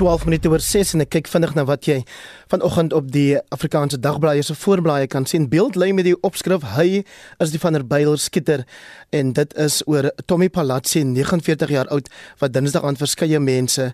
12 0.00 0.24
minute 0.24 0.48
oor 0.48 0.62
6 0.64 0.94
en 0.96 1.04
ek 1.04 1.10
kyk 1.12 1.26
vinnig 1.28 1.50
na 1.58 1.66
wat 1.68 1.84
jy 1.84 1.98
vanoggend 2.48 2.94
op 2.96 3.10
die 3.12 3.34
Afrikaanse 3.52 3.98
dagblaaie 4.00 4.40
se 4.46 4.54
voorblaaie 4.56 5.10
kan 5.12 5.26
sien. 5.28 5.50
Beeld 5.52 5.76
lê 5.76 5.90
met 5.92 6.06
die 6.08 6.16
opskrif 6.24 6.64
hy 6.72 7.02
is 7.44 7.52
die 7.52 7.60
van 7.60 7.76
der 7.76 7.84
Byl 7.84 8.16
skitter 8.16 8.64
en 9.12 9.34
dit 9.36 9.52
is 9.60 9.82
oor 9.84 10.08
Tommy 10.24 10.48
Palazzi 10.48 11.04
49 11.04 11.74
jaar 11.76 11.92
oud 11.92 12.08
wat 12.40 12.56
Dinsdag 12.56 12.88
aan 12.88 12.96
verskeie 12.96 13.42
mense 13.44 13.90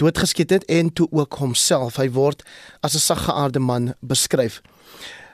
doodgeskiet 0.00 0.56
het 0.56 0.64
en 0.72 0.88
toe 0.96 1.10
ook 1.12 1.36
homself. 1.42 2.00
Hy 2.00 2.08
word 2.16 2.40
as 2.80 2.96
'n 2.96 3.04
saggeaarde 3.04 3.60
man 3.60 3.92
beskryf. 4.00 4.62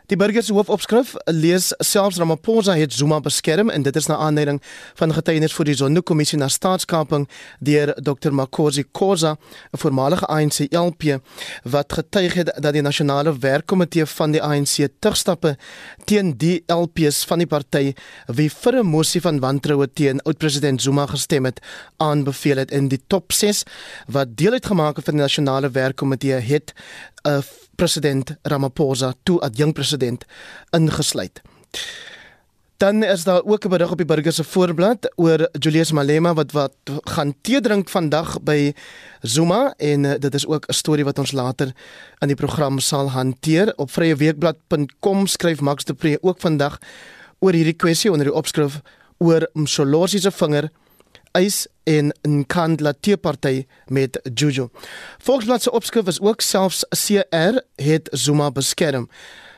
Die 0.07 0.15
burgers 0.15 0.53
hoofopskrif 0.55 1.17
lees 1.35 1.73
selfs 1.83 2.21
Ramaphosa 2.21 2.77
het 2.79 2.93
Zuma 2.95 3.17
beskerm 3.19 3.73
en 3.75 3.83
dit 3.83 3.97
is 3.99 4.07
na 4.07 4.15
aanleiding 4.23 4.61
van 5.01 5.11
getuienis 5.17 5.55
vir 5.57 5.67
die 5.67 5.75
Zondo-kommissie 5.81 6.39
na 6.39 6.47
staatskaping 6.47 7.25
deur 7.59 7.91
Dr 7.99 8.31
Makosi 8.31 8.85
Khoza, 8.93 9.33
'n 9.75 9.79
voormalige 9.83 10.27
ANC 10.31 10.71
LP 10.71 11.19
wat 11.65 11.93
getuig 11.93 12.35
het 12.35 12.55
dat 12.63 12.73
die 12.73 12.83
nasionale 12.83 13.35
werkkomitee 13.39 14.07
van 14.07 14.31
die 14.31 14.43
ANC 14.43 14.87
terugstappe 15.01 15.57
teen 16.05 16.37
die 16.39 16.63
LPs 16.69 17.25
van 17.27 17.39
die 17.39 17.51
party 17.51 17.95
wie 18.27 18.51
vir 18.51 18.79
'n 18.79 18.87
mosie 18.87 19.21
van 19.21 19.41
wantroue 19.41 19.93
teen 19.93 20.23
oud-president 20.23 20.83
Zuma 20.83 21.07
gestem 21.07 21.45
het, 21.45 21.61
aanbeveel 21.97 22.57
het 22.57 22.71
in 22.71 22.89
die 22.89 23.03
top 23.09 23.33
6 23.33 23.65
wat 24.07 24.37
deel 24.37 24.53
uitgemaak 24.53 24.97
het 24.97 25.05
van 25.05 25.15
die 25.15 25.23
nasionale 25.23 25.71
werkkomitee 25.71 26.41
het 26.41 26.75
'n 27.25 27.29
uh, 27.29 27.43
president 27.77 28.37
Ramaphosa 28.43 29.15
toe 29.23 29.41
as 29.41 29.51
jong 29.55 29.73
president 29.73 30.25
ingesluit. 30.71 31.43
Dan 32.77 33.03
is 33.03 33.25
daar 33.25 33.45
ook 33.45 33.65
'n 33.65 33.69
berig 33.69 33.91
op 33.91 33.97
die 33.97 34.07
burger 34.07 34.33
se 34.33 34.45
voorblad 34.45 35.13
oor 35.17 35.49
Julius 35.53 35.93
Malema 35.93 36.35
wat 36.35 36.53
wat 36.53 36.75
gaan 37.05 37.35
tee 37.41 37.61
drink 37.61 37.89
vandag 37.89 38.43
by 38.43 38.75
Zuma 39.21 39.75
en 39.77 40.05
uh, 40.05 40.15
dit 40.19 40.35
is 40.35 40.47
ook 40.47 40.67
'n 40.67 40.73
storie 40.73 41.05
wat 41.05 41.19
ons 41.19 41.33
later 41.33 41.73
in 42.19 42.27
die 42.27 42.37
program 42.37 42.79
sal 42.79 43.11
hanteer. 43.11 43.73
Op 43.77 43.91
vryeweekblad.com 43.91 45.27
skryf 45.27 45.61
Max 45.61 45.85
de 45.85 45.95
Pre 45.95 46.19
ook 46.21 46.41
vandag 46.41 46.79
oor 47.39 47.53
hierdie 47.53 47.77
kwessie 47.77 48.11
onder 48.11 48.27
die 48.27 48.37
opskrif 48.37 48.81
oor 49.19 49.49
Msholozi 49.53 50.19
se 50.19 50.31
vinger 50.31 50.71
eis 51.37 51.67
en 51.85 52.13
'n 52.23 52.45
Kandla 52.47 52.93
teeparty 53.01 53.67
met 53.87 54.21
Juju. 54.35 54.69
Volksblad 55.19 55.63
se 55.63 55.71
opskrif 55.71 56.07
is 56.07 56.21
ook 56.21 56.41
selfs 56.41 56.85
CR 56.89 57.55
het 57.75 58.09
Zuma 58.11 58.51
beskerm. 58.51 59.09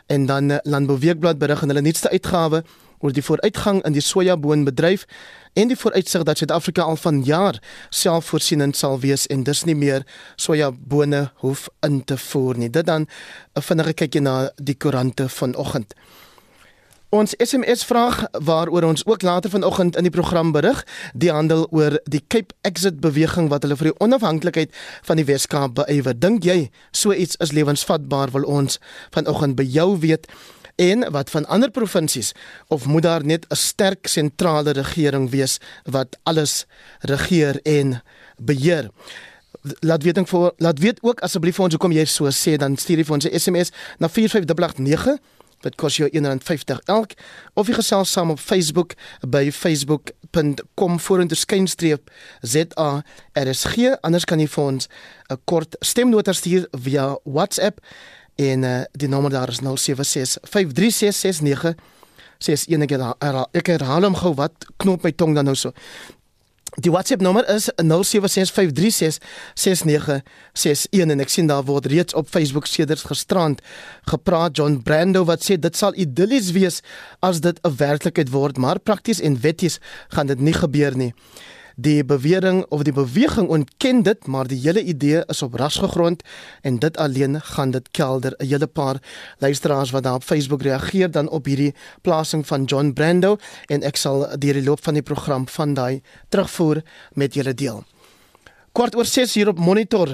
En 0.06 0.26
dan 0.26 0.50
eh, 0.50 0.58
Landbouweekblad 0.62 1.38
berig 1.38 1.62
in 1.62 1.68
hulle 1.68 1.80
nuutste 1.80 2.10
uitgawe 2.10 2.64
oor 2.98 3.12
die 3.12 3.24
vooruitgang 3.24 3.84
in 3.84 3.92
die 3.92 4.02
sojaboonbedryf 4.02 5.04
en 5.52 5.68
die 5.68 5.76
vooruitsig 5.76 6.22
dat 6.22 6.38
Suid-Afrika 6.38 6.82
al 6.82 6.96
van 6.96 7.22
jaar 7.22 7.62
selfvoorsienend 7.90 8.76
sal 8.76 9.00
wees 9.00 9.26
en 9.26 9.42
dus 9.42 9.64
nie 9.64 9.76
meer 9.76 10.06
sojabone 10.36 11.30
hoef 11.34 11.68
in 11.80 12.04
te 12.04 12.18
voer 12.18 12.58
nie. 12.58 12.70
Dit 12.70 12.86
dan 12.86 13.06
'n 13.54 13.62
vinnige 13.62 13.92
kykie 13.92 14.20
na 14.20 14.50
die 14.56 14.76
koerante 14.76 15.28
vanoggend. 15.28 15.94
Ons 17.08 17.32
SMS 17.40 17.86
vraag 17.88 18.26
waaroor 18.44 18.84
ons 18.84 19.06
ook 19.06 19.22
later 19.22 19.50
vanoggend 19.50 19.96
in 19.96 20.04
die 20.04 20.12
program 20.12 20.52
berig, 20.52 20.86
die 21.14 21.30
handel 21.32 21.64
oor 21.70 21.96
die 22.04 22.20
Cape 22.26 22.52
Exit 22.60 23.00
beweging 23.00 23.48
wat 23.48 23.64
hulle 23.64 23.78
vir 23.80 23.88
die 23.88 24.00
onafhanklikheid 24.04 24.74
van 25.08 25.16
die 25.16 25.24
Weskaap 25.24 25.78
beywer. 25.78 26.12
Dink 26.12 26.44
jy 26.44 26.68
so 26.92 27.16
iets 27.16 27.40
is 27.40 27.54
lewensvatbaar 27.56 28.34
wil 28.36 28.44
ons 28.44 28.76
vanoggend 29.16 29.56
by 29.56 29.64
jou 29.64 29.94
weet 30.04 30.28
en 30.76 31.06
wat 31.16 31.32
van 31.32 31.48
ander 31.48 31.72
provinsies 31.72 32.34
of 32.68 32.84
moet 32.84 33.08
daar 33.08 33.24
net 33.24 33.48
'n 33.48 33.56
sterk 33.56 34.06
sentrale 34.06 34.76
regering 34.76 35.30
wees 35.30 35.58
wat 35.84 36.18
alles 36.22 36.66
regeer 37.00 37.60
en 37.64 38.02
beheer? 38.36 38.90
Laat 39.80 40.02
weet 40.02 40.18
ek 40.18 40.28
vir 40.28 40.52
laat 40.58 40.78
weet 40.78 40.98
ook 41.02 41.20
asseblief 41.20 41.56
vir 41.56 41.64
ons 41.64 41.72
hoekom 41.72 41.92
jy 41.92 42.04
so 42.04 42.28
sê 42.30 42.56
dan 42.56 42.76
stuur 42.76 42.98
jy 42.98 43.04
vir 43.04 43.14
ons 43.14 43.24
'n 43.24 43.38
SMS 43.38 43.72
na 43.98 44.08
45889 44.08 45.18
Dit 45.64 45.74
kos 45.74 45.96
jou 45.98 46.08
R1.50 46.08 46.82
elk. 46.86 47.14
Of 47.54 47.66
jy 47.66 47.74
gesels 47.78 48.12
saam 48.12 48.30
op 48.30 48.40
Facebook 48.42 48.94
by 49.26 49.48
facebook.com 49.50 50.98
vorentoeskynstreep 51.00 52.10
ZARSG 52.42 53.98
anders 54.00 54.24
kan 54.28 54.40
jy 54.40 54.46
vir 54.46 54.64
ons 54.64 54.88
'n 55.30 55.40
kort 55.44 55.76
stemnota 55.80 56.32
stuur 56.32 56.68
via 56.72 57.18
WhatsApp 57.24 57.80
en 58.36 58.62
uh, 58.62 58.82
die 58.92 59.08
nommer 59.08 59.30
daar 59.30 59.48
is 59.48 59.60
076 59.60 60.38
53669 60.42 61.74
sies 62.38 62.66
enige 62.70 62.98
daar 62.98 63.46
ek 63.52 63.66
herhaal 63.66 64.06
hom 64.06 64.14
gou 64.14 64.34
wat 64.38 64.66
knop 64.76 65.02
my 65.02 65.12
tong 65.12 65.34
dan 65.34 65.44
nou 65.44 65.56
so 65.56 65.72
Die 66.76 66.90
WhatsApp 66.92 67.22
nommer 67.22 67.48
is 67.48 67.70
0765366961 67.76 67.80
en 71.00 71.20
ek 71.24 71.30
sien 71.32 71.46
daar 71.48 71.64
word 71.64 71.86
reeds 71.88 72.14
op 72.14 72.28
Facebook 72.28 72.66
sedert 72.68 73.00
gisterand 73.08 73.62
gepraat 74.10 74.56
John 74.60 74.82
Brando 74.84 75.24
wat 75.24 75.42
sê 75.46 75.56
dit 75.56 75.76
sal 75.76 75.96
idillies 75.96 76.52
wees 76.52 76.82
as 77.24 77.40
dit 77.40 77.56
'n 77.64 77.76
werklikheid 77.76 78.30
word 78.30 78.56
maar 78.58 78.78
prakties 78.78 79.20
en 79.20 79.40
wetties 79.40 79.80
gaan 80.08 80.26
dit 80.26 80.40
nie 80.40 80.52
gebeur 80.52 80.96
nie. 80.96 81.14
Die 81.78 82.02
bewering 82.02 82.64
of 82.74 82.82
die 82.82 82.92
beweging 82.92 83.46
ontken 83.48 84.00
dit, 84.02 84.26
maar 84.26 84.48
die 84.50 84.58
hele 84.58 84.82
idee 84.82 85.20
is 85.30 85.42
op 85.46 85.54
ras 85.54 85.76
gegrond 85.78 86.24
en 86.66 86.78
dit 86.82 86.96
alleen 86.96 87.40
gaan 87.40 87.70
dit 87.70 87.90
kelder. 87.90 88.34
'n 88.38 88.46
Hele 88.46 88.66
paar 88.66 88.96
luisteraars 89.38 89.90
wat 89.90 90.02
daar 90.02 90.14
op 90.14 90.24
Facebook 90.24 90.62
reageer 90.62 91.10
dan 91.10 91.28
op 91.28 91.44
hierdie 91.44 91.74
plasing 92.02 92.46
van 92.46 92.64
John 92.64 92.92
Brando 92.92 93.36
en 93.66 93.82
ek 93.82 93.96
sal 93.96 94.26
deur 94.38 94.54
die 94.54 94.64
loop 94.64 94.84
van 94.84 94.94
die 94.94 95.02
program 95.02 95.48
van 95.48 95.74
daai 95.74 96.02
terugvoer 96.28 96.82
met 97.12 97.34
julle 97.34 97.54
deel. 97.54 97.84
Kwart 98.78 98.94
oor 98.94 99.08
6 99.10 99.32
hier 99.34 99.48
op 99.50 99.58
monitor. 99.58 100.12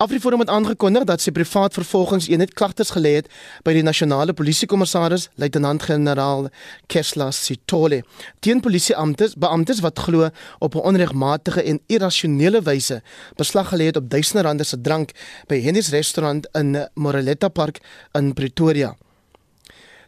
Afriforum 0.00 0.40
het 0.40 0.48
aangekondig 0.48 1.02
dat 1.04 1.20
sy 1.20 1.34
privaat 1.36 1.74
vervolgingseenheid 1.76 2.54
klagtes 2.56 2.94
gelê 2.94 3.10
het 3.18 3.26
by 3.60 3.74
die 3.76 3.82
nasionale 3.84 4.32
polisiekommissaris 4.32 5.26
luitenant-generaal 5.42 6.46
Kesla 6.88 7.26
Sitole 7.36 7.98
teen 8.40 8.62
polisieamptes 8.64 9.34
beamptes 9.44 9.82
wat 9.84 10.00
glo 10.00 10.30
op 10.64 10.74
'n 10.74 10.86
onregmatige 10.90 11.62
en 11.62 11.80
irrasionele 11.92 12.62
wyse 12.64 13.02
beslag 13.36 13.68
gelê 13.68 13.92
het 13.92 14.00
op 14.00 14.08
duisende 14.08 14.42
rande 14.48 14.64
se 14.64 14.80
drank 14.80 15.12
by 15.48 15.60
Henny's 15.60 15.90
restaurant 15.90 16.48
in 16.52 16.88
Moreletta 16.94 17.48
Park 17.48 17.80
in 18.12 18.32
Pretoria. 18.32 18.96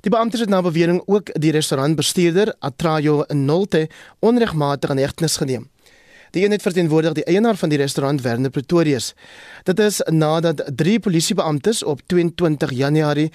Die 0.00 0.10
beamptes 0.10 0.40
het 0.40 0.48
na 0.48 0.62
bewering 0.62 1.02
ook 1.06 1.28
die 1.40 1.52
restaurantbestuurder 1.52 2.54
Atrayo 2.58 3.24
Nolte 3.28 3.88
onregmatig 4.20 4.90
in 4.90 4.98
hegtenis 4.98 5.36
geneem. 5.36 5.71
Die 6.32 6.40
eenheid 6.46 6.62
verteenwoordig 6.64 7.12
die 7.18 7.24
eienaar 7.28 7.58
van 7.60 7.68
die 7.68 7.76
restaurant 7.76 8.22
Werner 8.24 8.50
Pretorius. 8.50 9.10
Dit 9.68 9.80
is 9.84 9.98
nadat 10.08 10.62
drie 10.76 10.96
polisiebeamptes 11.00 11.82
op 11.84 12.00
22 12.08 12.70
Januarie 12.72 13.26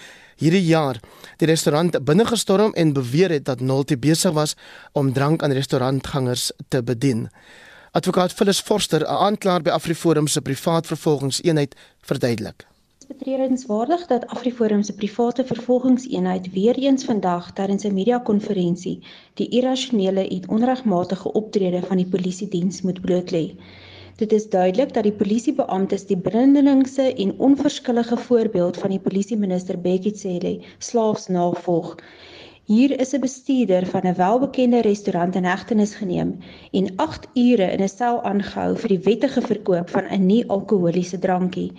hierdie 0.42 0.64
jaar 0.66 0.98
die 1.38 1.50
restaurant 1.50 2.00
binnegestorm 2.06 2.74
en 2.74 2.96
beweer 2.98 3.36
het 3.36 3.46
dat 3.46 3.62
Nolte 3.62 4.00
besig 4.02 4.34
was 4.34 4.56
om 4.98 5.12
drank 5.14 5.44
aan 5.46 5.54
restaurantgangers 5.54 6.50
te 6.74 6.82
bedien. 6.84 7.28
Advokaat 7.92 8.34
Phyllis 8.34 8.62
Forster, 8.62 9.02
'n 9.02 9.22
aanklaer 9.30 9.62
by 9.62 9.70
AfriForum 9.70 10.28
se 10.28 10.42
privaat 10.42 10.88
vervolgingseenheid, 10.88 11.76
verduidelik 12.02 12.66
betredenswaardig 13.08 14.06
dat 14.08 14.26
AfriForum 14.28 14.84
se 14.84 14.94
private 14.94 15.46
vervolgingseenheid 15.46 16.52
weer 16.52 16.76
eens 16.76 17.06
vandag 17.06 17.52
tydens 17.54 17.86
'n 17.88 17.94
media-konferensie 17.94 19.00
die 19.34 19.48
irrasionele 19.50 20.28
en 20.28 20.50
onregmatige 20.50 21.32
optrede 21.32 21.82
van 21.82 21.98
die 21.98 22.10
polisiediens 22.16 22.82
moet 22.82 23.02
blootlê. 23.02 23.46
Dit 24.16 24.32
is 24.32 24.50
duidelik 24.50 24.94
dat 24.94 25.04
die 25.04 25.18
polisiebeamptes 25.22 26.06
die 26.06 26.18
brindelingse 26.18 27.14
en 27.14 27.40
onverskillige 27.40 28.18
voorbeeld 28.18 28.78
van 28.78 28.90
die 28.90 29.00
polisieminister 29.00 29.82
Bekkie 29.82 30.16
Cele 30.16 30.60
slaafs 30.78 31.28
navolg 31.28 31.96
Hier 32.68 33.00
is 33.00 33.14
'n 33.16 33.20
bestuurder 33.24 33.86
van 33.86 34.08
'n 34.08 34.16
welbekende 34.16 34.82
restaurant 34.82 35.36
in 35.36 35.44
hegtenis 35.44 35.96
geneem 35.96 36.38
en 36.72 36.96
8 36.96 37.28
ure 37.34 37.72
in 37.72 37.84
'n 37.84 37.88
sel 37.88 38.24
aangehou 38.24 38.76
vir 38.78 38.88
die 38.88 39.00
wettige 39.06 39.42
verkoop 39.42 39.90
van 39.90 40.04
'n 40.04 40.26
nie-alkoholiese 40.26 41.20
drankie. 41.20 41.72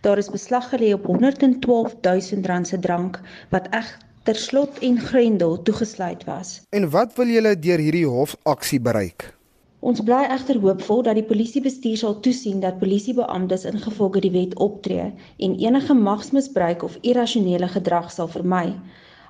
Daar 0.00 0.18
is 0.18 0.30
beslag 0.30 0.66
gelê 0.70 0.92
op 0.92 1.06
112 1.06 1.94
000 2.00 2.42
rand 2.42 2.68
se 2.68 2.78
drank 2.78 3.20
wat 3.50 3.68
egter 3.70 4.34
slot 4.34 4.78
en 4.78 4.98
grendel 4.98 5.62
toegesluit 5.62 6.24
was. 6.24 6.60
En 6.70 6.90
wat 6.90 7.14
wil 7.14 7.26
julle 7.26 7.58
deur 7.58 7.78
hierdie 7.78 8.06
hofaksie 8.06 8.80
bereik? 8.80 9.34
Ons 9.78 10.00
bly 10.00 10.24
egter 10.30 10.58
hoopvol 10.60 11.02
dat 11.02 11.14
die 11.14 11.28
polisiebestuur 11.30 11.96
sal 11.96 12.20
toesien 12.20 12.60
dat 12.60 12.78
polisiebeamptes 12.78 13.64
ingevolge 13.64 14.20
die 14.20 14.30
wet 14.30 14.58
optree 14.58 15.12
en 15.38 15.58
enige 15.58 15.94
magsmisbruik 15.94 16.82
of 16.82 16.98
irrasionele 17.00 17.68
gedrag 17.68 18.10
sal 18.10 18.28
vermy. 18.28 18.74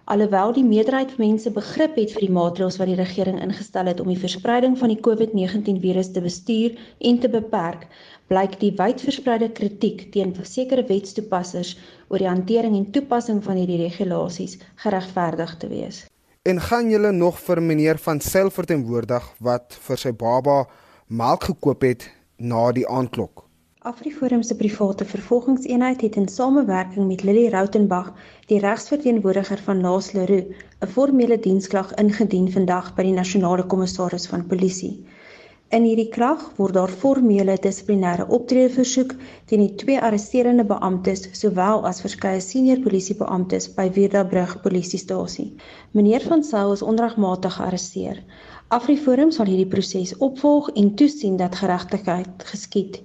Alhoewel 0.05 0.51
die 0.53 0.65
meerderheid 0.67 1.13
van 1.15 1.29
mense 1.29 1.51
begrip 1.55 1.95
het 1.95 2.11
vir 2.11 2.25
die 2.25 2.35
maatreëls 2.35 2.79
wat 2.81 2.89
die 2.91 2.97
regering 2.99 3.37
ingestel 3.39 3.87
het 3.87 4.01
om 4.03 4.09
die 4.11 4.19
verspreiding 4.19 4.75
van 4.81 4.91
die 4.91 4.99
COVID-19 4.99 5.79
virus 5.85 6.11
te 6.11 6.21
bestuur 6.25 6.75
en 6.99 7.21
te 7.23 7.31
beperk, 7.31 7.85
blyk 8.27 8.57
die 8.59 8.73
wydverspreide 8.81 9.53
kritiek 9.55 10.09
teen 10.11 10.35
sekere 10.43 10.83
wetstoepassers 10.89 11.77
oor 12.09 12.19
die 12.19 12.27
hantering 12.27 12.75
en 12.75 12.91
toepassing 12.91 13.39
van 13.47 13.61
hierdie 13.63 13.79
regulasies 13.85 14.59
geregverdig 14.83 15.55
te 15.63 15.71
wees. 15.71 16.03
En 16.43 16.59
gaan 16.59 16.91
julle 16.91 17.13
nog 17.13 17.39
vir 17.39 17.63
meneer 17.63 18.03
van 18.03 18.21
Sail 18.21 18.51
verteenwoordig 18.51 19.31
wat 19.39 19.79
vir 19.87 20.03
sy 20.03 20.11
baba 20.11 20.65
melk 21.07 21.47
gekoop 21.53 21.87
het 21.87 22.11
na 22.43 22.73
die 22.75 22.89
aandklok? 22.91 23.47
Afriforum 23.85 24.43
se 24.43 24.55
private 24.55 25.05
vervolgingseenheid 25.05 26.01
het 26.01 26.17
in 26.17 26.29
samewerking 26.29 27.07
met 27.07 27.23
Lily 27.23 27.49
Rautenbach, 27.49 28.13
die 28.47 28.59
regsverteenwoordiger 28.63 29.59
van 29.59 29.81
Naas 29.83 30.13
Leroux, 30.13 30.55
'n 30.81 30.87
formele 30.87 31.39
diensklag 31.47 31.91
ingedien 32.03 32.47
vandag 32.53 32.93
by 32.95 33.03
die 33.09 33.15
nasionale 33.17 33.65
kommissaris 33.67 34.27
van 34.31 34.47
polisie. 34.47 34.93
In 35.69 35.83
hierdie 35.89 36.09
klag 36.15 36.45
word 36.61 36.75
daar 36.79 36.95
formele 37.03 37.57
dissiplinêre 37.65 38.29
optrede 38.29 38.71
versoek 38.77 39.17
teen 39.47 39.67
die 39.67 39.75
twee 39.83 39.99
arresterende 40.11 40.65
beamptes 40.65 41.27
sowel 41.41 41.83
as 41.91 42.01
verskeie 42.07 42.41
senior 42.41 42.79
polisiebeamptes 42.87 43.69
by 43.75 43.89
Weerdabrug 43.99 44.61
polisiestasie. 44.63 45.49
Meneer 45.91 46.23
van 46.31 46.45
Sail 46.45 46.73
is 46.73 46.87
onregmatig 46.93 47.59
gearresteer. 47.59 48.23
Afriforum 48.69 49.31
sal 49.31 49.51
hierdie 49.51 49.73
proses 49.77 50.17
opvolg 50.17 50.71
en 50.71 50.95
toesien 50.95 51.37
dat 51.37 51.55
geregtigheid 51.65 52.51
geskied. 52.55 53.03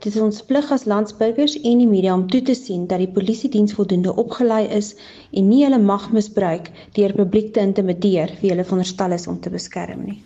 Dit 0.00 0.14
is 0.14 0.20
ons 0.20 0.42
plig 0.48 0.70
as 0.72 0.84
landsburgers 0.88 1.54
en 1.60 1.78
die 1.82 1.86
media 1.86 2.14
om 2.14 2.24
toe 2.30 2.40
te 2.42 2.54
sien 2.56 2.86
dat 2.90 3.02
die 3.02 3.10
polisie 3.12 3.50
diens 3.52 3.74
voldoende 3.76 4.14
opgelei 4.16 4.64
is 4.72 4.94
en 5.30 5.48
nie 5.48 5.62
hulle 5.64 5.78
mag 5.78 6.08
misbruik 6.16 6.70
deur 6.96 7.12
publiek 7.18 7.52
te 7.52 7.60
intimideer 7.60 8.32
wie 8.40 8.54
hulle 8.54 8.64
veronderstel 8.64 9.12
is 9.18 9.28
om 9.28 9.40
te 9.40 9.52
beskerm 9.52 10.06
nie. 10.08 10.22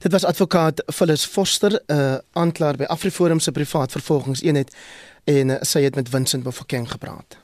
Dit 0.00 0.12
was 0.12 0.24
advokaat 0.24 0.80
Phyllis 0.88 1.24
Foster, 1.24 1.76
'n 1.76 1.92
uh, 1.92 2.16
aanklaer 2.32 2.76
by 2.76 2.84
Afriforum 2.84 3.40
se 3.40 3.52
privaat 3.52 3.92
vervolgingseenheid 3.92 4.74
en 5.24 5.48
uh, 5.48 5.56
sy 5.60 5.82
het 5.84 5.94
met 5.94 6.08
Vincent 6.08 6.42
Bofokeng 6.42 6.90
gepraat. 6.90 7.39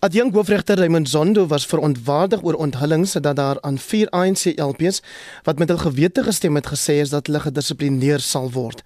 Adjunk 0.00 0.32
hoofregter 0.34 0.78
Raymond 0.78 1.08
Zondo 1.08 1.46
was 1.46 1.66
verontwaardig 1.66 2.42
oor 2.42 2.54
onthullings 2.54 3.12
dat 3.12 3.36
daar 3.36 3.58
aan 3.60 3.78
vier 3.78 4.08
ANC 4.08 4.44
LPs 4.56 5.02
wat 5.44 5.58
met 5.58 5.68
hul 5.68 5.78
gewete 5.78 6.22
gestem 6.24 6.54
het 6.56 6.70
gesê 6.72 6.94
is 7.04 7.12
dat 7.12 7.26
hulle 7.26 7.40
gedissiplineer 7.40 8.20
sal 8.24 8.48
word. 8.50 8.80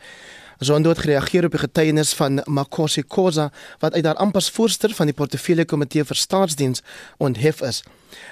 Zondo 0.59 0.91
het 0.91 0.99
gereageer 0.99 1.47
op 1.47 1.55
die 1.55 1.61
getuienis 1.63 2.13
van 2.19 2.43
Makosi 2.45 3.07
Khoza 3.07 3.53
wat 3.79 3.95
uit 3.95 4.05
haar 4.05 4.19
amper 4.19 4.43
voorsteur 4.43 4.95
van 4.95 5.07
die 5.07 5.15
portefeulje 5.15 5.65
komitee 5.65 6.03
vir 6.05 6.19
staatsdiens 6.19 6.83
onthef 7.17 7.63
is. 7.63 7.85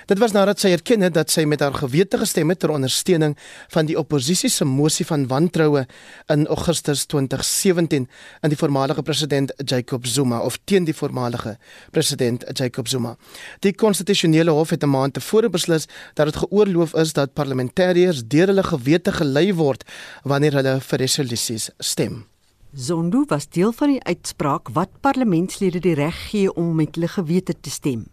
Dit 0.07 0.19
was 0.19 0.33
nadat 0.33 0.61
sy 0.61 0.73
erken 0.75 1.01
het 1.01 1.15
dat 1.15 1.31
sy 1.31 1.45
met 1.49 1.61
haar 1.61 1.75
gewete 1.75 2.19
gestem 2.19 2.49
het 2.53 2.59
ter 2.63 2.71
ondersteuning 2.71 3.37
van 3.73 3.87
die 3.87 3.99
oppositie 3.99 4.51
se 4.51 4.65
mosie 4.65 5.07
van 5.07 5.27
wantroue 5.31 5.87
in 6.33 6.47
Augustus 6.47 7.05
2017 7.07 8.09
in 8.43 8.53
die 8.53 8.59
voormalige 8.59 9.03
president 9.03 9.53
Jacob 9.65 10.07
Zuma 10.07 10.41
of 10.41 10.59
teen 10.65 10.85
die 10.85 10.97
voormalige 10.97 11.57
president 11.91 12.45
Jacob 12.53 12.89
Zuma. 12.89 13.17
Die 13.61 13.75
konstitusionele 13.75 14.51
hof 14.51 14.71
het 14.71 14.83
'n 14.83 14.91
maand 14.91 15.15
tevore 15.15 15.51
beslis 15.51 15.87
dat 16.15 16.27
dit 16.27 16.37
geoorloof 16.37 16.95
is 16.95 17.13
dat 17.13 17.35
parlementariërs 17.35 18.23
deur 18.27 18.47
hulle 18.47 18.63
gewete 18.63 19.13
gelei 19.13 19.55
word 19.55 19.85
wanneer 20.23 20.53
hulle 20.53 20.81
vir 20.81 20.99
resolusies 20.99 21.71
stem. 21.79 22.27
Zondo 22.75 23.25
was 23.29 23.49
deel 23.49 23.73
van 23.73 23.89
die 23.89 24.03
uitspraak 24.03 24.69
wat 24.73 24.89
parlementslede 25.01 25.79
die 25.79 25.95
reg 25.95 26.17
gee 26.31 26.53
om 26.55 26.75
met 26.75 26.95
hulle 26.95 27.09
gewete 27.09 27.55
te 27.61 27.71
stem. 27.71 28.07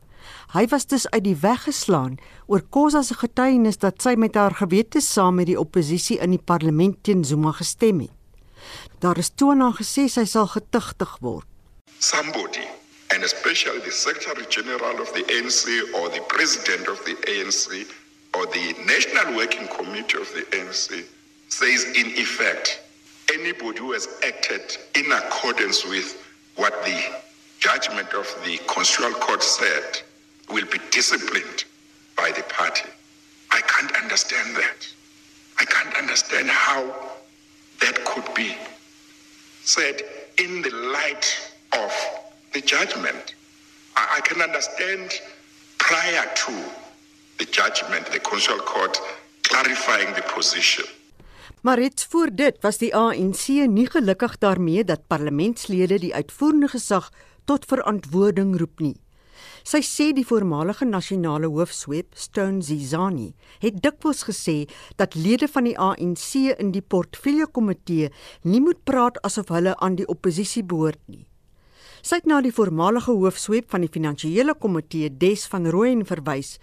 Hy 0.54 0.66
was 0.72 0.88
dus 0.90 1.10
uit 1.10 1.24
die 1.24 1.38
weg 1.42 1.64
geslaan 1.64 2.18
oor 2.48 2.64
Khoza 2.70 3.02
se 3.02 3.14
getuienis 3.14 3.78
dat 3.78 4.02
sy 4.02 4.16
met 4.18 4.36
haar 4.36 4.56
gewete 4.56 5.02
saam 5.02 5.36
met 5.36 5.46
die 5.46 5.60
oppositie 5.60 6.18
in 6.20 6.34
die 6.34 6.42
parlement 6.42 6.98
teen 7.04 7.26
Zuma 7.26 7.52
gestem 7.52 8.00
het. 8.00 8.16
Daar 9.00 9.18
is 9.18 9.32
toe 9.36 9.56
na 9.56 9.70
gesê 9.72 10.08
sy 10.10 10.26
sal 10.26 10.48
getuigtig 10.48 11.18
word. 11.22 11.46
Somebody 12.00 12.66
and 13.14 13.24
especially 13.24 13.80
the 13.82 13.92
secretary 13.92 14.46
general 14.50 15.02
of 15.02 15.14
the 15.14 15.24
ANC 15.36 15.66
or 15.98 16.10
the 16.10 16.24
president 16.28 16.88
of 16.88 17.00
the 17.06 17.16
ANC 17.28 17.86
or 18.36 18.46
the 18.46 18.76
national 18.86 19.36
working 19.36 19.68
committee 19.68 20.18
of 20.18 20.30
the 20.34 20.46
ANC 20.58 21.06
says 21.50 21.84
in 21.96 22.08
effect 22.18 22.80
anybody 23.34 23.80
who 23.80 23.92
has 23.92 24.08
acted 24.24 24.78
in 24.96 25.12
accordance 25.12 25.86
with 25.86 26.18
what 26.56 26.74
the 26.84 27.00
judgment 27.60 28.14
of 28.14 28.28
the 28.46 28.58
constitutional 28.68 29.20
court 29.20 29.44
said 29.44 30.02
will 30.52 30.66
be 30.66 30.80
disciplined 30.92 31.64
by 32.16 32.32
the 32.32 32.44
party. 32.44 32.90
I 33.52 33.62
can't 33.62 33.92
understand 34.04 34.56
that. 34.56 34.80
I 35.60 35.66
can't 35.66 35.96
understand 35.98 36.50
how 36.50 36.82
that 37.82 38.04
could 38.06 38.34
be 38.34 38.56
said 39.64 40.02
in 40.38 40.62
the 40.62 40.74
light 40.98 41.26
of 41.74 41.92
the 42.54 42.62
judgment. 42.62 43.36
I, 43.96 44.18
I 44.18 44.22
can 44.22 44.42
understand 44.42 45.08
prior 45.78 46.26
to 46.46 46.54
the 47.40 47.46
judgment, 47.46 48.06
the 48.12 48.20
constitutional 48.20 48.66
court 48.66 49.00
clarifying 49.44 50.14
the 50.16 50.26
position. 50.36 50.86
Maar 51.62 51.80
reeds 51.80 52.06
voor 52.06 52.30
dit 52.32 52.58
was 52.62 52.78
die 52.78 52.96
ANC 52.96 53.48
nie 53.48 53.90
gelukkig 53.90 54.38
daarmee 54.38 54.84
dat 54.84 55.08
parlementslede 55.08 56.00
die 56.00 56.14
uitvoerende 56.16 56.68
gesag 56.68 57.10
tot 57.46 57.66
verantwoording 57.66 58.58
roep 58.60 58.80
nie. 58.80 58.96
Sy 59.70 59.84
sê 59.86 60.06
die 60.18 60.26
voormalige 60.26 60.86
nasionale 60.88 61.46
hoofsweep, 61.46 62.16
Stone 62.18 62.64
Zizani, 62.66 63.28
het 63.62 63.76
dikwels 63.84 64.24
gesê 64.26 64.64
dat 64.98 65.14
lede 65.14 65.46
van 65.52 65.68
die 65.68 65.76
ANC 65.78 66.56
in 66.56 66.72
die 66.74 66.82
portefeulje 66.82 67.46
komitee 67.54 68.10
nie 68.50 68.64
moet 68.66 68.82
praat 68.90 69.20
asof 69.30 69.52
hulle 69.54 69.76
aan 69.78 70.00
die 70.00 70.08
oppositie 70.10 70.64
behoort 70.66 71.04
nie. 71.06 71.28
Sy 72.02 72.18
het 72.18 72.32
na 72.32 72.40
die 72.42 72.56
voormalige 72.56 73.14
hoofsweep 73.14 73.70
van 73.70 73.86
die 73.86 73.92
finansiële 73.94 74.58
komitee, 74.58 75.12
Des 75.22 75.46
van 75.52 75.70
Rooyen, 75.70 76.02
verwys 76.08 76.56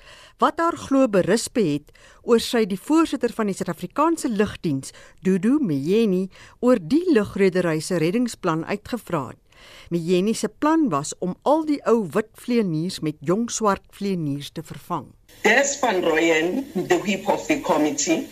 wat 0.42 0.58
haar 0.58 0.74
glo 0.88 1.06
berisp 1.06 1.62
het 1.62 1.94
oor 2.24 2.42
sy 2.42 2.64
die 2.66 2.80
voorsitter 2.80 3.30
van 3.30 3.52
die 3.52 3.54
Suid-Afrikaanse 3.54 4.34
lugdiens, 4.34 4.90
Dudu 5.22 5.60
Mjeni, 5.62 6.26
oor 6.58 6.82
die 6.82 7.04
lugredery 7.14 7.78
se 7.78 8.02
reddingsplan 8.02 8.66
uitgevra 8.66 9.28
het. 9.30 9.45
Mijeni 9.88 10.34
se 10.34 10.48
plan 10.48 10.88
was 10.88 11.14
om 11.18 11.36
al 11.42 11.64
die 11.64 11.80
ou 11.86 12.06
wit 12.12 12.30
vleeniers 12.34 13.00
met 13.00 13.14
jong 13.20 13.50
swart 13.50 13.82
vleeniers 13.90 14.50
te 14.50 14.62
vervang. 14.62 15.06
Des 15.42 15.76
van 15.80 16.02
Rooyen, 16.02 16.64
the 16.74 16.98
whip 17.04 17.28
of 17.28 17.46
the 17.46 17.60
committee, 17.60 18.26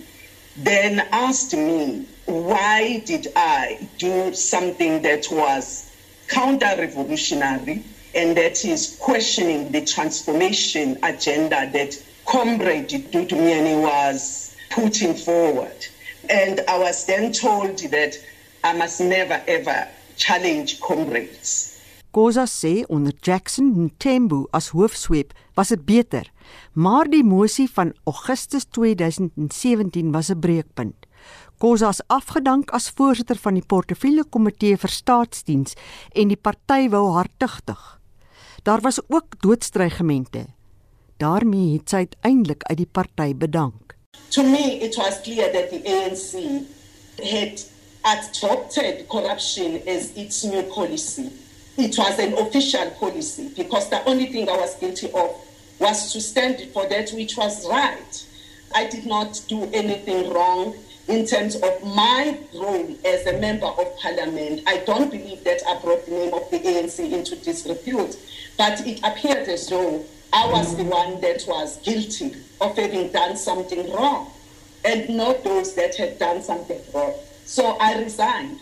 then 0.63 1.03
asked 1.11 1.59
me 1.59 2.07
why 2.27 3.03
did 3.05 3.31
I 3.37 3.89
do 3.99 4.33
something 4.33 5.03
that 5.03 5.29
was 5.31 5.85
counter-revolutionary 6.29 7.83
and 8.15 8.37
that 8.37 8.65
is 8.65 8.97
questioning 9.01 9.71
the 9.73 9.85
transformation 9.85 10.97
agenda 11.03 11.69
that 11.73 11.99
Comrade 12.27 12.89
Dudu 13.11 13.37
Miani 13.37 13.81
was 13.81 14.57
putting 14.71 15.15
forward. 15.15 15.87
And 16.31 16.61
I 16.69 16.79
was 16.79 17.05
then 17.07 17.33
told 17.33 17.79
that 17.79 18.19
I 18.63 18.73
must 18.73 19.01
never 19.01 19.43
ever 19.47 19.89
challenge 20.17 20.79
comrades. 20.79 21.73
Koza 22.11 22.47
sê 22.47 22.85
onder 22.87 23.15
Jackson 23.21 23.73
Ntembu 23.85 24.47
as 24.51 24.69
hoofsweep 24.69 25.33
was 25.55 25.69
dit 25.69 25.85
beter, 25.85 26.31
maar 26.73 27.11
die 27.11 27.25
mosie 27.25 27.69
van 27.71 27.93
Augustus 28.05 28.65
2017 28.71 30.13
was 30.13 30.31
'n 30.31 30.39
breekpunt. 30.39 31.07
Koza 31.59 31.89
is 31.89 32.07
afgedank 32.07 32.71
as 32.71 32.91
voorsitter 32.91 33.37
van 33.37 33.55
die 33.55 33.67
portefeulje 33.67 34.25
komitee 34.25 34.77
vir 34.77 34.91
staatsdiens 34.91 35.75
en 36.13 36.29
die 36.29 36.37
party 36.37 36.89
wou 36.89 37.13
haar 37.13 37.29
tugtig. 37.37 38.01
Daar 38.63 38.81
was 38.81 39.01
ook 39.09 39.41
doodstrygemente. 39.41 40.47
daarmee 41.17 41.73
het 41.73 41.89
sy 41.89 41.97
uiteindelik 42.05 42.63
uit 42.63 42.79
die 42.79 42.91
party 42.91 43.35
bedank. 43.37 43.95
To 44.35 44.43
me 44.43 44.79
it 44.87 44.97
was 44.97 45.21
clear 45.23 45.51
that 45.53 45.71
the 45.71 45.81
ANC 45.85 46.33
had 47.23 47.67
adopted 48.05 49.09
corruption 49.09 49.83
as 49.87 50.17
its 50.17 50.45
new 50.45 50.63
policy. 50.65 51.33
It 51.77 51.97
was 51.99 52.19
an 52.19 52.35
official 52.35 52.91
policy 52.93 53.53
because 53.57 53.91
the 53.91 54.05
only 54.05 54.27
thing 54.27 54.49
I 54.49 54.57
was 54.57 54.75
guilty 54.77 55.11
of 55.13 55.35
was 55.79 56.13
to 56.13 56.21
stand 56.21 56.61
for 56.73 56.87
that 56.89 57.11
which 57.11 57.37
was 57.37 57.69
right. 57.69 58.27
I 58.75 58.89
did 58.89 59.07
not 59.07 59.41
do 59.49 59.65
anything 59.73 60.33
wrong 60.33 60.77
in 61.09 61.27
terms 61.27 61.57
of 61.57 61.85
my 61.85 62.39
role 62.55 62.97
as 63.05 63.27
a 63.27 63.39
member 63.39 63.67
of 63.67 63.99
parliament. 63.99 64.63
I 64.67 64.79
don't 64.79 65.11
believe 65.11 65.45
that 65.45 65.63
I 65.67 65.79
brought 65.81 66.07
the 66.07 66.13
name 66.13 66.35
of 66.35 66.51
the 66.51 66.59
ANC 66.59 67.13
into 67.13 67.37
disrepute, 67.37 68.17
but 68.57 68.87
it 68.87 69.01
appeared 69.03 69.49
as 69.49 69.69
though 69.69 70.05
I 70.33 70.51
was 70.51 70.77
the 70.77 70.85
one 70.85 71.21
that 71.21 71.45
was 71.47 71.77
guilty 71.79 72.35
of 72.61 72.77
having 72.77 73.11
done 73.13 73.37
something 73.37 73.93
wrong 73.93 74.31
and 74.85 75.09
not 75.17 75.45
those 75.45 75.75
that 75.75 75.95
had 75.97 76.19
done 76.19 76.43
something 76.43 76.81
wrong. 76.93 77.15
So 77.55 77.77
I 77.79 78.03
resigned. 78.03 78.59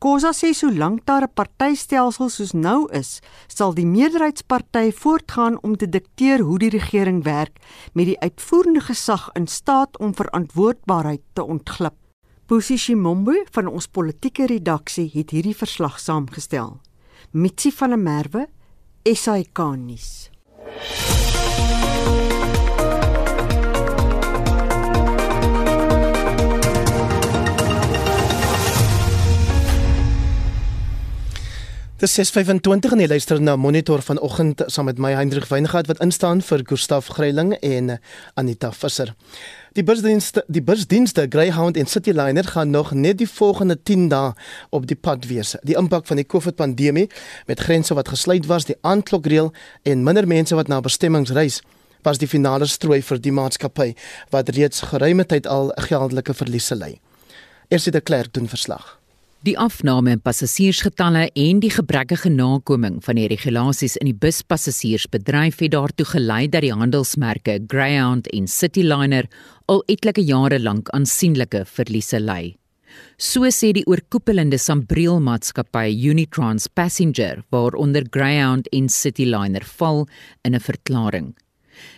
Kosa 0.00 0.30
sê 0.32 0.54
solank 0.56 1.04
daar 1.04 1.24
'n 1.28 1.34
partytelsel 1.34 2.28
soos 2.30 2.52
nou 2.52 2.88
is, 2.92 3.20
sal 3.46 3.74
die 3.74 3.86
meerderheidsparty 3.86 4.92
voortgaan 4.92 5.58
om 5.62 5.76
te 5.76 5.88
dikteer 5.88 6.40
hoe 6.40 6.58
die 6.58 6.70
regering 6.70 7.22
werk 7.24 7.56
met 7.92 8.06
die 8.06 8.20
uitvoerende 8.20 8.80
gesag 8.80 9.28
in 9.32 9.46
staat 9.46 9.98
om 9.98 10.14
verantwoordbaarheid 10.14 11.20
te 11.32 11.44
ontglip. 11.44 11.96
Pusi 12.46 12.76
Shimombo 12.78 13.44
van 13.50 13.66
ons 13.66 13.86
politieke 13.86 14.46
redaksie 14.46 15.10
het 15.12 15.30
hierdie 15.30 15.56
verslag 15.56 16.00
saamgestel. 16.00 16.80
Mitsi 17.30 17.70
van 17.72 17.88
der 17.88 17.98
Merwe, 17.98 18.48
SAK 19.04 19.58
nuus. 19.76 20.30
Dis 32.00 32.14
6:25 32.16 32.92
en 32.94 33.00
jy 33.02 33.06
luister 33.06 33.40
na 33.44 33.56
Monitor 33.60 34.00
vanoggend 34.00 34.62
saam 34.72 34.86
met 34.88 34.98
my 34.98 35.10
Hendrik 35.12 35.44
Weingart 35.50 35.86
wat 35.86 35.98
instaan 36.00 36.40
vir 36.40 36.62
Gustaf 36.64 37.06
Greiling 37.12 37.50
en 37.60 37.98
Anita 38.40 38.70
Visser. 38.72 39.14
Die 39.76 39.84
busdienste 39.84 40.44
die 40.48 40.62
busdienste 40.62 41.26
Greyhound 41.28 41.76
en 41.76 41.86
Cityliner 41.86 42.44
gaan 42.44 42.70
nog 42.70 42.92
net 42.92 43.18
die 43.18 43.28
volgende 43.28 43.76
10 43.82 44.08
dae 44.08 44.32
op 44.70 44.86
die 44.86 44.96
pad 44.96 45.26
wees. 45.26 45.56
Die 45.62 45.76
impak 45.76 46.06
van 46.06 46.16
die 46.16 46.24
COVID-pandemie 46.24 47.10
met 47.46 47.60
grense 47.60 47.94
wat 47.94 48.08
gesluit 48.08 48.46
was, 48.46 48.64
die 48.64 48.78
aandklokreël 48.80 49.52
en 49.82 50.02
minder 50.02 50.26
mense 50.26 50.54
wat 50.54 50.68
na 50.68 50.80
bestemmings 50.80 51.30
reis 51.30 51.60
was 52.02 52.18
die 52.18 52.28
finale 52.28 52.66
strooi 52.66 53.02
vir 53.02 53.20
die 53.20 53.32
maatskappy 53.32 53.94
wat 54.30 54.48
reeds 54.48 54.80
geruime 54.80 55.26
tyd 55.26 55.46
al 55.46 55.68
geldelike 55.76 56.34
verliese 56.34 56.74
ly. 56.74 56.96
Eersie 57.68 57.92
de 57.92 58.00
Klerk 58.00 58.32
doen 58.32 58.48
verslag. 58.48 58.99
Die 59.40 59.54
afname 59.56 60.12
in 60.12 60.20
passasiersgetalle 60.20 61.30
en 61.32 61.60
die 61.62 61.70
gebrekkige 61.72 62.28
nakoming 62.28 62.98
van 63.00 63.16
die 63.16 63.24
regulasies 63.30 63.94
in 63.96 64.10
die 64.10 64.18
buspassasiersbedryf 64.20 65.62
het 65.64 65.72
daartoe 65.72 66.04
gelei 66.10 66.42
dat 66.52 66.60
die 66.66 66.74
handelsmerke 66.76 67.54
Greyhound 67.72 68.28
en 68.36 68.50
Cityliner 68.52 69.30
al 69.64 69.80
etlike 69.88 70.20
jare 70.28 70.60
lank 70.60 70.92
aansienlike 70.92 71.64
verliese 71.64 72.20
ly. 72.20 72.52
So 73.16 73.48
sê 73.48 73.72
die 73.72 73.86
oorkoepelende 73.88 74.60
Sambreel 74.60 75.24
maatskappy 75.24 75.88
Unitrans 75.88 76.68
Passenger 76.68 77.40
waaronder 77.48 78.04
Greyhound 78.12 78.68
en 78.76 78.92
Cityliner 78.92 79.64
val 79.64 80.04
in 80.44 80.54
'n 80.54 80.60
verklaring. 80.60 81.32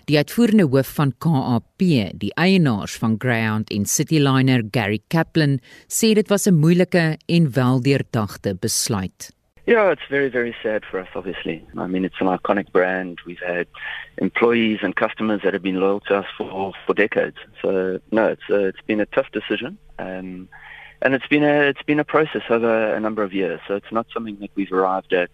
Die 0.05 0.17
uitvoerende 0.17 0.67
hoof 0.67 0.95
van 0.95 1.13
KAP, 1.19 1.87
die 2.25 2.33
eienaars 2.35 2.97
van 2.99 3.15
Greyhound 3.19 3.71
en 3.71 3.87
Cityliner, 3.87 4.63
Gary 4.71 5.01
Kaplan, 5.09 5.61
sê 5.89 6.15
dit 6.15 6.29
was 6.29 6.47
'n 6.47 6.55
moeilike 6.55 7.19
en 7.27 7.53
weldeurdagte 7.53 8.57
besluit. 8.61 9.31
Yeah, 9.65 9.93
it's 9.93 10.03
very, 10.11 10.29
very 10.29 10.55
sad 10.61 10.85
for 10.85 10.99
us, 10.99 11.09
obviously. 11.15 11.65
I 11.79 11.87
mean, 11.87 12.05
it's 12.05 12.21
an 12.21 12.27
iconic 12.27 12.73
brand. 12.73 13.21
We've 13.25 13.39
had 13.39 13.69
employees 14.19 14.81
and 14.83 14.97
customers 14.97 15.43
that 15.43 15.53
have 15.53 15.63
been 15.63 15.79
loyal 15.79 16.01
to 16.01 16.19
us 16.19 16.27
for, 16.37 16.73
for 16.85 16.95
decades. 16.95 17.37
So, 17.61 18.01
no, 18.11 18.27
it's, 18.27 18.43
uh, 18.51 18.65
it's 18.65 18.81
been 18.87 19.01
a 19.01 19.07
tough 19.07 19.31
decision. 19.31 19.79
Um, 20.01 20.49
and 21.01 21.15
it's 21.15 21.29
been, 21.29 21.45
a, 21.45 21.69
it's 21.69 21.83
been 21.83 22.01
a 22.01 22.05
process 22.05 22.43
over 22.51 22.93
a 22.95 22.99
number 22.99 23.23
of 23.23 23.33
years. 23.33 23.61
So 23.69 23.77
it's 23.77 23.93
not 23.93 24.07
something 24.13 24.37
that 24.41 24.51
we've 24.57 24.73
arrived 24.73 25.13
at 25.13 25.31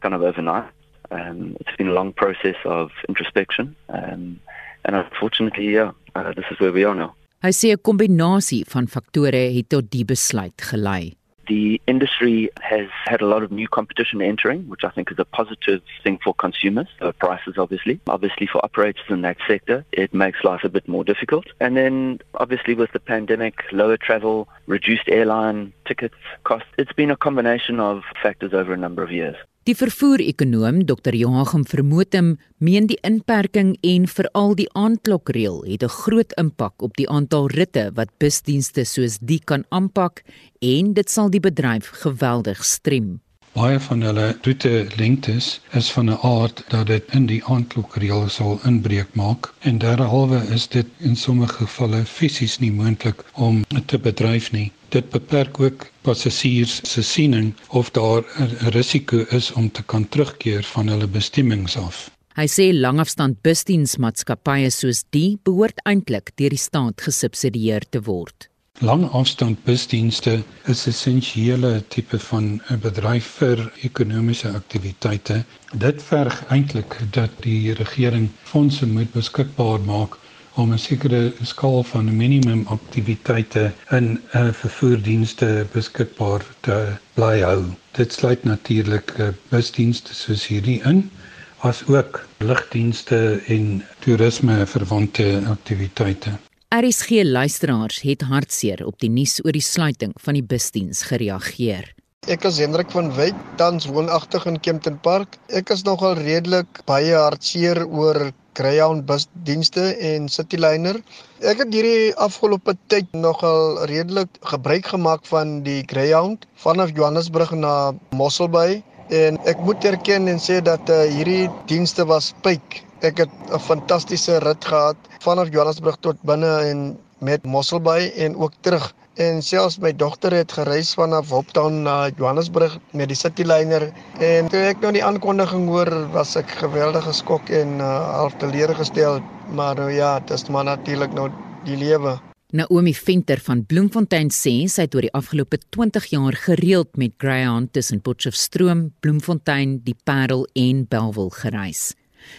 kind 0.00 0.14
of 0.14 0.22
overnight. 0.22 0.70
Um, 1.10 1.56
it's 1.60 1.76
been 1.76 1.88
a 1.88 1.92
long 1.92 2.12
process 2.12 2.56
of 2.64 2.90
introspection, 3.08 3.76
um, 3.88 4.40
and 4.84 4.96
unfortunately, 4.96 5.74
yeah, 5.74 5.92
uh, 6.14 6.32
this 6.32 6.46
is 6.50 6.58
where 6.60 6.72
we 6.72 6.84
are 6.84 6.94
now. 6.94 7.14
Hy 7.44 7.50
sê 7.52 7.72
'n 7.72 7.80
kombinasie 7.82 8.64
van 8.64 8.86
faktore 8.88 9.52
het 9.52 9.68
tot 9.68 9.90
die 9.90 10.04
besluit 10.04 10.62
gelei. 10.62 11.12
The 11.46 11.78
industry 11.86 12.48
has 12.60 12.88
had 13.04 13.20
a 13.20 13.26
lot 13.26 13.42
of 13.42 13.50
new 13.50 13.68
competition 13.68 14.22
entering, 14.22 14.66
which 14.66 14.82
I 14.82 14.88
think 14.88 15.10
is 15.10 15.18
a 15.18 15.26
positive 15.26 15.82
thing 16.02 16.18
for 16.24 16.32
consumers. 16.34 16.88
Uh, 17.02 17.12
prices, 17.12 17.58
obviously. 17.58 18.00
Obviously, 18.06 18.46
for 18.46 18.64
operators 18.64 19.04
in 19.10 19.20
that 19.22 19.36
sector, 19.46 19.84
it 19.92 20.14
makes 20.14 20.42
life 20.42 20.64
a 20.64 20.70
bit 20.70 20.88
more 20.88 21.04
difficult. 21.04 21.44
And 21.60 21.76
then, 21.76 22.20
obviously, 22.34 22.74
with 22.74 22.92
the 22.92 22.98
pandemic, 22.98 23.56
lower 23.72 23.98
travel, 23.98 24.48
reduced 24.66 25.06
airline 25.08 25.74
tickets 25.84 26.16
costs, 26.44 26.68
it's 26.78 26.94
been 26.94 27.10
a 27.10 27.16
combination 27.16 27.78
of 27.78 28.04
factors 28.22 28.54
over 28.54 28.72
a 28.72 28.78
number 28.78 29.02
of 29.02 29.12
years. 29.12 29.36
Die 29.64 29.72
vervoer-ekonoom 29.72 30.82
Dr. 30.84 31.14
Joachim 31.16 31.62
Vermotem 31.64 32.34
meen 32.60 32.84
die 32.90 32.98
inperking 33.00 33.70
en 33.80 34.04
veral 34.12 34.52
die 34.58 34.66
aandklokreël 34.76 35.62
het 35.64 35.82
'n 35.82 35.94
groot 36.04 36.32
impak 36.42 36.82
op 36.82 36.92
die 37.00 37.08
aantal 37.08 37.48
ritte 37.48 37.84
wat 37.94 38.12
busdienste 38.18 38.84
soos 38.84 39.16
die 39.20 39.40
kan 39.44 39.64
aanpak 39.70 40.22
en 40.60 40.92
dit 40.92 41.10
sal 41.10 41.30
die 41.30 41.40
bedryf 41.40 41.88
geweldig 42.04 42.64
strem. 42.64 43.20
Baie 43.54 43.80
van 43.80 44.02
hulle 44.02 44.36
roete 44.42 44.86
lengtes 44.96 45.60
is 45.72 45.90
van 45.92 46.10
'n 46.10 46.18
aard 46.20 46.64
dat 46.68 46.86
dit 46.86 47.04
in 47.14 47.26
die 47.26 47.44
aandklokreël 47.44 48.28
sal 48.28 48.60
inbreuk 48.64 49.14
maak 49.14 49.54
en 49.60 49.78
derhalwe 49.78 50.44
is 50.54 50.68
dit 50.68 50.86
in 50.98 51.16
sommige 51.16 51.54
gevalle 51.54 52.04
fisies 52.04 52.58
nie 52.58 52.72
moontlik 52.72 53.24
om 53.32 53.64
te 53.86 53.98
bedryf 53.98 54.52
nie. 54.52 54.72
Dit 54.94 55.10
beperk 55.10 55.58
ook 55.60 55.86
passasiers 56.06 56.76
se 56.86 57.02
siening 57.02 57.54
of 57.68 57.90
daar 57.90 58.22
'n 58.38 58.70
risiko 58.70 59.24
is 59.30 59.52
om 59.52 59.70
te 59.70 59.82
kan 59.82 60.08
terugkeer 60.08 60.62
van 60.62 60.88
hulle 60.88 61.06
bestemmings 61.06 61.76
af. 61.76 62.10
Hy 62.34 62.46
sê 62.46 62.72
langafstand 62.72 63.42
busdiensmaatskappye 63.42 64.70
soos 64.70 65.02
die 65.10 65.38
behoort 65.42 65.80
eintlik 65.84 66.30
deur 66.34 66.50
die 66.50 66.58
staat 66.58 67.00
gesubsidieer 67.00 67.82
te 67.90 68.00
word. 68.02 68.48
Langafstand 68.80 69.64
busdienste 69.64 70.42
is 70.66 70.86
'n 70.86 70.90
essensiële 70.90 71.82
tipe 71.88 72.18
van 72.18 72.60
'n 72.70 72.80
bedryf 72.80 73.26
vir 73.38 73.72
ekonomiese 73.82 74.48
aktiwiteite. 74.48 75.44
Dit 75.72 76.02
verg 76.02 76.44
eintlik 76.48 76.98
dat 77.10 77.30
die 77.40 77.72
regering 77.72 78.28
fondse 78.42 78.86
moet 78.86 79.12
beskikbaar 79.12 79.80
maak 79.80 80.18
om 80.54 80.72
'n 80.72 80.78
sekere 80.78 81.32
skaal 81.42 81.82
van 81.82 82.16
minimum 82.16 82.64
aktiwiteite 82.68 83.72
in 83.90 84.04
'n 84.04 84.20
uh, 84.34 84.52
vervoerdienste 84.52 85.66
beskikbaar 85.72 86.42
te 86.60 86.96
bly 87.14 87.40
hou. 87.40 87.64
Dit 87.92 88.12
sluit 88.12 88.44
natuurlik 88.44 89.14
uh, 89.18 89.28
busdienste 89.50 90.14
soos 90.14 90.46
hierdie 90.46 90.80
in 90.84 91.10
as 91.58 91.86
ook 91.86 92.26
lugdienste 92.38 93.40
en 93.46 93.84
toerisme 93.98 94.66
verwante 94.66 95.42
aktiwiteite. 95.48 96.30
RSG 96.68 97.22
luisteraars 97.22 98.00
het 98.00 98.22
hartseer 98.22 98.86
op 98.86 98.98
die 99.00 99.10
nuus 99.10 99.38
oor 99.44 99.52
die 99.52 99.62
sluiting 99.62 100.12
van 100.20 100.34
die 100.34 100.42
busdiens 100.42 101.02
gereageer. 101.02 101.94
Ek 102.26 102.44
is 102.48 102.58
Hendrik 102.58 102.90
van 102.90 103.12
Wyk, 103.14 103.36
tans 103.56 103.86
woonagtig 103.86 104.46
in 104.48 104.60
Kempton 104.60 104.96
Park. 105.00 105.36
Ek 105.48 105.70
is 105.70 105.84
nogal 105.84 106.16
redelik 106.16 106.80
baie 106.88 107.12
hartseer 107.12 107.84
oor 107.86 108.32
Greyhound 108.54 109.04
busdienste 109.06 109.84
en 110.10 110.28
Cityliner. 110.28 111.00
Ek 111.42 111.60
het 111.62 111.74
hierdie 111.74 112.14
afgelope 112.26 112.76
tyd 112.92 113.10
nogal 113.12 113.84
redelik 113.90 114.30
gebruik 114.52 114.86
gemaak 114.94 115.26
van 115.30 115.60
die 115.66 115.82
Greyhound 115.90 116.46
vanaf 116.64 116.94
Johannesburg 116.96 117.54
na 117.58 117.92
Mosselbaai 118.14 118.82
en 119.14 119.38
ek 119.50 119.60
moet 119.66 119.84
erken 119.84 120.28
en 120.32 120.40
sê 120.40 120.60
dat 120.64 120.88
uh, 120.88 121.04
hierdie 121.10 121.50
dienste 121.68 122.06
was 122.08 122.32
pyk. 122.46 122.82
Ek 123.04 123.18
het 123.26 123.32
'n 123.52 123.60
fantastiese 123.60 124.38
rit 124.46 124.64
gehad 124.64 124.96
vanaf 125.20 125.52
Johannesburg 125.52 125.96
tot 126.00 126.16
binne 126.22 126.52
en 126.70 126.96
met 127.18 127.44
Mosselbaai 127.44 128.12
en 128.24 128.36
ook 128.36 128.52
terug 128.60 128.92
en 129.20 129.42
selfs 129.42 129.78
my 129.78 129.92
dogter 129.94 130.34
het 130.34 130.52
gereis 130.52 130.94
vanaf 130.98 131.30
Hoptown 131.30 131.82
na 131.86 132.10
Johannesburg 132.16 132.78
met 132.92 133.08
die 133.12 133.18
Cityliner 133.18 133.86
en 134.18 134.48
toe 134.50 134.64
ek 134.66 134.82
nou 134.82 134.90
die 134.94 135.04
aankondiging 135.04 135.68
hoor 135.70 135.90
was 136.14 136.34
ek 136.40 136.50
geweldig 136.58 137.06
geskok 137.06 137.50
en 137.54 137.78
uh, 137.78 137.90
half 138.18 138.34
teleurgestel 138.42 139.20
maar 139.54 139.78
nou 139.78 139.90
ja 139.92 140.18
dit 140.20 140.34
is 140.34 140.48
maar 140.50 140.66
natuurlik 140.66 141.14
nou 141.14 141.28
die 141.64 141.78
lewe 141.78 142.18
Naomi 142.54 142.94
Venter 142.94 143.40
van 143.42 143.64
Bloemfontein 143.66 144.30
sê 144.34 144.68
sy 144.70 144.86
het 144.86 144.94
oor 144.94 145.06
die 145.06 145.14
afgelope 145.14 145.58
20 145.74 146.10
jaar 146.12 146.36
gereeld 146.38 146.96
met 146.96 147.16
Greyhound 147.18 147.72
tussen 147.74 147.98
Potchefstroom, 147.98 148.92
Bloemfontein, 149.02 149.80
die 149.82 149.96
Parel 150.06 150.46
en 150.54 150.84
Bellville 150.86 151.34
gereis. 151.34 151.96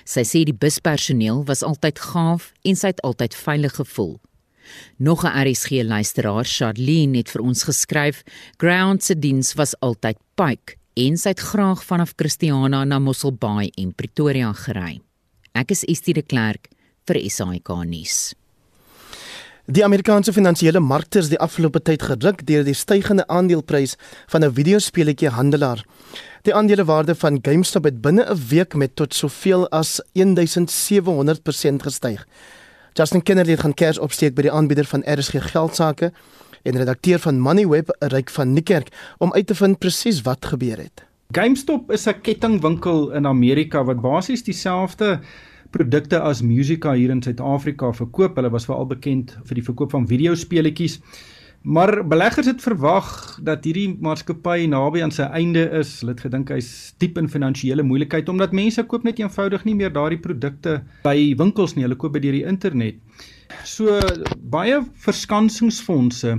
Sy 0.08 0.24
sê 0.24 0.46
die 0.48 0.56
buspersoneel 0.56 1.44
was 1.50 1.66
altyd 1.68 2.00
gaaf 2.00 2.54
en 2.64 2.80
sy 2.80 2.94
het 2.94 3.04
altyd 3.04 3.36
veilig 3.36 3.76
gevoel. 3.76 4.16
Nog 4.98 5.24
'n 5.24 5.48
RSG 5.48 5.84
luisteraar, 5.84 6.46
Charlene, 6.46 7.18
het 7.18 7.30
vir 7.30 7.42
ons 7.42 7.64
geskryf: 7.64 8.24
"Ground 8.58 9.04
se 9.04 9.20
diens 9.20 9.54
was 9.54 9.80
altyd 9.80 10.18
pike 10.36 10.76
en 10.94 11.18
sy 11.18 11.30
het 11.30 11.40
graag 11.40 11.84
vanaf 11.84 12.14
Christiana 12.16 12.84
na 12.84 13.00
Mosselbaai 13.00 13.72
en 13.76 13.96
Pretoria 13.96 14.54
gery." 14.54 15.02
Ek 15.54 15.72
is 15.72 15.84
Estie 15.84 16.14
de 16.14 16.22
Klerk 16.22 16.68
vir 17.06 17.30
SAK 17.30 17.70
nuus. 17.86 18.34
Die 19.66 19.82
Amerikaanse 19.82 20.30
finansiële 20.30 20.78
markte 20.80 21.18
is 21.24 21.32
die 21.32 21.40
afgelope 21.42 21.80
tyd 21.82 22.04
gedruk 22.06 22.44
deur 22.46 22.62
die 22.68 22.76
stygende 22.78 23.24
aandeleprys 23.34 23.96
van 24.30 24.44
'n 24.46 24.54
videospeletjie 24.54 25.30
handelaar. 25.30 25.82
Die 26.44 26.54
aandelewaarde 26.54 27.16
van 27.16 27.40
GameStop 27.42 27.84
het 27.84 28.02
binne 28.02 28.26
'n 28.30 28.38
week 28.50 28.76
met 28.76 28.96
tot 28.96 29.14
soveel 29.14 29.68
as 29.70 30.02
1700% 30.14 31.82
gestyg. 31.82 32.28
Justin 32.98 33.24
Kennedy 33.24 33.52
het 33.52 33.60
gaan 33.60 33.74
kers 33.76 33.98
opsteek 34.00 34.38
by 34.38 34.46
die 34.46 34.52
aanbieder 34.56 34.88
van 34.88 35.02
RSG 35.04 35.42
geldsaake 35.52 36.14
en 36.64 36.78
redakteur 36.80 37.20
van 37.20 37.42
Moneyweb, 37.44 37.90
Ryk 38.00 38.30
van 38.32 38.54
Niekerk, 38.56 38.88
om 39.20 39.34
uit 39.34 39.48
te 39.48 39.56
vind 39.56 39.80
presies 39.84 40.22
wat 40.24 40.46
gebeur 40.48 40.80
het. 40.80 41.04
GameStop 41.36 41.92
is 41.92 42.08
'n 42.08 42.22
kettingwinkel 42.22 43.12
in 43.12 43.28
Amerika 43.28 43.84
wat 43.84 44.00
basies 44.02 44.44
dieselfde 44.44 45.20
produkte 45.72 46.20
as 46.20 46.42
Musica 46.42 46.94
hier 46.94 47.10
in 47.10 47.22
Suid-Afrika 47.22 47.92
verkoop. 47.94 48.36
Hulle 48.36 48.50
was 48.50 48.66
veral 48.66 48.88
bekend 48.88 49.38
vir 49.44 49.56
die 49.56 49.64
verkoop 49.64 49.92
van 49.92 50.08
videospeletjies. 50.08 51.00
Maar 51.66 52.08
beleggers 52.08 52.46
het 52.46 52.62
verwag 52.62 53.08
dat 53.42 53.64
hierdie 53.66 53.96
maatskappy 53.98 54.68
naby 54.70 55.02
aan 55.02 55.14
sy 55.14 55.26
einde 55.34 55.64
is. 55.80 55.96
Hulle 56.04 56.14
het 56.14 56.22
gedink 56.22 56.52
hy's 56.54 56.94
diep 57.02 57.18
in 57.18 57.30
finansiële 57.32 57.82
moeilikheid 57.84 58.30
omdat 58.30 58.54
mense 58.54 58.84
koop 58.86 59.04
net 59.08 59.18
eenvoudig 59.20 59.66
nie 59.66 59.74
meer 59.76 59.94
daardie 59.94 60.22
produkte 60.22 60.84
by 61.04 61.34
winkels 61.40 61.74
nie. 61.74 61.88
Hulle 61.88 61.98
koop 61.98 62.14
by 62.14 62.22
deur 62.22 62.38
die 62.38 62.46
internet. 62.46 63.02
So 63.66 63.98
baie 64.38 64.84
verskansingsfondse 65.08 66.38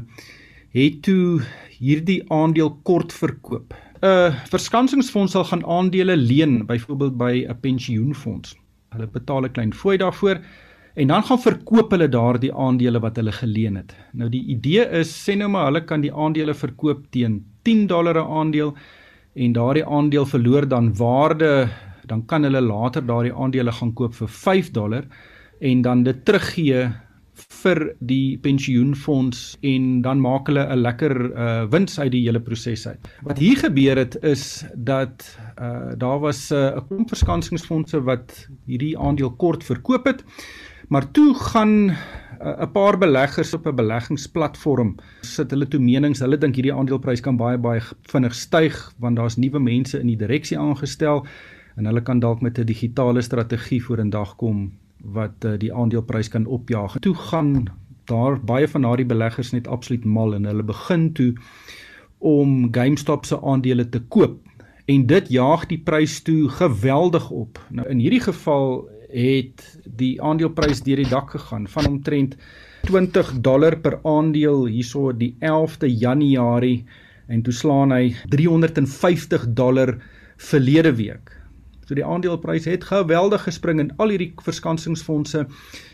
het 0.77 1.03
toe 1.03 1.43
hierdie 1.81 2.23
aandeel 2.31 2.71
kort 2.87 3.13
verkoop 3.13 3.75
'n 4.05 4.33
verskansingsfonds 4.53 5.33
sal 5.33 5.45
gaan 5.45 5.65
aandele 5.65 6.17
leen, 6.17 6.67
byvoorbeeld 6.67 7.17
by 7.17 7.47
'n 7.49 7.61
pensioenfonds. 7.61 8.55
Hulle 8.93 9.07
betaal 9.07 9.45
'n 9.45 9.53
klein 9.53 9.75
fooi 9.75 9.97
daarvoor 9.97 10.41
en 10.97 11.11
dan 11.13 11.25
gaan 11.29 11.41
verkoop 11.43 11.91
hulle 11.93 12.09
daardie 12.09 12.53
aandele 12.55 13.01
wat 13.05 13.19
hulle 13.21 13.33
geleen 13.33 13.77
het. 13.77 13.93
Nou 14.17 14.31
die 14.33 14.43
idee 14.55 14.87
is 15.01 15.13
sê 15.13 15.37
nou 15.37 15.51
maar 15.53 15.69
hulle 15.69 15.85
kan 15.85 16.05
die 16.05 16.13
aandele 16.13 16.55
verkoop 16.57 17.05
teen 17.13 17.43
10 17.69 17.87
dollar 17.87 18.17
'n 18.17 18.31
aandeel 18.41 18.77
en 19.35 19.53
daardie 19.53 19.85
aandeel 19.85 20.27
verloor 20.27 20.69
dan 20.69 20.95
waarde, 20.97 21.69
dan 22.07 22.25
kan 22.27 22.43
hulle 22.43 22.61
later 22.61 23.07
daardie 23.07 23.35
aandele 23.35 23.73
gaan 23.73 23.93
koop 23.93 24.15
vir 24.15 24.29
5 24.29 24.71
dollar 24.71 25.05
en 25.61 25.83
dan 25.83 26.03
dit 26.03 26.25
teruggee 26.25 26.89
vir 27.63 27.81
die 28.01 28.39
pensioenfonds 28.41 29.59
en 29.61 30.01
dan 30.03 30.21
maak 30.21 30.47
hulle 30.49 30.65
'n 30.65 30.81
lekker 30.81 31.15
uh, 31.33 31.65
wins 31.69 31.99
uit 31.99 32.13
die 32.13 32.23
hele 32.25 32.41
proses 32.41 32.87
uit. 32.87 33.09
Wat 33.23 33.39
hier 33.39 33.57
gebeur 33.57 33.97
het 33.97 34.17
is 34.23 34.65
dat 34.75 35.39
uh, 35.61 35.93
daar 35.97 36.21
was 36.21 36.51
uh, 36.51 36.59
'n 36.59 36.77
uh, 36.77 36.87
klomp 36.89 37.09
verskansingsfondse 37.09 38.01
wat 38.03 38.49
hierdie 38.65 38.99
aandeel 38.99 39.31
kort 39.37 39.65
verkoop 39.65 40.07
het. 40.07 40.25
Maar 40.89 41.11
toe 41.11 41.35
gaan 41.35 41.85
'n 41.87 41.93
uh, 42.43 42.73
paar 42.73 42.99
beleggers 42.99 43.55
op 43.55 43.67
'n 43.67 43.75
beleggingsplatform 43.75 44.95
sit 45.21 45.51
hulle 45.51 45.69
toe 45.69 45.81
menings, 45.81 46.21
hulle 46.21 46.39
dink 46.39 46.55
hierdie 46.55 46.75
aandeleprys 46.75 47.21
kan 47.21 47.37
baie 47.37 47.59
baie 47.59 47.81
vinnig 48.03 48.35
styg 48.35 48.93
want 48.99 49.17
daar's 49.17 49.37
nuwe 49.37 49.59
mense 49.59 50.01
in 50.01 50.07
die 50.07 50.17
direksie 50.17 50.59
aangestel 50.59 51.27
en 51.77 51.85
hulle 51.85 52.03
kan 52.03 52.21
dalk 52.21 52.41
met 52.41 52.59
'n 52.59 52.65
digitale 52.65 53.23
strategie 53.23 53.83
vorendag 53.83 54.37
kom 54.37 54.73
wat 55.03 55.45
uh, 55.45 55.59
die 55.59 55.75
aandeleprys 55.75 56.29
kan 56.29 56.47
opjaag. 56.47 56.99
Toe 56.99 57.15
gaan 57.15 57.67
daar 58.05 58.41
baie 58.41 58.69
van 58.69 58.83
daardie 58.83 59.07
beleggers 59.07 59.51
net 59.51 59.69
absoluut 59.69 60.05
mal 60.05 60.35
en 60.35 60.45
hulle 60.45 60.63
begin 60.63 61.13
toe 61.13 61.35
om 62.19 62.69
GameStop 62.75 63.25
se 63.25 63.41
aandele 63.43 63.89
te 63.89 64.01
koop 64.01 64.39
en 64.85 65.07
dit 65.07 65.29
jaag 65.29 65.67
die 65.67 65.79
prys 65.79 66.21
toe 66.23 66.49
geweldig 66.49 67.31
op. 67.31 67.59
Nou 67.71 67.89
in 67.89 67.99
hierdie 67.99 68.23
geval 68.23 68.89
het 69.17 69.65
die 69.99 70.17
aandeleprys 70.21 70.83
deur 70.85 71.01
die 71.01 71.09
dak 71.09 71.33
gegaan 71.33 71.65
van 71.73 71.89
omtrent 71.89 72.37
20 72.87 73.33
dollar 73.41 73.79
per 73.81 73.99
aandeel 74.05 74.67
hierso 74.69 75.11
die 75.17 75.33
11de 75.41 75.89
Januarie 75.89 76.85
en 77.33 77.43
toe 77.43 77.55
slaan 77.55 77.95
hy 77.95 78.13
350 78.31 79.49
dollar 79.59 79.97
verlede 80.37 80.93
week. 81.01 81.33
So 81.87 81.95
die 81.95 82.05
aandeleprys 82.05 82.67
het 82.67 82.85
geweldig 82.85 83.47
gespring 83.47 83.81
en 83.81 83.93
al 84.03 84.13
hierdie 84.15 84.33
verskansingsfondse 84.43 85.47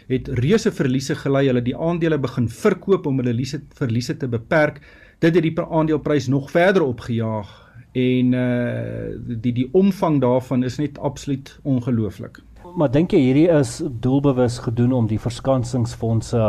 het 0.09 0.29
reuse 0.41 0.73
verliese 0.73 1.17
gely. 1.21 1.47
Hulle 1.51 1.63
die 1.65 1.77
aandele 1.77 2.19
begin 2.21 2.49
verkoop 2.49 3.07
om 3.07 3.21
hulle 3.21 3.33
verliese 3.33 3.63
verliese 3.77 4.17
te 4.17 4.29
beperk. 4.29 4.81
Dit 5.21 5.37
het 5.37 5.45
die 5.45 5.55
aandeleprys 5.61 6.29
nog 6.33 6.51
verder 6.51 6.85
opgejaag 6.89 7.59
en 7.93 8.33
uh 8.33 9.13
die 9.45 9.53
die 9.53 9.69
omvang 9.77 10.21
daarvan 10.21 10.65
is 10.65 10.81
net 10.81 10.99
absoluut 10.99 11.53
ongelooflik. 11.63 12.41
Maar 12.77 12.91
dink 12.93 13.13
jy 13.13 13.21
hierdie 13.21 13.49
is 13.53 13.81
doelbewus 14.05 14.59
gedoen 14.65 14.93
om 14.97 15.07
die 15.11 15.21
verskansingsfondse 15.21 16.41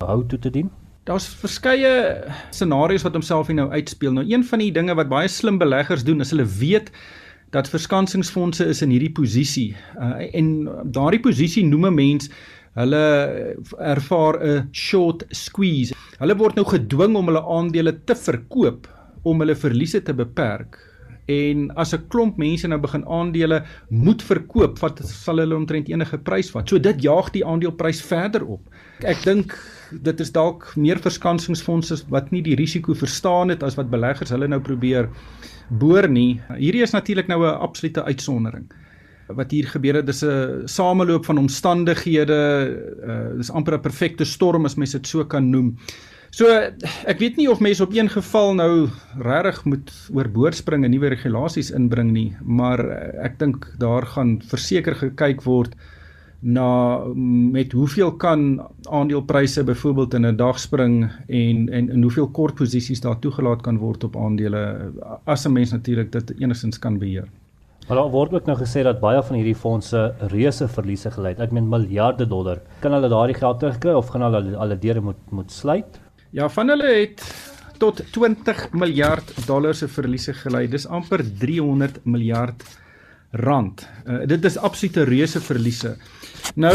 hou 0.00 0.20
toe 0.30 0.38
te 0.40 0.52
dien? 0.52 0.70
Daar's 1.06 1.26
verskeie 1.38 1.92
scenario's 2.54 3.04
wat 3.06 3.14
homself 3.18 3.50
hier 3.50 3.58
nou 3.60 3.68
uitspeel. 3.70 4.14
Nou 4.16 4.24
een 4.26 4.44
van 4.44 4.62
die 4.64 4.72
dinge 4.74 4.96
wat 4.98 5.10
baie 5.12 5.28
slim 5.30 5.60
beleggers 5.60 6.04
doen 6.06 6.24
is 6.24 6.32
hulle 6.34 6.46
weet 6.58 6.90
dat 7.54 7.68
verskansingsfondse 7.70 8.66
is 8.72 8.82
in 8.82 8.94
hierdie 8.94 9.12
posisie 9.14 9.68
uh, 10.00 10.24
en 10.34 10.48
daardie 10.96 11.22
posisie 11.22 11.64
noem 11.66 11.86
'n 11.90 11.94
mens 11.94 12.30
hulle 12.76 13.04
ervaar 13.78 14.40
'n 14.42 14.68
short 14.72 15.24
squeeze. 15.30 15.94
Hulle 16.18 16.36
word 16.36 16.56
nou 16.56 16.66
gedwing 16.66 17.16
om 17.16 17.26
hulle 17.30 17.44
aandele 17.44 17.92
te 18.04 18.14
verkoop 18.14 18.88
om 19.22 19.40
hulle 19.40 19.54
verliese 19.54 20.02
te 20.02 20.14
beperk. 20.14 20.80
En 21.26 21.70
as 21.74 21.92
'n 21.94 22.06
klomp 22.08 22.36
mense 22.36 22.68
nou 22.68 22.78
begin 22.80 23.06
aandele 23.06 23.64
moet 23.88 24.22
verkoop, 24.22 24.78
wat 24.78 25.00
sal 25.04 25.38
hulle 25.38 25.56
omtrent 25.56 25.88
enige 25.88 26.18
prys 26.18 26.50
vat. 26.50 26.68
So 26.68 26.78
dit 26.78 27.02
jaag 27.02 27.30
die 27.30 27.44
aandeleprys 27.44 28.00
verder 28.02 28.44
op. 28.44 28.60
Ek 29.02 29.22
dink 29.24 29.58
dit 29.90 30.20
is 30.20 30.32
dalk 30.32 30.72
meer 30.76 30.98
verskansingsfondse 30.98 32.04
wat 32.08 32.30
nie 32.30 32.42
die 32.42 32.54
risiko 32.54 32.94
verstaan 32.94 33.48
het 33.48 33.62
as 33.62 33.74
wat 33.74 33.90
beleggers 33.90 34.30
hulle 34.30 34.48
nou 34.48 34.60
probeer 34.60 35.08
boor 35.68 36.08
nie. 36.08 36.40
Hierdie 36.58 36.82
is 36.82 36.92
natuurlik 36.92 37.26
nou 37.28 37.42
'n 37.42 37.58
absolute 37.58 38.04
uitsondering. 38.04 38.70
Wat 39.28 39.50
hier 39.50 39.66
gebeur 39.66 39.94
het, 39.94 40.06
dis 40.06 40.22
'n 40.22 40.62
sameloop 40.66 41.24
van 41.24 41.38
omstandighede. 41.38 42.38
Uh 43.02 43.36
dis 43.36 43.50
amper 43.50 43.74
'n 43.74 43.80
perfekte 43.80 44.24
storm 44.24 44.64
as 44.64 44.76
mens 44.76 44.92
dit 44.92 45.06
so 45.06 45.24
kan 45.24 45.50
noem. 45.50 45.76
So 46.36 46.52
ek 46.52 47.16
weet 47.22 47.38
nie 47.40 47.46
of 47.48 47.62
mense 47.64 47.80
op 47.80 47.94
een 47.96 48.10
geval 48.12 48.50
nou 48.58 48.72
regtig 49.24 49.62
moet 49.64 49.92
oorboord 50.12 50.58
spring 50.58 50.82
en 50.84 50.92
nuwe 50.92 51.08
regulasies 51.14 51.70
inbring 51.72 52.10
nie, 52.12 52.26
maar 52.44 52.82
ek 53.24 53.38
dink 53.40 53.64
daar 53.80 54.04
gaan 54.12 54.34
verseker 54.44 54.98
gekyk 55.00 55.40
word 55.46 55.72
na 56.44 56.66
met 57.16 57.72
hoeveel 57.72 58.12
kan 58.20 58.60
aandelepryse 58.84 59.64
byvoorbeeld 59.64 60.18
in 60.20 60.26
'n 60.26 60.36
dag 60.36 60.60
spring 60.60 61.08
en 61.28 61.72
en 61.72 61.88
en 61.90 62.02
hoeveel 62.02 62.28
kort 62.28 62.54
posisies 62.54 63.00
daar 63.00 63.18
toegelaat 63.18 63.62
kan 63.62 63.78
word 63.78 64.04
op 64.04 64.16
aandele 64.16 64.92
as 65.24 65.46
'n 65.46 65.52
mens 65.52 65.72
natuurlik 65.72 66.12
dit 66.12 66.40
enigstens 66.40 66.78
kan 66.78 66.98
beheer. 66.98 67.28
Maar 67.88 67.96
daar 67.96 68.10
word 68.10 68.34
ook 68.34 68.46
nou 68.46 68.58
gesê 68.58 68.82
dat 68.82 69.00
baie 69.00 69.22
van 69.22 69.36
hierdie 69.36 69.54
fondse 69.54 70.14
reuse 70.18 70.68
verliese 70.68 71.10
gely 71.10 71.28
het. 71.28 71.40
Ek 71.40 71.52
meen 71.52 71.68
miljarde 71.68 72.26
dollar. 72.26 72.58
Kan 72.80 72.92
hulle 72.92 73.08
daardie 73.08 73.36
geld 73.36 73.58
terugkry 73.58 73.92
of 73.92 74.08
gaan 74.08 74.22
hulle 74.22 74.56
alle 74.56 74.78
deure 74.78 75.00
moet 75.00 75.30
moet 75.30 75.52
sluit? 75.52 76.00
Ja, 76.30 76.48
van 76.48 76.68
hulle 76.68 76.88
het 76.88 77.22
tot 77.78 78.00
20 78.12 78.72
miljard 78.72 79.46
dollar 79.46 79.74
se 79.74 79.88
verliese 79.88 80.34
gely. 80.34 80.66
Dis 80.68 80.86
amper 80.86 81.22
300 81.38 82.00
miljard 82.04 82.64
rand. 83.36 83.82
Uh, 84.06 84.22
dit 84.26 84.44
is 84.44 84.56
absolute 84.56 85.04
reuse 85.04 85.40
verliese. 85.40 85.96
Nou 86.54 86.74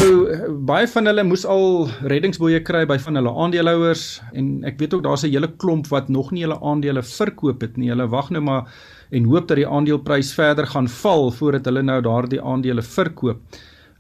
baie 0.68 0.88
van 0.92 1.08
hulle 1.10 1.24
moes 1.26 1.46
al 1.48 1.88
reddingsboeye 2.12 2.62
kry 2.68 2.84
by 2.86 2.98
van 3.02 3.18
hulle 3.18 3.32
aandeelhouers 3.44 4.06
en 4.38 4.50
ek 4.68 4.78
weet 4.82 4.94
ook 4.94 5.04
daar's 5.04 5.24
'n 5.24 5.32
hele 5.32 5.50
klomp 5.58 5.88
wat 5.88 6.10
nog 6.10 6.32
nie 6.32 6.44
hulle 6.44 6.60
aandele 6.62 7.04
verkoop 7.04 7.62
het 7.62 7.78
nie. 7.78 7.90
Hulle 7.90 8.08
wag 8.08 8.30
nou 8.30 8.44
maar 8.44 8.68
en 9.12 9.24
hoop 9.24 9.48
dat 9.48 9.58
die 9.58 9.68
aandeleprys 9.68 10.34
verder 10.34 10.68
gaan 10.68 10.88
val 10.88 11.32
voordat 11.32 11.66
hulle 11.66 11.82
nou 11.82 12.02
daardie 12.02 12.42
aandele 12.42 12.82
verkoop. 12.82 13.42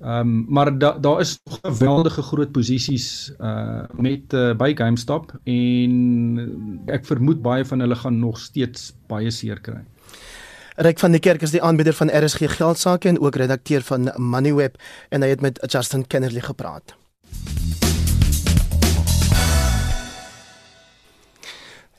Ehm 0.01 0.19
um, 0.19 0.45
maar 0.49 0.77
daar 0.77 1.01
daar 1.01 1.19
is 1.19 1.39
nog 1.43 1.59
geweldige 1.61 2.21
groot 2.21 2.51
posisies 2.51 3.33
uh 3.39 3.83
met 3.93 4.33
uh, 4.33 4.55
by 4.57 4.71
GameStop 4.75 5.35
en 5.43 6.85
ek 6.85 7.05
vermoed 7.05 7.41
baie 7.41 7.65
van 7.65 7.79
hulle 7.79 7.95
gaan 7.95 8.19
nog 8.19 8.39
steeds 8.39 8.93
baie 9.07 9.31
seer 9.31 9.61
kry. 9.61 9.83
Ryk 10.75 10.99
van 10.99 11.11
die 11.11 11.19
Kerk 11.19 11.41
is 11.41 11.53
die 11.53 11.61
aanbieder 11.61 11.93
van 11.93 12.09
RSG 12.09 12.49
Geldsaake 12.57 13.07
en 13.07 13.19
ook 13.19 13.35
redakteur 13.35 13.81
van 13.81 14.09
Moneyweb 14.17 14.81
en 15.09 15.21
hy 15.21 15.29
het 15.35 15.41
met 15.41 15.61
Justin 15.69 16.07
Kennerly 16.07 16.41
gepraat. 16.41 16.95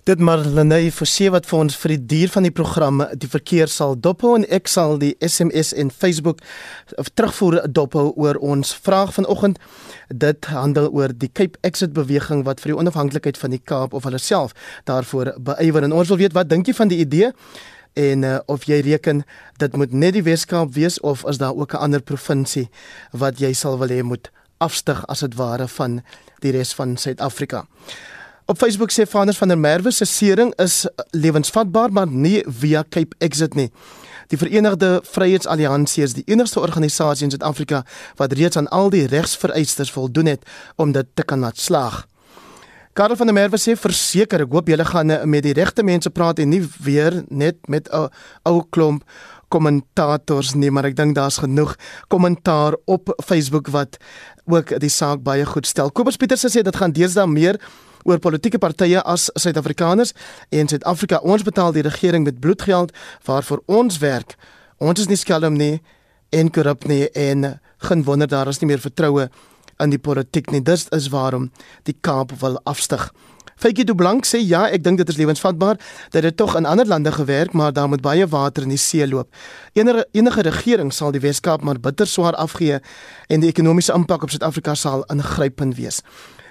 Dit 0.02 0.18
maar 0.18 0.38
Lenay 0.38 0.88
Forsie 0.90 1.28
wat 1.30 1.44
vir 1.46 1.60
ons 1.62 1.76
vir 1.78 1.92
die 1.92 2.06
duur 2.10 2.30
van 2.34 2.42
die 2.42 2.50
program 2.50 3.04
die 3.22 3.28
verkeer 3.30 3.70
sal 3.70 3.92
dophou 3.94 4.32
en 4.34 4.42
ek 4.50 4.66
sal 4.66 4.96
die 4.98 5.12
SMS 5.22 5.70
en 5.78 5.92
Facebook 5.94 6.40
terugvoer 7.14 7.60
dophou 7.70 8.08
oor 8.18 8.40
ons 8.42 8.72
vraag 8.74 9.12
vanoggend. 9.14 9.60
Dit 10.10 10.48
handel 10.50 10.88
oor 10.90 11.14
die 11.14 11.30
Cape 11.30 11.54
Exit 11.62 11.94
beweging 11.94 12.42
wat 12.48 12.58
vir 12.64 12.72
die 12.72 12.78
onafhanklikheid 12.80 13.38
van 13.38 13.54
die 13.54 13.62
Kaap 13.62 13.94
of 13.94 14.10
hulle 14.10 14.18
self 14.18 14.56
daarvoor 14.90 15.36
beywer 15.38 15.86
en 15.86 15.94
ons 15.94 16.10
wil 16.10 16.18
weet 16.24 16.34
wat 16.34 16.50
dink 16.50 16.66
jy 16.66 16.74
van 16.80 16.90
die 16.90 16.98
idee? 17.06 17.30
en 17.92 18.22
uh, 18.24 18.38
of 18.48 18.62
jy 18.64 18.78
reken 18.80 19.18
dit 19.60 19.74
moet 19.76 19.92
net 19.92 20.14
die 20.16 20.22
Weskaap 20.24 20.70
wees 20.72 20.96
of 21.04 21.26
is 21.28 21.38
daar 21.38 21.52
ook 21.52 21.74
'n 21.74 21.84
ander 21.84 22.00
provinsie 22.00 22.70
wat 23.12 23.38
jy 23.38 23.52
sal 23.52 23.78
wil 23.78 23.92
hê 23.92 24.02
moet 24.02 24.30
afstyg 24.58 25.04
as 25.08 25.20
dit 25.20 25.34
ware 25.34 25.68
van 25.68 26.00
die 26.40 26.50
res 26.50 26.72
van 26.74 26.96
Suid-Afrika. 26.96 27.66
Op 28.52 28.58
Facebook 28.58 28.90
sê 28.92 29.06
Fanders 29.08 29.38
van 29.38 29.48
der 29.48 29.56
Merwe 29.56 29.90
se 29.90 30.04
sering 30.04 30.50
is 30.60 30.86
lewensvatbaar 31.10 31.92
maar 31.92 32.06
nie 32.06 32.44
via 32.46 32.84
Cape 32.88 33.16
Exit 33.18 33.54
nie. 33.54 33.70
Die 34.28 34.36
Verenigde 34.36 35.00
Vryheidsalliansie 35.08 36.02
is 36.04 36.12
die 36.12 36.24
enigste 36.26 36.60
organisasie 36.60 37.24
in 37.24 37.30
Suid-Afrika 37.32 37.80
wat 38.20 38.32
reeds 38.36 38.58
aan 38.60 38.68
al 38.68 38.90
die 38.92 39.06
regsvereistes 39.08 39.90
voldoen 39.90 40.28
het 40.34 40.44
om 40.76 40.92
dit 40.92 41.08
te 41.14 41.24
kan 41.24 41.40
laat 41.40 41.56
slaag. 41.56 42.02
Karel 42.92 43.16
van 43.16 43.32
der 43.32 43.38
Merwe 43.38 43.56
sê 43.56 43.72
verseker, 43.72 44.44
ek 44.44 44.52
hoop 44.52 44.68
julle 44.68 44.84
gaan 44.84 45.10
eh, 45.14 45.24
met 45.24 45.46
die 45.48 45.56
regte 45.56 45.80
mense 45.80 46.12
praat 46.12 46.42
en 46.44 46.52
nie 46.52 46.60
weer 46.84 47.22
net 47.30 47.56
met 47.72 47.88
'n 47.88 48.10
ou 48.44 48.60
klomp 48.68 49.00
kommentators 49.48 50.52
nie, 50.54 50.70
maar 50.70 50.84
ek 50.84 50.96
dink 50.96 51.14
daar's 51.14 51.40
genoeg 51.40 51.72
kommentaar 52.08 52.76
op 52.84 53.16
Facebook 53.24 53.72
wat 53.72 53.96
ook 54.44 54.78
die 54.80 54.92
saak 54.92 55.22
baie 55.22 55.46
goed 55.46 55.66
stel. 55.66 55.90
Kobus 55.90 56.16
Pieters 56.16 56.44
sê 56.44 56.60
dit 56.60 56.76
gaan 56.76 56.92
deesdae 56.92 57.26
meer 57.26 57.56
oor 58.04 58.18
politieke 58.18 58.58
partye 58.58 59.02
as 59.02 59.30
Suid-Afrikaners 59.34 60.14
en 60.50 60.68
Suid-Afrika 60.68 61.20
ons 61.22 61.42
betaal 61.46 61.72
die 61.72 61.86
regering 61.86 62.24
met 62.24 62.40
bloedgeld 62.40 62.92
waarvoor 63.26 63.62
ons 63.66 63.98
werk. 63.98 64.36
Ons 64.78 65.04
is 65.04 65.10
nie 65.10 65.20
skelm 65.20 65.58
nie 65.58 65.80
en 66.32 66.50
korrup 66.50 66.86
nie 66.88 67.08
en 67.10 67.60
geen 67.88 68.04
wonder 68.04 68.28
daar 68.28 68.48
is 68.48 68.60
nie 68.62 68.70
meer 68.70 68.82
vertroue 68.82 69.28
in 69.82 69.92
die 69.92 70.00
politiek 70.00 70.50
nie. 70.50 70.62
Dis 70.62 70.88
is 70.94 71.10
waarom 71.12 71.50
die 71.88 71.96
Kaap 72.00 72.32
wil 72.40 72.60
afstyg. 72.68 73.10
Faitjie 73.62 73.84
Du 73.86 73.94
Blank 73.94 74.26
sê 74.26 74.40
ja, 74.42 74.64
ek 74.74 74.82
dink 74.82 74.98
dit 74.98 75.10
is 75.12 75.18
lewensvatbaar 75.20 75.78
dat 76.10 76.24
dit 76.26 76.36
tog 76.36 76.56
in 76.58 76.66
ander 76.66 76.88
lande 76.88 77.12
gewerk, 77.14 77.52
maar 77.54 77.72
daar 77.72 77.86
moet 77.88 78.02
baie 78.02 78.26
water 78.26 78.66
in 78.66 78.74
die 78.74 78.80
see 78.80 79.06
loop. 79.06 79.30
Enige 79.78 80.06
enige 80.18 80.42
regering 80.48 80.90
sal 80.92 81.14
die 81.14 81.22
Weskaap 81.22 81.62
maar 81.62 81.78
bitter 81.78 82.06
swaar 82.10 82.34
afgee 82.34 82.80
en 83.28 83.44
die 83.44 83.52
ekonomiese 83.52 83.94
impak 83.94 84.26
op 84.26 84.34
Suid-Afrika 84.34 84.74
sal 84.74 85.06
ingrypend 85.14 85.78
wees. 85.78 86.02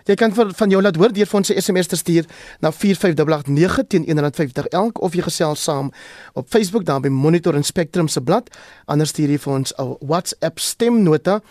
Jy 0.05 0.15
kan 0.15 0.33
vir, 0.33 0.53
van 0.53 0.69
jou 0.69 0.81
laat 0.81 0.95
hoor 0.95 1.13
deur 1.13 1.25
vir 1.25 1.37
ons 1.37 1.49
'n 1.49 1.61
SMS 1.61 1.87
te 1.87 1.95
stuur 1.95 2.25
na 2.59 2.71
45889 2.71 3.87
teen 3.87 4.05
150 4.05 4.67
elk 4.67 5.01
of 5.01 5.13
jy 5.13 5.21
gesels 5.21 5.63
saam 5.63 5.91
op 6.33 6.49
Facebook 6.49 6.85
daar 6.85 7.01
by 7.01 7.09
Monitor 7.09 7.55
en 7.55 7.63
Spectrum 7.63 8.07
se 8.07 8.21
blad. 8.21 8.49
Anders 8.85 9.09
stuur 9.09 9.29
jy 9.29 9.37
vir 9.37 9.53
ons 9.53 9.73
'n 9.77 9.95
WhatsApp 9.99 10.59
stemnota 10.59 11.41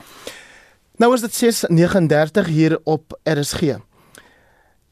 Nou 0.95 1.13
is 1.13 1.21
dit 1.21 1.33
6:39 1.33 2.47
hier 2.47 2.79
op 2.83 3.19
RSG. 3.23 3.61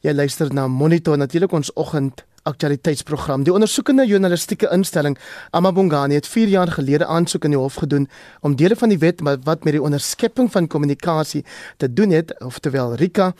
Jy 0.00 0.12
luister 0.12 0.52
na 0.52 0.66
Monitor 0.68 1.16
natuurlik 1.16 1.52
ons 1.52 1.72
oggend 1.72 2.24
aktualiteitsprogram. 2.42 3.42
Die 3.42 3.52
ondersoekende 3.52 4.06
journalistieke 4.06 4.68
instelling 4.70 5.18
Amabongani 5.50 6.14
het 6.14 6.28
4 6.28 6.48
jaar 6.48 6.68
gelede 6.68 7.06
aansoek 7.06 7.44
in 7.44 7.50
die 7.50 7.58
hof 7.58 7.74
gedoen 7.74 8.08
om 8.40 8.56
dele 8.56 8.76
van 8.76 8.88
die 8.88 8.98
wet 8.98 9.20
wat 9.20 9.64
met 9.64 9.72
die 9.72 9.82
onderskepping 9.82 10.52
van 10.52 10.66
kommunikasie 10.66 11.44
te 11.76 11.92
doen 11.92 12.10
het, 12.10 12.40
oftewel 12.40 12.94
RICA, 12.94 13.32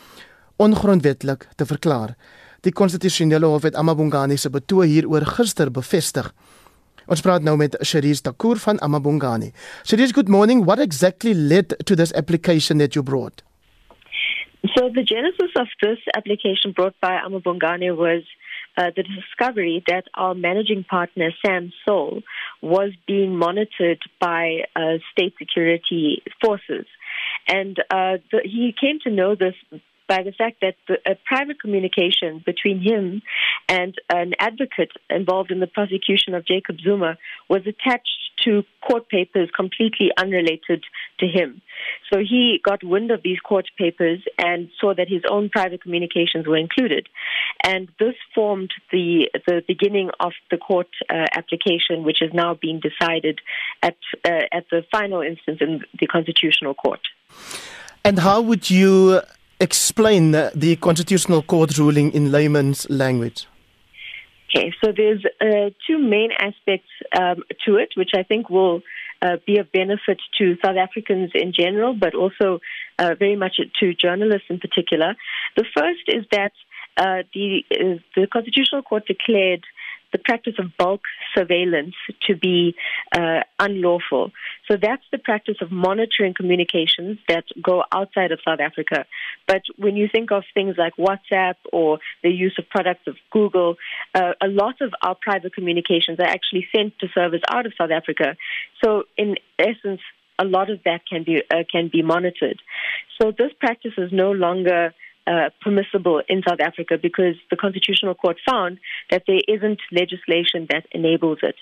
ongrondwettig 0.55 1.37
te 1.55 1.65
verklaar. 1.65 2.15
Die 2.61 2.73
konstitusionele 2.73 3.45
hof 3.45 3.61
het 3.61 3.75
Amabongani 3.75 4.37
se 4.37 4.49
betoog 4.49 4.83
hieroor 4.83 5.25
gister 5.25 5.71
bevestig. 5.71 6.33
Ons 7.05 7.21
praat 7.21 7.43
nou 7.45 7.53
met 7.57 7.75
Sheriz 7.85 8.21
Takur 8.25 8.57
van 8.57 8.79
Amabongani. 8.81 9.51
Sheriz, 9.85 10.11
good 10.11 10.29
morning. 10.29 10.65
What 10.65 10.79
exactly 10.79 11.33
led 11.33 11.75
to 11.85 11.95
this 11.95 12.13
application 12.13 12.79
that 12.79 12.95
you 12.95 13.03
brought? 13.03 13.43
So 14.75 14.89
the 14.89 15.03
genesis 15.03 15.51
of 15.55 15.67
this 15.81 15.99
application 16.15 16.71
brought 16.71 16.95
by 16.99 17.19
Amabongani 17.21 17.95
was 17.95 18.23
uh, 18.77 18.89
the 18.95 19.03
discovery 19.03 19.83
that 19.87 20.05
our 20.15 20.33
managing 20.33 20.83
partner, 20.83 21.29
Sam 21.45 21.71
Soul, 21.85 22.23
was 22.61 22.91
being 23.05 23.37
monitored 23.37 24.01
by 24.19 24.65
uh, 24.75 24.97
state 25.11 25.35
security 25.37 26.23
forces. 26.41 26.85
And 27.47 27.77
uh, 27.91 28.17
the, 28.31 28.41
he 28.43 28.73
came 28.79 28.99
to 29.03 29.11
know 29.11 29.35
this 29.35 29.55
by 30.07 30.23
the 30.23 30.31
fact 30.31 30.61
that 30.61 30.75
a 31.05 31.15
private 31.25 31.59
communication 31.59 32.43
between 32.45 32.79
him 32.81 33.21
and 33.67 33.95
an 34.09 34.33
advocate 34.39 34.91
involved 35.09 35.51
in 35.51 35.59
the 35.59 35.67
prosecution 35.67 36.33
of 36.33 36.45
Jacob 36.45 36.77
Zuma 36.81 37.17
was 37.49 37.61
attached 37.61 38.09
to 38.43 38.63
court 38.87 39.09
papers 39.09 39.49
completely 39.55 40.11
unrelated 40.17 40.83
to 41.19 41.25
him. 41.25 41.61
So 42.11 42.19
he 42.19 42.59
got 42.63 42.83
wind 42.83 43.11
of 43.11 43.21
these 43.23 43.39
court 43.39 43.65
papers 43.77 44.19
and 44.37 44.69
saw 44.79 44.93
that 44.93 45.07
his 45.09 45.23
own 45.29 45.49
private 45.49 45.81
communications 45.81 46.45
were 46.45 46.57
included. 46.57 47.07
And 47.63 47.89
this 47.99 48.15
formed 48.33 48.71
the, 48.91 49.29
the 49.47 49.63
beginning 49.67 50.11
of 50.19 50.33
the 50.51 50.57
court 50.57 50.89
uh, 51.09 51.25
application, 51.35 52.03
which 52.03 52.21
is 52.21 52.31
now 52.33 52.57
being 52.61 52.79
decided 52.79 53.39
at, 53.81 53.97
uh, 54.23 54.41
at 54.51 54.65
the 54.69 54.85
final 54.91 55.21
instance 55.21 55.59
in 55.61 55.81
the 55.99 56.07
Constitutional 56.07 56.73
Court. 56.73 57.01
And 58.03 58.19
how 58.19 58.41
would 58.41 58.69
you 58.69 59.21
explain 59.59 60.31
the 60.31 60.77
Constitutional 60.81 61.41
Court 61.41 61.77
ruling 61.77 62.11
in 62.11 62.31
layman's 62.31 62.89
language? 62.89 63.47
Okay, 64.49 64.73
so 64.83 64.91
there's 64.95 65.23
uh, 65.41 65.69
two 65.87 65.97
main 65.97 66.29
aspects 66.39 66.89
um, 67.17 67.43
to 67.65 67.75
it, 67.75 67.89
which 67.95 68.11
I 68.15 68.23
think 68.23 68.49
will 68.49 68.81
uh, 69.21 69.37
be 69.45 69.57
of 69.57 69.71
benefit 69.71 70.21
to 70.37 70.55
South 70.63 70.77
Africans 70.77 71.31
in 71.33 71.51
general, 71.51 71.93
but 71.93 72.15
also 72.15 72.59
uh, 72.99 73.15
very 73.17 73.35
much 73.35 73.59
to 73.79 73.93
journalists 73.93 74.47
in 74.49 74.59
particular. 74.59 75.15
The 75.57 75.65
first 75.75 76.03
is 76.07 76.25
that 76.31 76.51
uh, 76.97 77.23
the 77.33 77.63
uh, 77.71 77.99
the 78.15 78.27
Constitutional 78.27 78.81
Court 78.81 79.05
declared 79.05 79.63
the 80.15 80.23
practice 80.23 80.53
of 80.59 80.67
bulk 80.77 81.01
surveillance 81.37 81.93
to 82.25 82.37
be 82.37 82.73
uh, 83.11 83.41
unlawful. 83.59 84.31
So 84.65 84.77
that's 84.81 85.03
the 85.11 85.17
practice 85.17 85.57
of 85.59 85.73
monitoring 85.73 86.33
communications 86.33 87.17
that 87.27 87.43
go 87.61 87.83
outside 87.91 88.31
of 88.31 88.39
South 88.47 88.61
Africa. 88.61 89.05
But 89.45 89.63
when 89.75 89.97
you 89.97 90.07
think 90.09 90.31
of 90.31 90.43
things 90.53 90.75
like 90.77 90.93
WhatsApp 90.95 91.55
or 91.73 91.99
the 92.23 92.29
use 92.29 92.55
of 92.57 92.69
products 92.69 93.07
of 93.07 93.15
Google, 93.29 93.75
uh, 94.13 94.31
a 94.41 94.47
lot 94.47 94.79
of 94.79 94.93
our 95.01 95.17
private 95.21 95.53
communications 95.53 96.17
are 96.21 96.31
actually 96.37 96.65
sent 96.73 96.97
to 96.99 97.07
servers 97.13 97.41
out 97.49 97.65
of 97.65 97.73
South 97.77 97.91
Africa. 97.91 98.37
So 98.81 99.03
in 99.17 99.35
essence, 99.59 99.99
a 100.39 100.45
lot 100.45 100.69
of 100.69 100.79
that 100.85 101.01
can 101.09 101.25
be 101.25 101.41
uh, 101.53 101.63
can 101.69 101.89
be 101.91 102.01
monitored. 102.01 102.61
So 103.21 103.31
this 103.37 103.51
practice 103.59 103.93
is 103.97 104.11
no 104.13 104.31
longer 104.31 104.93
uh, 105.27 105.49
permissible 105.61 106.21
in 106.29 106.43
South 106.47 106.59
Africa 106.59 106.97
because 107.01 107.35
the 107.49 107.55
Constitutional 107.55 108.13
Court 108.15 108.37
found 108.47 108.79
that 109.09 109.23
there 109.27 109.41
isn't 109.47 109.79
legislation 109.91 110.67
that 110.69 110.85
enables 110.91 111.39
it. 111.41 111.55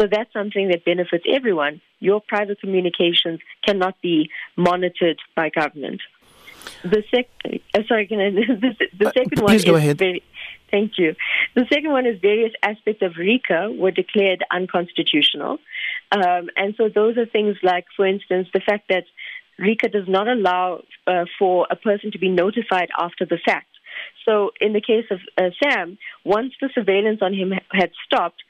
So 0.00 0.06
that's 0.10 0.32
something 0.32 0.68
that 0.68 0.84
benefits 0.84 1.24
everyone. 1.28 1.80
Your 2.00 2.20
private 2.20 2.60
communications 2.60 3.40
cannot 3.64 4.00
be 4.02 4.30
monitored 4.56 5.18
by 5.36 5.50
government. 5.50 6.00
The 6.82 7.02
sec- 7.10 7.62
uh, 7.74 7.82
sorry, 7.88 8.06
can 8.06 8.20
I, 8.20 8.30
the, 8.30 8.88
the 8.98 9.12
second 9.14 9.40
uh, 9.40 9.44
one 9.44 9.52
please 9.52 9.64
go 9.64 9.76
is 9.76 9.82
ahead. 9.82 9.98
very, 9.98 10.22
thank 10.70 10.92
you. 10.98 11.14
The 11.54 11.66
second 11.72 11.92
one 11.92 12.06
is 12.06 12.20
various 12.20 12.52
aspects 12.62 13.02
of 13.02 13.12
RICA 13.18 13.78
were 13.78 13.90
declared 13.90 14.44
unconstitutional. 14.50 15.58
Um, 16.12 16.50
and 16.56 16.74
so 16.76 16.88
those 16.88 17.16
are 17.16 17.26
things 17.26 17.56
like, 17.62 17.86
for 17.96 18.06
instance, 18.06 18.48
the 18.52 18.60
fact 18.60 18.88
that 18.88 19.04
RICA 19.58 19.88
does 19.88 20.08
not 20.08 20.28
allow 20.28 20.82
uh, 21.06 21.24
for 21.38 21.66
a 21.70 21.76
person 21.76 22.10
to 22.12 22.18
be 22.18 22.28
notified 22.28 22.88
after 22.98 23.24
the 23.24 23.38
fact. 23.44 23.68
So, 24.24 24.50
in 24.60 24.72
the 24.72 24.80
case 24.80 25.06
of 25.10 25.20
uh, 25.38 25.50
Sam, 25.62 25.98
once 26.24 26.52
the 26.60 26.70
surveillance 26.74 27.20
on 27.22 27.34
him 27.34 27.52
had 27.70 27.90
stopped, 28.06 28.42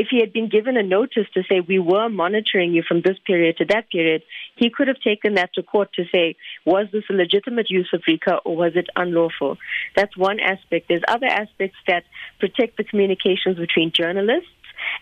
if 0.00 0.08
he 0.10 0.20
had 0.20 0.32
been 0.32 0.48
given 0.48 0.78
a 0.78 0.82
notice 0.82 1.26
to 1.34 1.42
say, 1.48 1.60
We 1.60 1.78
were 1.78 2.08
monitoring 2.08 2.72
you 2.72 2.82
from 2.82 3.02
this 3.02 3.18
period 3.26 3.58
to 3.58 3.66
that 3.66 3.90
period, 3.90 4.22
he 4.56 4.70
could 4.70 4.88
have 4.88 5.00
taken 5.00 5.34
that 5.34 5.52
to 5.54 5.62
court 5.62 5.92
to 5.94 6.04
say, 6.10 6.36
Was 6.64 6.86
this 6.90 7.04
a 7.10 7.12
legitimate 7.12 7.70
use 7.70 7.90
of 7.92 8.02
RICA 8.06 8.36
or 8.44 8.56
was 8.56 8.72
it 8.76 8.88
unlawful? 8.96 9.58
That's 9.94 10.16
one 10.16 10.40
aspect. 10.40 10.88
There's 10.88 11.02
other 11.06 11.26
aspects 11.26 11.76
that 11.86 12.04
protect 12.38 12.78
the 12.78 12.84
communications 12.84 13.58
between 13.58 13.92
journalists 13.92 14.50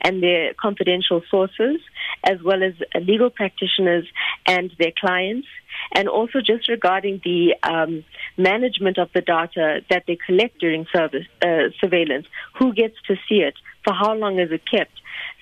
and 0.00 0.22
their 0.22 0.54
confidential 0.54 1.22
sources, 1.30 1.80
as 2.24 2.42
well 2.42 2.62
as 2.62 2.74
legal 3.02 3.30
practitioners 3.30 4.06
and 4.46 4.70
their 4.78 4.92
clients, 4.98 5.48
and 5.94 6.08
also 6.08 6.40
just 6.40 6.68
regarding 6.68 7.20
the 7.24 7.54
um, 7.62 8.04
management 8.36 8.98
of 8.98 9.08
the 9.14 9.20
data 9.20 9.80
that 9.90 10.04
they 10.06 10.18
collect 10.26 10.58
during 10.58 10.86
service, 10.94 11.26
uh, 11.42 11.70
surveillance. 11.80 12.26
Who 12.58 12.72
gets 12.72 12.96
to 13.06 13.16
see 13.28 13.36
it? 13.36 13.54
For 13.84 13.94
how 13.94 14.14
long 14.14 14.38
is 14.38 14.50
it 14.50 14.62
kept? 14.70 14.92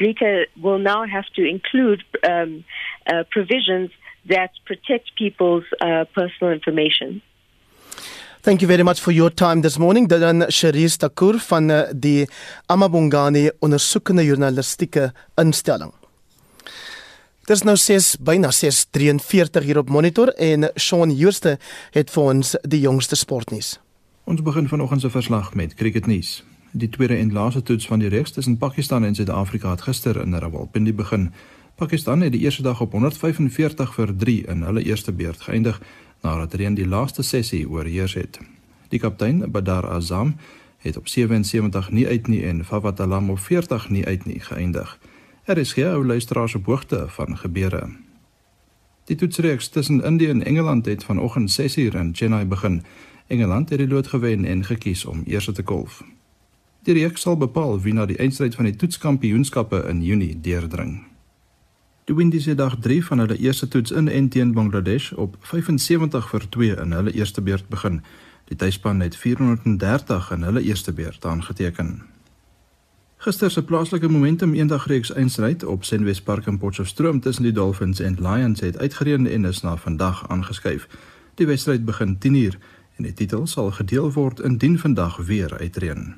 RICA 0.01 0.47
will 0.63 0.79
now 0.79 1.07
have 1.07 1.27
to 1.37 1.45
include 1.45 2.05
um, 2.29 2.65
uh, 3.07 3.25
provisions 3.31 3.91
that 4.29 4.51
protect 4.65 5.17
people's 5.17 5.65
uh, 5.81 6.05
personal 6.15 6.53
information. 6.53 7.23
Thank 8.47 8.61
you 8.61 8.69
very 8.69 8.85
much 8.85 9.01
for 9.01 9.13
your 9.13 9.35
time 9.35 9.61
this 9.61 9.77
morning. 9.77 10.07
Dit 10.07 10.21
dan 10.21 10.45
Cherise 10.47 10.97
Takur 10.97 11.35
van 11.39 11.71
uh, 11.71 11.81
die 11.91 12.29
Amabongani 12.67 13.51
ondersoekende 13.59 14.23
journalistieke 14.25 15.09
instelling. 15.35 15.91
Dis 17.51 17.65
nou 17.67 17.75
6 17.77 18.13
byna 18.23 18.53
6:43 18.55 19.67
hier 19.67 19.79
op 19.79 19.91
monitor 19.91 20.29
en 20.29 20.71
Shaun 20.79 21.11
Jooste 21.11 21.57
het 21.91 22.15
vir 22.15 22.23
ons 22.23 22.55
die 22.63 22.81
jongste 22.87 23.19
sportnuus. 23.19 23.81
Ons 24.31 24.47
begin 24.47 24.69
vanoggend 24.69 25.01
se 25.01 25.11
verslag 25.11 25.55
met 25.55 25.75
cricketnuus. 25.75 26.45
Die 26.71 26.89
tweede 26.89 27.17
en 27.17 27.33
laaste 27.33 27.63
toets 27.63 27.87
van 27.87 27.99
die 27.99 28.15
reeks 28.15 28.31
tussen 28.31 28.59
Pakistan 28.63 29.05
en 29.05 29.15
Suid-Afrika 29.15 29.75
het 29.75 29.83
gister 29.91 30.23
in 30.23 30.39
Rawalpindi 30.39 30.95
begin. 30.95 31.33
Pakistan 31.77 32.21
het 32.21 32.33
die 32.33 32.41
eerste 32.41 32.63
dag 32.63 32.81
op 32.81 32.93
145 32.93 33.95
vir 33.95 34.17
3 34.17 34.47
in 34.47 34.63
hulle 34.63 34.83
eerste 34.83 35.13
beurt 35.13 35.41
geëindig 35.41 35.83
nadat 36.23 36.53
hulle 36.53 36.65
in 36.65 36.75
die 36.75 36.89
laaste 36.89 37.23
sessie 37.23 37.69
oorheers 37.69 38.15
het. 38.15 38.41
Die 38.89 39.01
kaptein, 39.01 39.51
Badar 39.51 39.89
Azam, 39.91 40.37
het 40.79 40.97
op 40.97 41.09
77 41.09 41.91
nie 41.91 42.07
uit 42.07 42.27
nie 42.27 42.45
en 42.45 42.65
Fawad 42.65 43.01
Alam 43.01 43.31
op 43.31 43.39
40 43.39 43.89
nie 43.89 44.07
uit 44.07 44.25
nie 44.25 44.41
geëindig. 44.41 44.99
Er 45.45 45.59
is 45.59 45.73
geen 45.73 45.87
ou 45.87 46.07
luisteraars 46.07 46.55
op 46.55 46.67
hoogte 46.67 47.05
van 47.09 47.37
gebeure. 47.39 47.89
Die 49.05 49.17
toetsreeks 49.17 49.69
tussen 49.69 50.03
Indië 50.03 50.29
en 50.29 50.45
Engeland 50.45 50.87
het 50.87 51.05
vanoggend 51.05 51.61
6uur 51.61 51.95
in 51.95 52.11
Chennai 52.13 52.45
begin. 52.45 52.83
Engeland 53.27 53.69
het 53.69 53.79
die 53.79 53.89
lood 53.89 54.07
gewen 54.07 54.45
en 54.45 54.65
gekies 54.65 55.05
om 55.05 55.23
eers 55.27 55.51
te 55.53 55.63
golf. 55.65 56.05
Die 56.83 56.95
reeks 56.95 57.21
sal 57.21 57.37
bepaal 57.37 57.81
wie 57.81 57.95
na 57.95 58.07
die 58.07 58.17
eindstryd 58.17 58.55
van 58.55 58.65
die 58.65 58.77
toetskampioenskappe 58.77 59.85
in 59.89 60.03
Junie 60.03 60.41
deurdring. 60.41 61.05
Die 62.07 62.15
Windies 62.15 62.45
het 62.45 62.59
dag 62.59 62.77
3 62.81 63.05
van 63.05 63.19
hulle 63.19 63.37
eerste 63.37 63.69
toets 63.69 63.91
in 63.91 64.09
en 64.09 64.29
teen 64.29 64.53
Bangladesh 64.53 65.13
op 65.13 65.37
75 65.41 66.29
vir 66.29 66.49
2 66.49 66.77
in 66.77 66.93
hulle 66.93 67.13
eerste 67.13 67.43
beurt 67.43 67.69
begin. 67.69 68.03
Die 68.45 68.57
tuisspan 68.57 69.01
het 69.01 69.17
430 69.17 70.31
in 70.31 70.43
hulle 70.43 70.63
eerste 70.63 70.93
beurt 70.93 71.25
aangeteken. 71.25 72.03
Gister 73.17 73.51
se 73.51 73.65
plaaslike 73.65 74.09
momentum 74.09 74.55
eendagreeks 74.55 75.13
eindstryd 75.13 75.65
op 75.65 75.85
Senwes 75.85 76.23
Park 76.23 76.47
in 76.47 76.59
Potchefstroom 76.59 77.21
tussen 77.21 77.43
die 77.43 77.53
Dolphins 77.53 78.01
en 78.01 78.15
Lions 78.21 78.61
het 78.61 78.79
uitgereën 78.79 79.27
en 79.27 79.45
is 79.45 79.61
na 79.61 79.77
vandag 79.77 80.29
aangeskuif. 80.29 80.87
Die 81.35 81.47
wedstryd 81.47 81.85
begin 81.85 82.19
10uur 82.19 82.55
en 82.97 83.03
die 83.03 83.13
titel 83.13 83.47
sal 83.47 83.71
gedeel 83.71 84.13
word 84.13 84.41
indien 84.41 84.79
vandag 84.79 85.17
weer 85.17 85.59
uitreën. 85.59 86.15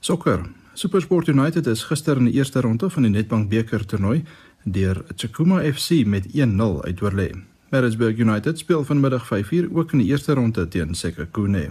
Sokker. 0.00 0.50
SuperSport 0.74 1.28
United 1.28 1.66
is 1.66 1.84
gister 1.86 2.16
in 2.16 2.24
die 2.24 2.34
eerste 2.34 2.60
ronde 2.60 2.90
van 2.90 3.02
die 3.02 3.10
Nedbank 3.10 3.48
beker 3.48 3.86
toernooi 3.86 4.24
deur 4.64 5.04
Tsakuma 5.14 5.60
FC 5.60 6.04
met 6.06 6.26
1-0 6.32 6.80
uitoorlê. 6.84 7.30
Maritzburg 7.70 8.18
United 8.18 8.58
speel 8.58 8.84
vanmiddag 8.84 9.24
5uur 9.26 9.68
ook 9.72 9.92
in 9.92 9.98
die 9.98 10.08
eerste 10.08 10.34
ronde 10.34 10.68
teen 10.68 10.94
Sekhukhune. 10.94 11.70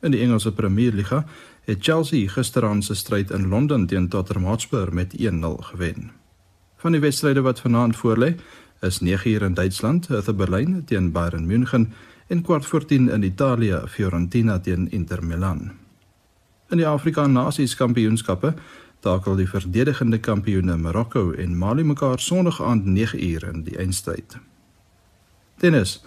In 0.00 0.10
die 0.10 0.20
Engelse 0.20 0.52
Premier 0.52 0.92
Liga 0.92 1.24
het 1.64 1.78
Chelsea 1.80 2.28
gisteraand 2.28 2.84
se 2.84 2.94
stryd 2.94 3.30
in 3.30 3.48
Londen 3.48 3.86
teen 3.86 4.08
Tottenham 4.08 4.44
Hotspur 4.44 4.94
met 4.94 5.16
1-0 5.18 5.22
gewen. 5.70 6.10
Van 6.76 6.92
die 6.92 7.00
wedstryde 7.00 7.40
wat 7.40 7.60
vanaand 7.60 7.96
voorlê, 7.96 8.34
is 8.80 9.00
9uur 9.00 9.42
in 9.42 9.54
Duitsland, 9.54 10.08
Hertha 10.08 10.32
Berlin 10.32 10.84
teen 10.84 11.12
Bayern 11.12 11.46
München 11.46 11.92
en 12.26 12.42
kwart 12.42 12.66
voor 12.66 12.84
10 12.84 13.08
in 13.08 13.22
Italië, 13.22 13.80
Fiorentina 13.86 14.58
teen 14.58 14.90
Inter 14.90 15.24
Milan. 15.24 15.70
In 16.70 16.76
die 16.76 16.86
Afrika 16.86 17.26
Nasies 17.26 17.74
Kampioenskappe 17.76 18.54
takel 19.04 19.36
die 19.36 19.48
verdedigende 19.48 20.18
kampioene 20.18 20.76
Marokko 20.80 21.30
en 21.32 21.58
Mali 21.58 21.84
mekaar 21.84 22.20
Sondag 22.20 22.60
aand 22.62 22.86
9uur 22.88 23.48
in 23.52 23.64
die 23.68 23.76
eindstryd. 23.78 24.38
Tennis 25.60 25.98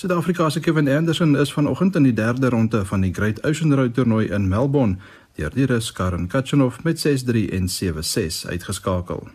Suid-Afrika 0.00 0.48
se 0.50 0.60
Kevin 0.60 0.88
Anderson 0.88 1.36
is 1.36 1.52
vanoggend 1.52 1.96
in 1.96 2.08
die 2.08 2.14
derde 2.16 2.48
ronde 2.50 2.84
van 2.84 3.04
die 3.04 3.12
Great 3.14 3.44
Ocean 3.44 3.74
Road 3.74 3.94
toernooi 3.94 4.30
in 4.32 4.48
Melbourne 4.48 4.96
deur 5.36 5.52
die 5.54 5.68
Rus 5.68 5.92
Karen 5.92 6.26
Khachanov 6.28 6.82
met 6.82 6.98
6-3 7.06 7.44
en 7.52 7.68
7-6 7.68 8.48
uitgeskakel. 8.48 9.28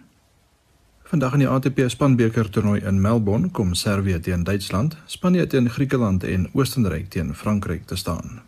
Vandag 1.08 1.38
in 1.38 1.46
die 1.46 1.48
ATP 1.48 1.86
spanbeker 1.88 2.50
toernooi 2.50 2.82
in 2.82 3.02
Melbourne 3.02 3.50
kom 3.50 3.74
Servië 3.74 4.20
teen 4.20 4.44
Duitsland, 4.44 4.98
Spanje 5.06 5.48
teen 5.48 5.70
Griekeland 5.70 6.24
en 6.24 6.50
Oostenryk 6.54 7.10
teen 7.10 7.36
Frankryk 7.36 7.88
te 7.88 7.96
staan. 7.96 8.47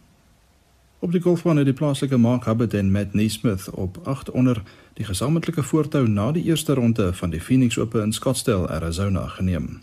Op 1.01 1.12
die 1.12 1.21
golfbaan 1.21 1.57
het 1.57 1.65
die 1.65 1.73
plaaslike 1.73 2.17
Mark 2.17 2.45
Hubbard 2.45 2.73
en 2.73 2.91
Matt 2.91 3.13
Neesmith 3.13 3.69
op 3.69 3.99
8 4.03 4.31
onder 4.31 4.62
die 4.93 5.05
gesamentlike 5.05 5.63
voortou 5.63 6.07
na 6.07 6.31
die 6.31 6.43
eerste 6.43 6.73
ronde 6.73 7.13
van 7.13 7.29
die 7.29 7.39
Phoenix 7.41 7.77
Open 7.77 8.01
in 8.03 8.13
Scottsdale, 8.13 8.67
Arizona 8.67 9.27
geneem. 9.27 9.79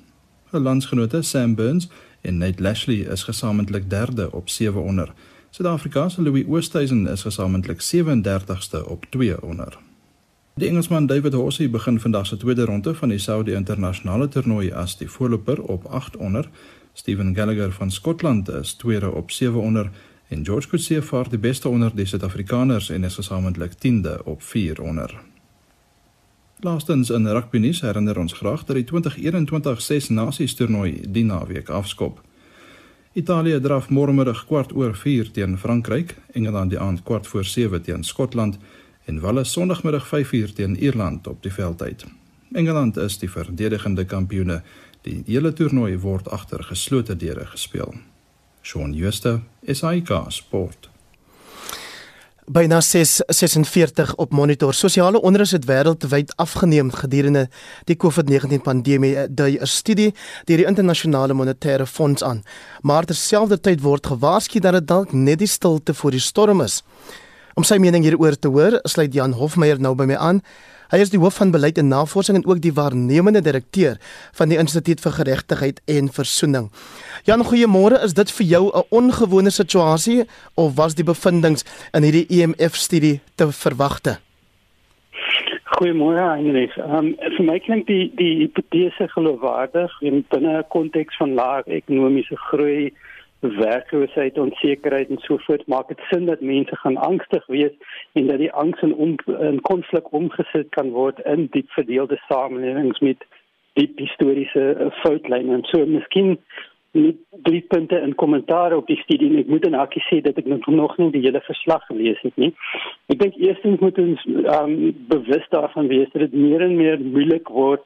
Hul 0.51 0.61
landsgenote 0.61 1.23
Sam 1.23 1.55
Burns 1.55 1.89
en 2.21 2.39
Nate 2.39 2.63
Lashley 2.63 2.97
is 2.97 3.23
gesamentlik 3.23 3.91
derde 3.91 4.33
op 4.33 4.49
7 4.49 4.83
onder. 4.83 5.13
Suid-Afrika 5.51 6.09
se 6.09 6.23
Louis 6.23 6.45
Oosthuizen 6.47 7.07
is 7.07 7.23
gesamentlik 7.23 7.81
37ste 7.83 8.85
op 8.89 9.07
2 9.11 9.43
onder. 9.43 9.79
Die 10.55 10.69
Engelsman 10.69 11.07
David 11.07 11.33
Horsey 11.33 11.71
begin 11.71 12.01
vandag 12.01 12.27
se 12.27 12.37
tweede 12.37 12.65
ronde 12.65 12.95
van 12.95 13.09
die 13.09 13.19
Saudi 13.19 13.53
Internasionale 13.53 14.29
Toernooi 14.29 14.73
as 14.73 14.97
die 14.97 15.11
voorloper 15.11 15.63
op 15.63 15.85
8 15.85 16.17
onder. 16.17 16.49
Steven 16.93 17.35
Gallagher 17.35 17.73
van 17.73 17.91
Skotland 17.91 18.49
is 18.49 18.73
tweede 18.73 19.11
op 19.11 19.31
7 19.31 19.61
onder 19.61 19.91
en 20.29 20.45
George 20.45 20.69
Coetzee 20.69 21.03
vaar 21.03 21.29
die 21.29 21.39
beste 21.39 21.69
onder 21.69 21.91
die 21.95 22.07
Suid-Afrikaners 22.07 22.91
en 22.91 23.05
is 23.05 23.15
gesamentlik 23.15 23.73
10de 23.87 24.23
op 24.25 24.43
4 24.43 24.83
onder. 24.83 25.15
Laastens 26.61 27.11
in 27.11 27.27
rugby 27.27 27.59
nuus 27.59 27.81
herinner 27.81 28.19
ons 28.19 28.33
graag 28.33 28.65
dat 28.65 28.77
die 28.77 28.85
2021 28.85 29.83
Ses 29.83 30.09
Nasies 30.09 30.55
toernooi 30.55 31.03
die 31.09 31.25
naweek 31.25 31.69
afskop. 31.69 32.23
Italië 33.13 33.61
draf 33.61 33.89
môremiddag 33.89 34.47
kwart 34.47 34.73
oor 34.73 34.95
4 34.97 35.31
teen 35.31 35.59
Frankryk, 35.59 36.17
Engeland 36.33 36.71
die 36.71 36.81
aand 36.81 37.03
kwart 37.03 37.27
voor 37.27 37.45
7 37.45 37.83
teen 37.83 38.05
Skotland 38.05 38.59
en 39.05 39.21
Wales 39.21 39.53
Sondagmiddag 39.53 40.09
5uur 40.09 40.53
teen 40.53 40.77
Ierland 40.77 41.27
op 41.27 41.43
die 41.43 41.53
veldtyd. 41.53 42.05
Engeland 42.53 42.97
is 42.97 43.19
die 43.19 43.31
verdedigende 43.31 44.05
kampioene. 44.05 44.63
Die 45.03 45.23
hele 45.27 45.53
toernooi 45.53 45.99
word 45.99 46.29
agter 46.29 46.65
geslote 46.65 47.17
deure 47.17 47.47
gespeel. 47.47 47.95
Shaun 48.63 48.95
Schuster, 48.95 49.41
SAK 49.67 50.27
Sport 50.29 50.91
byna 52.47 52.81
646 52.81 54.15
op 54.15 54.33
monitor. 54.33 54.75
Sosiale 54.75 55.21
onrus 55.21 55.51
het 55.51 55.65
wêreldwyd 55.67 56.31
afgeneem 56.39 56.93
gedurende 56.95 57.49
die 57.91 57.97
COVID-19 57.99 58.63
pandemie, 58.63 59.27
dui 59.29 59.59
'n 59.59 59.67
studie 59.67 60.15
deur 60.45 60.57
die 60.57 60.67
internasionale 60.67 61.35
monetaire 61.35 61.87
fonds 61.87 62.23
aan. 62.23 62.45
Maar 62.83 63.05
terselfdertyd 63.05 63.81
word 63.81 64.07
gewaarsku 64.07 64.61
dat 64.61 64.73
dit 64.73 64.87
dalk 64.87 65.13
net 65.13 65.39
die 65.39 65.47
stilte 65.49 65.95
voor 65.95 66.11
die 66.11 66.21
storm 66.21 66.61
is. 66.61 66.83
Om 67.55 67.65
sy 67.65 67.77
mening 67.77 68.05
hieroor 68.05 68.39
te 68.39 68.49
hoor, 68.49 68.79
sluit 68.83 69.15
Jan 69.15 69.33
Hofmeyer 69.33 69.81
nou 69.81 69.95
by 69.95 70.05
my 70.05 70.15
aan. 70.15 70.43
Hy 70.91 71.01
is 71.03 71.11
die 71.11 71.19
hoof 71.19 71.41
van 71.41 71.51
beleid 71.51 71.79
en 71.79 71.89
navorsing 71.89 72.39
en 72.39 72.47
ook 72.47 72.61
die 72.63 72.75
waarnemende 72.75 73.43
direkteur 73.43 73.97
van 74.39 74.49
die 74.49 74.59
Instituut 74.59 75.01
vir 75.03 75.17
Geregtigheid 75.19 75.81
en 75.87 76.13
Versoening. 76.13 76.71
Jan, 77.27 77.43
goeiemôre. 77.45 77.99
Is 78.05 78.15
dit 78.15 78.31
vir 78.31 78.47
jou 78.47 78.65
'n 78.71 78.87
ongewone 78.91 79.51
situasie 79.51 80.27
of 80.55 80.77
was 80.77 80.95
die 80.95 81.05
bevindinge 81.05 81.65
in 81.93 82.03
hierdie 82.03 82.27
EMF-studie 82.29 83.21
te 83.35 83.53
verwagte? 83.53 84.19
Goeiemôre, 85.77 86.23
Agnes. 86.23 86.77
Ehm 86.77 86.95
um, 86.95 87.09
vir 87.37 87.45
my 87.45 87.59
klink 87.59 87.87
die 87.87 88.13
die 88.17 88.37
hipotese 88.39 89.09
geloofwaardig 89.09 89.93
in 90.01 90.25
binne 90.31 90.59
'n 90.59 90.69
konteks 90.69 91.17
van 91.17 91.35
lae 91.35 91.63
ekonomiese 91.67 92.37
groei 92.37 92.93
werkloosheid, 93.41 94.39
onsekerheid 94.39 95.09
en 95.09 95.19
so 95.19 95.39
voort 95.47 95.67
maak 95.67 95.89
dit 95.89 96.01
sin 96.11 96.25
dat 96.27 96.41
mense 96.41 96.77
gaan 96.77 96.97
angstig 96.97 97.47
wees 97.47 97.73
en 98.13 98.27
dat 98.27 98.39
die 98.39 98.53
angs 98.53 98.83
in 98.83 98.95
om, 98.95 99.15
in 99.41 99.61
konflik 99.61 100.13
omgesit 100.13 100.69
kan 100.69 100.91
word 100.91 101.21
in 101.25 101.49
diep 101.51 101.71
verdeelde 101.71 102.21
samelewings 102.29 102.99
met 102.99 103.27
diep 103.73 103.99
historiese 103.99 104.65
uh, 104.81 104.91
foutlyne 105.03 105.53
en 105.55 105.65
so 105.69 105.87
miskien 105.87 106.39
met 106.97 107.17
drie 107.43 107.61
punte 107.69 108.01
in 108.01 108.15
kommentaar 108.15 108.73
op 108.77 108.87
die 108.87 108.97
studie 108.97 109.29
en 109.31 109.39
ek 109.43 109.51
moet 109.53 109.67
en 109.69 109.77
ek 109.83 109.99
sê 110.09 110.23
dat 110.25 110.39
ek 110.41 110.49
nog 110.49 110.97
nie 110.99 111.11
die 111.13 111.25
hele 111.27 111.43
verslag 111.45 111.85
gelees 111.91 112.21
het 112.25 112.37
nie. 112.41 112.53
Ek 113.13 113.21
dink 113.21 113.37
eerstens 113.37 113.83
moet 113.85 113.99
ons 114.01 114.25
um, 114.33 114.77
bewus 115.11 115.45
daarvan 115.53 115.91
wees 115.93 116.09
dat 116.15 116.25
dit 116.25 116.37
meer 116.47 116.65
en 116.65 116.77
meer 116.79 117.03
moeilik 117.03 117.53
word 117.53 117.85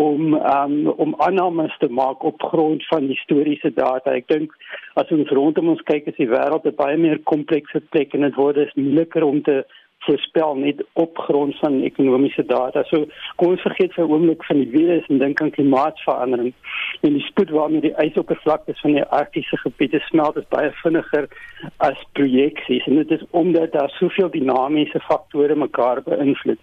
om 0.00 0.34
um, 0.34 0.76
om 1.04 1.14
aannames 1.26 1.76
te 1.78 1.88
maak 1.88 2.24
op 2.24 2.42
grond 2.52 2.86
van 2.88 3.08
historiese 3.12 3.72
data. 3.74 4.14
Ek 4.16 4.28
dink 4.32 4.54
as 5.00 5.12
ons 5.14 5.32
rondom 5.36 5.68
ons 5.74 5.84
kyk 5.90 6.08
is 6.12 6.18
die 6.18 6.30
wêreld 6.30 6.66
'n 6.66 6.76
baie 6.80 6.96
meer 6.96 7.20
komplekse 7.32 7.80
plek 7.92 8.14
en 8.14 8.26
dit 8.28 8.40
word 8.40 8.56
is 8.56 8.74
moeiliker 8.74 9.26
om 9.26 9.42
te 9.42 9.62
voorspel 10.00 10.54
net 10.54 10.84
op 10.92 11.18
grond 11.18 11.58
van 11.58 11.82
ekonomiese 11.82 12.44
data. 12.46 12.82
So 12.88 13.06
kom 13.36 13.54
ons 13.54 13.60
vergeet 13.60 13.92
vir 13.94 14.04
'n 14.04 14.12
oomblik 14.12 14.44
van 14.44 14.56
die 14.56 14.70
virus 14.76 15.06
en 15.08 15.18
dink 15.18 15.40
aan 15.40 15.50
klimaatsverandering. 15.50 16.52
En 17.00 17.12
die 17.12 17.26
spoed 17.26 17.50
waarmee 17.50 17.80
die 17.80 17.96
ysoppervlakte 18.04 18.74
van 18.74 18.92
die 18.92 19.04
arktiese 19.04 19.56
gebiede 19.56 20.00
smelt 20.00 20.36
is 20.36 20.48
baie 20.48 20.70
vinniger 20.82 21.28
as 21.76 22.06
projeksies 22.12 22.86
en 22.86 22.94
dit 22.94 23.10
is 23.10 23.24
omdat 23.30 23.72
daar 23.72 23.90
soveel 23.90 24.30
dinamiese 24.30 25.00
faktore 25.00 25.54
mekaar 25.54 26.02
beïnvloed. 26.02 26.58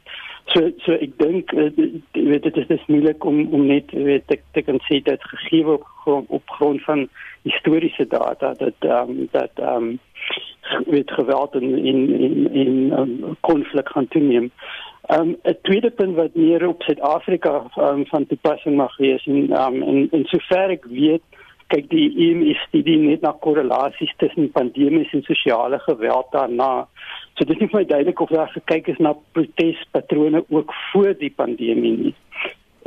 So 0.53 0.69
so 0.83 0.95
ek 0.95 1.17
dink 1.19 1.51
uh, 1.51 1.71
weet 2.13 2.43
dit 2.43 2.57
is 2.57 2.67
dis 2.67 2.85
moeilik 2.87 3.25
om 3.25 3.47
om 3.53 3.65
net 3.67 3.91
weet 3.91 4.31
ek 4.31 4.43
te 4.55 4.61
kan 4.61 4.79
sê 4.87 5.01
dat 5.03 5.23
gegee 5.33 5.65
op 5.67 5.83
grond 6.03 6.29
op 6.29 6.49
grond 6.49 6.83
van 6.83 7.07
historiese 7.43 8.07
data 8.07 8.53
dat 8.53 8.87
ehm 8.87 9.09
um, 9.09 9.27
dat 9.31 9.51
ehm 9.55 9.89
um, 9.89 9.99
weet 10.85 11.11
geweld 11.11 11.55
in 11.55 11.77
in 11.77 12.19
in 12.19 12.53
in 12.53 12.91
um, 12.99 13.37
konflik 13.39 13.89
gaan 13.89 14.07
toeneem. 14.07 14.51
Ehm 15.01 15.19
um, 15.21 15.37
'n 15.43 15.57
tweede 15.61 15.89
punt 15.91 16.15
wat 16.15 16.35
meer 16.35 16.67
op 16.67 16.81
Suid-Afrika 16.81 17.63
um, 17.77 18.05
van 18.05 18.27
toepassing 18.27 18.75
mag 18.75 18.97
wees 18.97 19.25
en 19.25 19.61
um, 19.63 19.83
en 19.83 20.07
en 20.11 20.25
sover 20.25 20.69
ek 20.69 20.85
weet 20.85 21.23
kyk 21.67 21.89
die 21.91 22.07
EMS 22.27 22.59
studie 22.67 22.97
net 22.97 23.21
na 23.21 23.33
korrelasies 23.43 24.13
tussen 24.17 24.51
pandemies 24.51 25.11
en 25.13 25.23
sosiale 25.27 25.79
geweld 25.79 26.31
daarna. 26.31 26.87
So 27.35 27.45
dit 27.45 27.55
is 27.55 27.61
nie 27.61 27.69
vir 27.71 27.79
my 27.79 27.85
duidelik 27.89 28.21
of 28.23 28.29
daar 28.29 28.51
gekyk 28.53 28.87
is 28.87 29.01
na 29.03 29.13
protespatrone 29.35 30.43
ook 30.49 30.73
voor 30.91 31.13
die 31.19 31.33
pandemie 31.35 31.97
nie. 31.97 32.15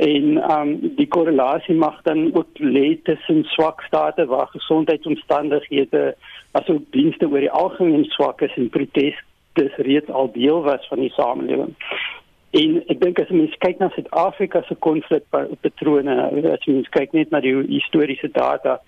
En 0.01 0.37
ehm 0.37 0.67
um, 0.67 0.93
die 0.97 1.07
korrelasie 1.07 1.75
mag 1.75 2.01
dan 2.01 2.31
ook 2.33 2.57
lê 2.57 2.97
tussen 3.03 3.43
swak 3.53 3.81
state 3.81 4.25
waar 4.25 4.47
gesondheidsomstandighede 4.47 6.15
asook 6.51 6.87
dienste 6.95 7.29
oor 7.29 7.43
die 7.43 7.51
algemeen 7.51 8.07
swak 8.15 8.41
is 8.41 8.55
en 8.59 8.69
protes 8.69 9.19
dis 9.59 9.75
reeds 9.87 10.09
al 10.09 10.31
deel 10.31 10.63
was 10.63 10.87
van 10.87 10.99
die 11.03 11.13
samelewing. 11.15 11.75
En 12.51 12.81
ek 12.91 12.99
dink 12.99 13.19
as 13.19 13.29
mens 13.31 13.53
kyk 13.63 13.79
na 13.79 13.87
Suid-Afrika 13.93 14.61
se 14.67 14.75
konflikpatrone, 14.83 16.17
as 16.51 16.65
mens 16.67 16.89
kyk 16.91 17.13
net 17.15 17.31
na 17.31 17.39
die 17.43 17.53
historiese 17.69 18.27
data, 18.35 18.79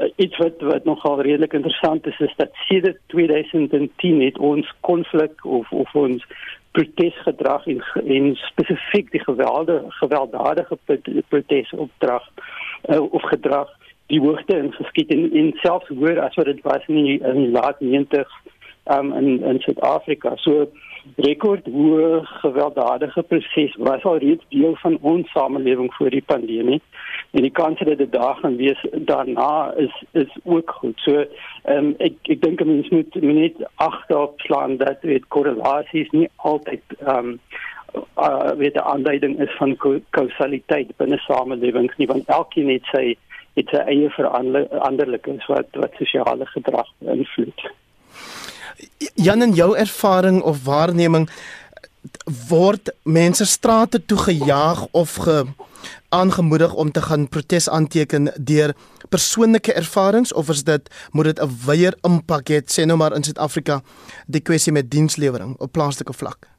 uh, 0.00 0.08
iets 0.16 0.38
wat 0.40 0.64
wat 0.64 0.88
nogal 0.88 1.20
redelik 1.20 1.52
interessant 1.58 2.06
is 2.08 2.20
is 2.24 2.32
dat 2.38 2.56
sedert 2.68 3.00
2010 3.12 4.22
het 4.24 4.38
ons 4.38 4.72
konflik 4.80 5.44
of 5.44 5.72
of 5.72 5.94
ons 5.94 6.24
protesgedrag 6.72 7.66
en 7.66 7.82
en 8.16 8.32
spesifiek 8.46 9.12
die 9.12 9.24
gewelde 9.24 9.82
gewelddadige 10.00 10.78
protesopdrag 11.28 12.28
uh, 12.88 13.12
of 13.12 13.22
gedrag 13.22 13.68
die 14.06 14.20
hoogte 14.20 14.56
in 14.56 14.72
geskiet 14.72 15.10
en 15.10 15.28
en 15.32 15.52
selfs 15.64 15.88
hoër 15.88 16.20
as 16.20 16.34
wat 16.34 16.50
dit 16.50 16.62
was 16.62 16.86
in 16.86 17.04
die, 17.04 17.18
in 17.20 17.44
die 17.44 17.50
laat 17.50 17.80
90s 17.80 18.32
um, 18.84 19.12
in 19.12 19.42
in 19.42 19.60
Suid-Afrika. 19.60 20.36
So 20.36 20.70
rekord 21.16 21.66
hoe 21.66 22.20
gewelddadige 22.22 23.22
proses 23.22 23.74
was 23.76 24.04
al 24.04 24.18
reeds 24.18 24.44
deel 24.48 24.76
van 24.76 24.98
ons 25.00 25.30
samelewing 25.30 25.94
voor 25.94 26.10
die 26.10 26.22
pandemie 26.22 26.80
en 27.30 27.42
die 27.42 27.50
kans 27.50 27.78
dat 27.78 27.98
dit 27.98 28.12
daar 28.12 28.34
gaan 28.34 28.56
wees 28.56 28.86
daarna 28.92 29.72
is 29.76 30.04
is 30.12 30.36
ook 30.44 30.70
goed. 30.70 30.98
So 31.00 31.24
um, 31.64 31.94
ek 31.98 32.14
ek 32.22 32.42
dink 32.42 32.64
mense 32.64 32.94
moet 32.94 33.14
net 33.14 33.58
agterop 33.74 34.40
slaan 34.40 34.76
dat 34.76 35.02
dit 35.02 35.28
korrelasies 35.28 36.10
nie 36.10 36.28
altyd 36.36 36.98
ehm 37.00 37.18
um, 37.18 37.38
uh 38.16 38.52
weet 38.56 38.72
die 38.72 38.82
aanduiding 38.82 39.40
is 39.40 39.50
van 39.58 39.76
kausaliteit 40.10 40.96
binne 40.96 41.18
samelewings 41.26 41.96
nie 41.96 42.06
want 42.08 42.28
elkeen 42.28 42.70
het 42.72 42.86
sy 42.88 43.16
het 43.58 43.72
sy 43.72 43.82
eie 43.92 44.10
veranderlikes 44.16 45.46
wat 45.52 45.80
wat 45.80 45.96
sosiale 46.00 46.46
gedrag 46.54 46.88
beïnvloed. 47.04 47.66
Jan 49.14 49.42
in 49.42 49.52
jou 49.56 49.72
ervaring 49.76 50.42
of 50.42 50.64
waarneming 50.64 51.28
word 52.48 52.90
mense 53.04 53.44
strate 53.46 54.04
toe 54.06 54.18
gejaag 54.18 54.86
of 54.90 55.14
ge 55.26 55.44
aangemoedig 56.12 56.74
om 56.74 56.90
te 56.92 57.02
gaan 57.02 57.28
protes 57.28 57.68
aanteken 57.68 58.32
deur 58.36 58.74
persoonlike 59.08 59.72
ervarings? 59.72 60.32
Of 60.32 60.48
is 60.48 60.64
dit 60.64 60.88
moet 61.10 61.24
dit 61.24 61.40
'n 61.40 61.50
wyeer 61.66 61.94
impak 62.02 62.48
hê 62.48 62.60
sê 62.64 62.84
nou 62.84 62.96
maar 62.96 63.14
in 63.14 63.22
Suid-Afrika 63.22 63.82
die 64.26 64.40
kwessie 64.40 64.72
met 64.72 64.90
dienslewering 64.90 65.56
op 65.58 65.72
plaaslike 65.72 66.12
vlak 66.12 66.51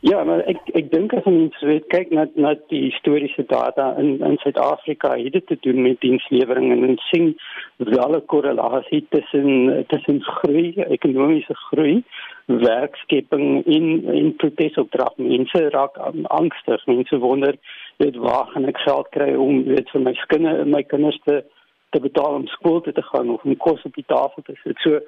Ja, 0.00 0.22
maar 0.24 0.40
ek 0.48 0.70
ek 0.78 0.86
dink 0.94 1.12
as 1.12 1.26
ons 1.28 1.56
weet 1.60 1.84
kyk 1.92 2.08
na 2.16 2.22
na 2.40 2.54
die 2.72 2.86
historiese 2.86 3.42
data 3.50 3.90
in 4.00 4.14
in 4.24 4.38
Suid-Afrika, 4.40 5.10
het 5.20 5.34
dit 5.34 5.46
te 5.50 5.58
doen 5.66 5.82
met 5.84 6.00
dienslewering 6.00 6.70
en 6.72 6.86
ons 6.88 7.08
sien 7.10 7.34
wel 7.76 8.16
'n 8.16 8.24
korrelasie 8.32 9.02
tussen 9.10 9.84
tussen 9.92 10.22
groei, 10.22 10.72
ekonomiese 10.96 11.54
groei, 11.68 12.02
werkskeping 12.46 13.66
en 13.76 13.86
en 14.16 14.36
protesopdrag. 14.36 15.12
Mense 15.16 15.68
raak 15.68 16.00
angstig, 16.40 16.86
mense 16.86 17.18
wonder 17.18 17.54
weet 17.98 18.16
waar 18.16 18.46
gaan 18.46 18.64
ek 18.72 18.80
geld 18.88 19.08
kry 19.08 19.34
om 19.34 19.64
weet 19.64 19.90
vir 19.90 20.00
my 20.00 20.14
skinde 20.14 20.64
my 20.64 20.82
kinders 20.82 21.20
te 21.24 21.44
te 21.90 22.00
betaal 22.00 22.34
om 22.34 22.46
skool 22.46 22.80
toe 22.80 22.92
te 22.92 23.02
gaan 23.02 23.30
of 23.30 23.44
om 23.44 23.56
kos 23.56 23.82
op 23.88 23.94
die 23.94 24.06
tafel 24.06 24.42
te 24.46 24.54
sit. 24.62 24.78
So 24.84 25.00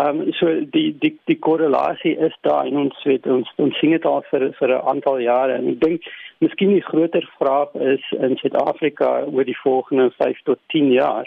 ehm 0.00 0.20
um, 0.20 0.32
so 0.38 0.52
die 0.74 0.96
die 1.02 1.12
die 1.30 1.38
korrelasie 1.38 2.16
is 2.26 2.36
daar 2.46 2.66
en 2.66 2.76
ons 2.84 3.04
weet 3.04 3.26
ons 3.26 3.52
ons 3.56 3.78
sien 3.78 3.90
dit 3.96 4.04
al 4.06 4.22
vir 4.30 4.50
vir 4.58 4.74
'n 4.74 4.86
aantal 4.92 5.18
jare 5.20 5.54
en 5.58 5.68
ek 5.72 5.80
dink 5.80 6.10
miskien 6.38 6.72
die 6.72 6.88
groter 6.90 7.26
vraag 7.38 7.74
is 7.94 8.04
in 8.18 8.36
Suid-Afrika 8.36 9.24
oor 9.32 9.44
die 9.44 9.60
volgende 9.62 10.10
5 10.18 10.42
tot 10.44 10.58
10 10.68 10.92
jaar 10.92 11.26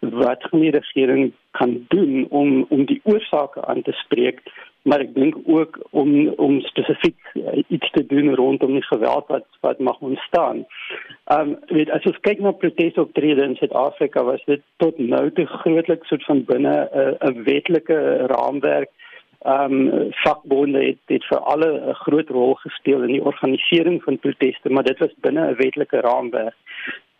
wat 0.00 0.44
gaan 0.50 0.60
die 0.60 0.70
regering 0.70 1.32
kan 1.50 1.86
doen 1.88 2.26
om 2.30 2.66
om 2.68 2.84
die 2.84 3.00
oorsake 3.04 3.64
aan 3.64 3.82
te 3.82 3.92
spreek 3.92 4.40
maar 4.82 5.00
ek 5.00 5.14
dink 5.14 5.36
ook 5.46 5.78
om 5.90 6.28
om 6.28 6.60
spesifiek 6.60 7.18
uh, 7.34 7.62
iets 7.68 7.90
te 7.90 8.06
doen 8.06 8.34
rondom 8.34 8.72
die 8.72 8.86
geweld 8.86 9.26
wat 9.26 9.46
wat 9.60 9.78
mag 9.78 10.00
ontstaan. 10.00 10.64
Ehm 11.24 11.52
um, 11.52 11.58
weet 11.66 11.90
as 11.90 12.08
ons 12.10 12.18
kyk 12.26 12.40
na 12.40 12.50
protesoptrede 12.50 13.44
in 13.44 13.54
Suid-Afrika 13.56 14.24
was 14.24 14.42
dit 14.44 14.62
tot 14.76 14.98
nou 14.98 15.30
toe 15.32 15.46
grootliks 15.46 16.08
soort 16.08 16.24
van 16.24 16.44
binne 16.44 16.74
'n 16.74 16.98
uh, 16.98 17.30
'n 17.30 17.44
wetlike 17.44 18.26
raamwerk. 18.34 18.90
Ehm 19.42 19.72
um, 19.72 20.10
vakbonde 20.24 20.84
het 20.84 20.98
dit 21.06 21.24
vir 21.24 21.38
alle 21.38 21.70
'n 21.90 21.94
groot 21.94 22.28
rol 22.28 22.54
gespeel 22.54 23.02
in 23.02 23.14
die 23.18 23.24
organisering 23.24 24.02
van 24.02 24.18
proteste, 24.18 24.70
maar 24.70 24.84
dit 24.84 24.98
was 24.98 25.14
binne 25.20 25.50
'n 25.50 25.56
wetlike 25.56 26.00
raamwerk. 26.00 26.56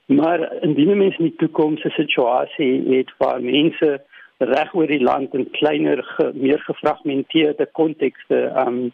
Maar 0.07 0.63
indien 0.63 0.97
mense 0.97 1.19
in 1.19 1.25
die 1.25 1.37
toekoms 1.37 1.85
'n 1.85 1.91
situasie 1.91 2.97
het 2.97 3.11
waar 3.19 3.43
mense 3.43 4.01
reg 4.39 4.75
oor 4.75 4.87
die 4.87 5.03
land 5.03 5.35
in 5.35 5.51
kleiner 5.51 6.03
ge, 6.17 6.31
meer 6.35 6.63
gefragmenteerde 6.67 7.69
kontekste 7.73 8.53
um 8.67 8.93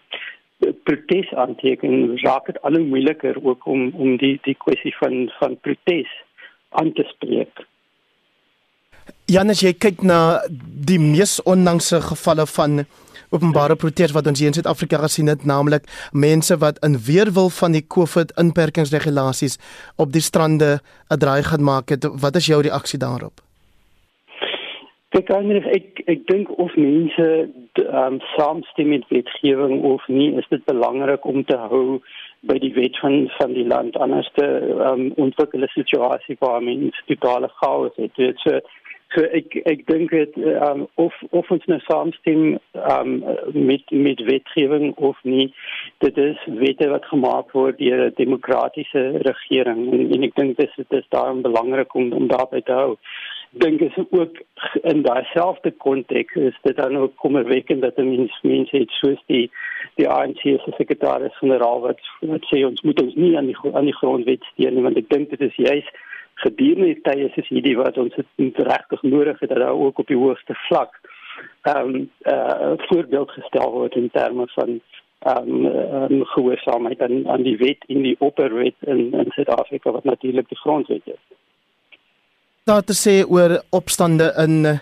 protes 0.85 1.31
aanteken 1.35 2.19
raak 2.23 2.47
dit 2.47 2.63
al 2.63 2.75
hoe 2.75 2.85
moeiliker 2.85 3.39
ook 3.45 3.67
om 3.67 3.91
om 3.95 4.17
die 4.19 4.39
die 4.43 4.57
kwessie 4.59 4.95
van 4.99 5.29
van 5.39 5.59
protes 5.61 6.11
aan 6.69 6.93
te 6.93 7.05
spreek. 7.15 7.67
Janus 9.29 9.63
jy 9.63 9.75
kyk 9.77 10.03
na 10.03 10.41
die 10.91 10.99
mees 11.01 11.39
onlangse 11.45 12.01
gevalle 12.11 12.47
van 12.47 12.85
openbare 13.31 13.77
protes 13.77 14.15
wat 14.17 14.27
ons 14.31 14.41
hier 14.41 14.51
in 14.51 14.57
Suid-Afrika 14.57 15.01
gesien 15.05 15.29
het 15.29 15.45
naamlik 15.45 15.89
mense 16.13 16.57
wat 16.59 16.81
in 16.85 16.97
weerwil 17.09 17.51
van 17.61 17.77
die 17.77 17.85
COVID 17.85 18.33
inperkingsregulasies 18.41 19.59
op 19.97 20.13
die 20.13 20.25
strande 20.25 20.81
'n 21.11 21.19
draai 21.19 21.43
gaan 21.43 21.63
maak 21.63 21.89
het 21.89 22.05
wat 22.05 22.37
is 22.37 22.47
jou 22.47 22.63
reaksie 22.63 22.99
daarop? 22.99 23.48
Kyk 25.19 25.33
Heinrich, 25.35 25.65
ek 25.75 26.01
ek 26.13 26.21
dink 26.29 26.51
of 26.63 26.75
mense 26.79 27.25
ehm 27.27 27.97
um, 27.99 28.19
saamstem 28.37 28.93
met 28.93 29.07
wetgewing 29.11 29.81
of 29.89 30.05
nie, 30.07 30.29
is 30.39 30.47
dit 30.53 30.63
belangrik 30.71 31.25
om 31.27 31.41
te 31.49 31.57
hou 31.59 31.99
by 32.47 32.55
die 32.63 32.71
wet 32.77 32.95
van 33.03 33.17
van 33.39 33.57
die 33.57 33.67
land. 33.67 33.99
Anders 33.99 34.31
te 34.37 34.47
ehm 34.47 35.09
um, 35.09 35.09
ontwikkel 35.25 35.67
'n 35.67 35.75
situasie 35.75 36.37
waar 36.39 36.63
mense 36.63 37.03
totale 37.11 37.51
chaos 37.57 37.97
het. 37.97 38.15
Dit 38.15 38.39
so 38.45 38.61
so 39.17 39.25
ek 39.41 39.59
ek 39.73 39.83
dink 39.91 40.15
dit 40.15 40.39
ehm 40.45 40.85
um, 40.85 40.87
of 41.07 41.19
of 41.41 41.51
ons 41.51 41.67
nou 41.67 41.81
saamstem 41.89 42.45
ehm 42.79 43.13
um, 43.27 43.67
met 43.71 43.91
met 43.91 44.23
wetgewing 44.31 44.95
of 45.11 45.19
nie, 45.25 45.49
dit 46.07 46.19
is 46.29 46.47
wette 46.63 46.93
wat 46.95 47.11
gemaak 47.11 47.51
word 47.59 47.83
deur 47.83 48.07
'n 48.07 48.15
demokratiese 48.23 49.05
regering. 49.31 49.83
En, 49.93 50.07
en 50.15 50.31
ek 50.31 50.39
dink 50.39 50.57
dit 50.57 50.69
is 50.69 50.77
dit 50.77 50.99
is 51.03 51.11
daarom 51.19 51.43
belangrik 51.43 51.95
om 51.95 52.13
om 52.13 52.31
daarby 52.37 52.63
te 52.63 52.73
hou 52.83 52.97
dink 53.51 53.81
is 53.81 53.97
ook 54.11 54.37
in 54.83 55.03
daai 55.03 55.25
selfde 55.33 55.71
konteks 55.71 56.35
is 56.35 56.59
dit 56.63 56.77
dan 56.77 56.97
ook 56.97 57.17
kommerwekkend 57.17 57.81
dat 57.83 57.97
mense 57.97 58.39
mense 58.43 58.77
het 58.77 58.91
soos 58.91 59.23
die 59.27 59.51
die 59.95 60.09
ANC 60.09 60.41
se 60.41 60.73
sekretaris-generaal 60.77 61.81
wat 61.81 62.01
wat 62.21 62.45
sê 62.51 62.65
ons 62.67 62.83
moet 62.83 63.03
ons 63.03 63.15
nie 63.15 63.37
aan 63.37 63.47
die 63.47 63.57
aan 63.73 63.89
die 63.89 63.97
grondwet 64.01 64.45
steun 64.53 64.75
nie 64.75 64.85
want 64.85 65.01
ek 65.01 65.09
dink 65.09 65.31
dit 65.31 65.41
is 65.49 65.57
juis 65.57 65.89
gedurende 66.45 67.01
tye 67.09 67.31
soos 67.35 67.49
hierdie 67.55 67.77
wat 67.81 67.99
ons 67.99 68.15
dit 68.19 68.61
regtig 68.69 69.03
nodig 69.03 69.41
het 69.41 69.55
dat 69.55 69.65
daar 69.65 69.81
ook 69.87 69.99
op 69.99 70.13
die 70.13 70.21
hoogste 70.25 70.59
vlak 70.69 71.01
ehm 71.71 71.95
um, 71.95 72.11
uh, 72.35 72.73
voorbeeld 72.91 73.31
gestel 73.31 73.73
word 73.73 73.97
in 73.97 74.11
terme 74.11 74.47
van 74.59 74.81
ehm 75.19 75.49
um, 75.49 75.67
um, 76.03 76.25
gehoorsaamheid 76.37 77.01
aan 77.03 77.29
aan 77.29 77.43
die 77.43 77.57
wet 77.57 77.85
in 77.87 78.03
die 78.03 78.17
opperwet 78.19 78.89
in 78.95 79.13
in 79.13 79.37
Suid-Afrika 79.39 79.91
wat 79.91 80.05
natuurlik 80.05 80.49
die 80.49 80.63
grondwet 80.67 81.07
is 81.17 81.23
daar 82.69 82.85
te 82.85 82.93
sê 82.93 83.23
oor 83.25 83.63
opstande 83.71 84.33
in 84.37 84.81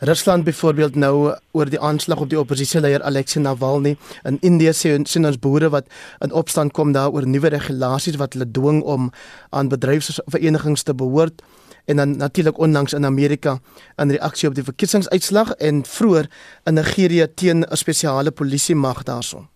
Rusland 0.00 0.44
byvoorbeeld 0.44 0.94
nou 0.96 1.34
oor 1.52 1.68
die 1.68 1.80
aanslag 1.80 2.20
op 2.20 2.30
die 2.32 2.38
oppositieleier 2.40 3.02
Alexei 3.04 3.42
Navalny 3.44 3.96
in 4.24 4.38
Indië 4.40 4.72
sê 4.72 4.94
sien 5.04 5.28
ons 5.28 5.38
boere 5.38 5.68
wat 5.74 5.90
in 6.24 6.32
opstand 6.32 6.72
kom 6.72 6.94
daar 6.96 7.12
oor 7.12 7.26
nuwe 7.28 7.52
regulasies 7.52 8.16
wat 8.16 8.32
hulle 8.32 8.48
dwing 8.48 8.80
om 8.82 9.10
aan 9.50 9.68
bedryfsverenigings 9.68 10.86
te 10.88 10.94
behoort 10.96 11.44
en 11.84 12.00
dan 12.00 12.16
natuurlik 12.16 12.58
onlangs 12.58 12.96
in 12.96 13.04
Amerika 13.04 13.58
in 14.00 14.16
reaksie 14.16 14.48
op 14.48 14.56
die 14.56 14.64
verkiesingsuitslag 14.64 15.52
en 15.60 15.84
vroeër 15.84 16.28
in 16.64 16.80
Nigerië 16.80 17.26
teen 17.34 17.64
'n 17.64 17.76
spesiale 17.76 18.30
polisie 18.30 18.74
mag 18.74 19.02
daarson. 19.02 19.48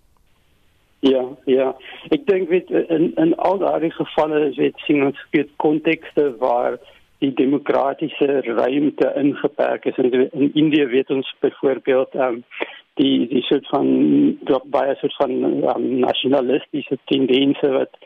Ja, 1.01 1.25
ja. 1.45 1.77
Ek 2.09 2.27
dink 2.27 2.49
weet 2.49 2.71
in 2.71 3.13
in 3.17 3.37
al 3.37 3.59
daardie 3.59 3.93
gevalle 3.93 4.49
is 4.49 4.57
dit 4.57 4.77
sien 4.77 5.05
ons 5.05 5.27
weet 5.31 5.49
kontekste 5.57 6.37
waar 6.39 6.79
die 7.19 7.33
demokratiese 7.35 8.41
ruimte 8.41 9.13
ingeperk 9.17 9.85
is. 9.85 9.97
In 9.97 10.31
in 10.31 10.51
Indië 10.55 10.87
weet 10.87 11.11
ons 11.11 11.37
byvoorbeeld 11.41 12.15
um, 12.15 12.43
die 12.95 13.29
die 13.29 13.43
soort 13.43 13.69
van 13.69 13.87
baie 14.65 14.95
soort 15.01 15.17
van 15.17 15.31
um, 15.75 15.87
nasionalistiese 15.99 16.99
tendense 17.05 17.71
wat 17.79 17.97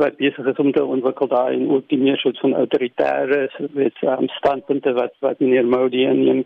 wat 0.00 0.16
besig 0.16 0.46
is 0.46 0.60
om 0.62 0.72
te 0.72 0.84
ontwikkel 0.84 1.28
daar 1.28 1.52
en 1.52 1.66
ook 1.70 1.88
die 1.88 1.98
meer 1.98 2.18
soort 2.18 2.38
van 2.38 2.54
autoritaire 2.54 3.40
weet 3.72 3.98
um, 4.02 4.28
standpunte 4.28 4.92
wat 4.92 5.14
wat 5.18 5.40
meneer 5.40 5.66
Modi 5.66 6.06
en 6.06 6.44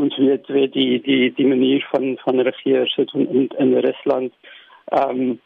ons 0.00 0.16
weet 0.16 0.46
weet 0.46 0.72
die 0.72 1.00
die 1.02 1.32
die 1.34 1.46
manier 1.46 1.84
van 1.90 2.16
van 2.24 2.40
regeer 2.50 2.88
soort 2.88 3.10
van 3.10 3.28
in, 3.28 3.50
in 3.58 3.76
Rusland. 3.88 4.32
Ehm 4.84 5.20
um, 5.20 5.38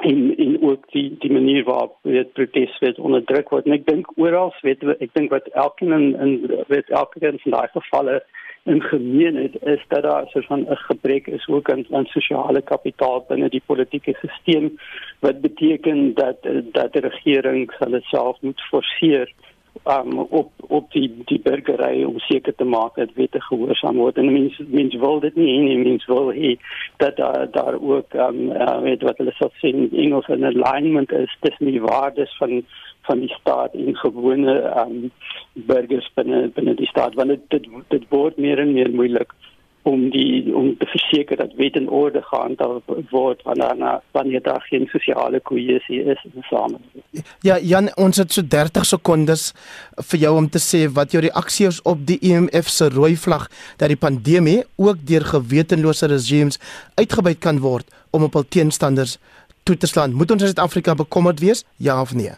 en 0.00 0.36
en 0.36 0.62
ook 0.62 0.90
die 0.92 1.16
die 1.18 1.32
manier 1.32 1.64
waarop 1.64 1.96
dit 2.02 2.32
protes 2.32 2.78
word 2.78 2.98
onderdruk 2.98 3.48
word. 3.48 3.66
En 3.66 3.76
ek 3.78 3.86
dink 3.86 4.12
oral 4.16 4.54
weet 4.66 4.84
ek 4.98 5.14
dink 5.14 5.30
wat 5.30 5.48
elkeen 5.64 5.92
in 5.92 6.06
in 6.26 6.64
weet 6.68 6.90
elkeen 6.90 7.38
van 7.44 7.56
daai 7.58 7.68
gevalle 7.74 8.20
in 8.64 8.82
gemeen 8.82 9.36
het 9.36 9.56
is 9.62 9.84
dat 9.88 10.02
daar 10.02 10.26
so 10.28 10.40
van 10.40 10.60
'n 10.60 10.76
gebrek 10.76 11.26
is 11.26 11.48
ook 11.48 11.70
aan 11.70 11.84
aan 11.90 12.04
sosiale 12.04 12.62
kapitaal 12.62 13.24
binne 13.28 13.48
die 13.48 13.62
politieke 13.66 14.14
stelsel 14.20 14.70
wat 15.20 15.40
beteken 15.40 16.14
dat 16.14 16.36
dat 16.72 16.92
die 16.92 17.02
regering 17.02 17.72
sal 17.78 18.00
self 18.00 18.40
moet 18.40 18.60
forceer 18.60 19.32
um 19.84 20.18
op 20.18 20.52
op 20.68 20.92
die 20.92 21.08
die 21.24 21.40
burgery 21.40 22.04
om 22.04 22.18
seker 22.18 22.54
te 22.54 22.64
maak 22.64 22.94
dat 22.94 23.14
wette 23.14 23.40
gehoorsaam 23.40 23.96
word 23.96 24.18
en 24.18 24.32
mense 24.32 24.64
mense 24.68 24.98
wil 24.98 25.20
dit 25.20 25.36
nie 25.36 25.56
en 25.72 25.82
mense 25.82 26.12
wil 26.12 26.32
hê 26.36 26.56
dat 26.96 27.16
daar 27.16 27.50
daar 27.50 27.80
ook 27.80 28.14
um 28.26 28.40
uh, 28.50 28.78
weet 28.86 29.02
wat 29.02 29.18
hulle 29.18 29.34
sê 29.38 29.50
in 29.72 29.90
Engels 29.92 30.28
'n 30.28 30.44
alignment 30.44 31.12
is 31.12 31.36
tussen 31.40 31.66
die 31.66 31.80
waardes 31.80 32.36
van 32.36 32.62
van 33.02 33.20
die 33.20 33.34
staat 33.40 33.74
en 33.74 33.96
gewone 33.96 34.54
um 34.82 35.10
burgers 35.52 36.10
binne 36.14 36.48
binne 36.54 36.74
die 36.74 36.86
staat. 36.86 37.14
Want 37.14 37.28
dit 37.28 37.40
dit, 37.48 37.68
dit 37.88 38.04
word 38.08 38.36
meer 38.36 38.58
en 38.58 38.72
meer 38.72 38.90
moeilik 38.90 39.32
om 39.82 40.10
die 40.10 40.54
om 40.54 40.74
te 40.78 40.86
verseker 40.86 41.36
dat 41.40 41.54
wet 41.56 41.76
en 41.76 41.88
orde 41.88 42.22
gehandhaaf 42.22 42.82
word 43.10 43.42
wanneer 43.48 44.00
wanneer 44.12 44.42
daar 44.42 44.64
geen 44.68 44.86
sosiale 44.92 45.40
kohesie 45.40 46.02
is 46.04 46.24
in 46.24 46.34
die 46.34 46.44
samelewing. 46.48 47.24
Ja, 47.40 47.58
Jan, 47.58 47.88
ons 47.96 48.20
het 48.20 48.32
so 48.32 48.42
30 48.42 48.84
sekondes 48.84 49.52
vir 50.10 50.20
jou 50.26 50.34
om 50.36 50.48
te 50.48 50.60
sê 50.60 50.84
wat 50.98 51.16
jou 51.16 51.22
reaksie 51.24 51.66
is 51.70 51.80
op 51.88 52.04
die 52.06 52.18
IMF 52.20 52.68
e 52.68 52.76
se 52.76 52.90
rooi 52.92 53.16
vlag 53.16 53.48
dat 53.76 53.88
die 53.88 54.00
pandemie 54.00 54.60
ook 54.76 55.00
deur 55.06 55.24
gewetenlose 55.32 56.06
regimes 56.12 56.60
uitgebuit 56.94 57.40
kan 57.40 57.60
word 57.64 57.88
om 58.10 58.28
op 58.28 58.36
hul 58.36 58.48
teenstanders 58.48 59.18
toe 59.64 59.76
te 59.76 59.86
slaan. 59.86 60.12
Moet 60.12 60.30
ons 60.30 60.42
in 60.42 60.52
Suid-Afrika 60.52 60.94
bekommerd 60.94 61.40
wees? 61.40 61.64
Ja 61.76 62.00
of 62.00 62.14
nee? 62.14 62.36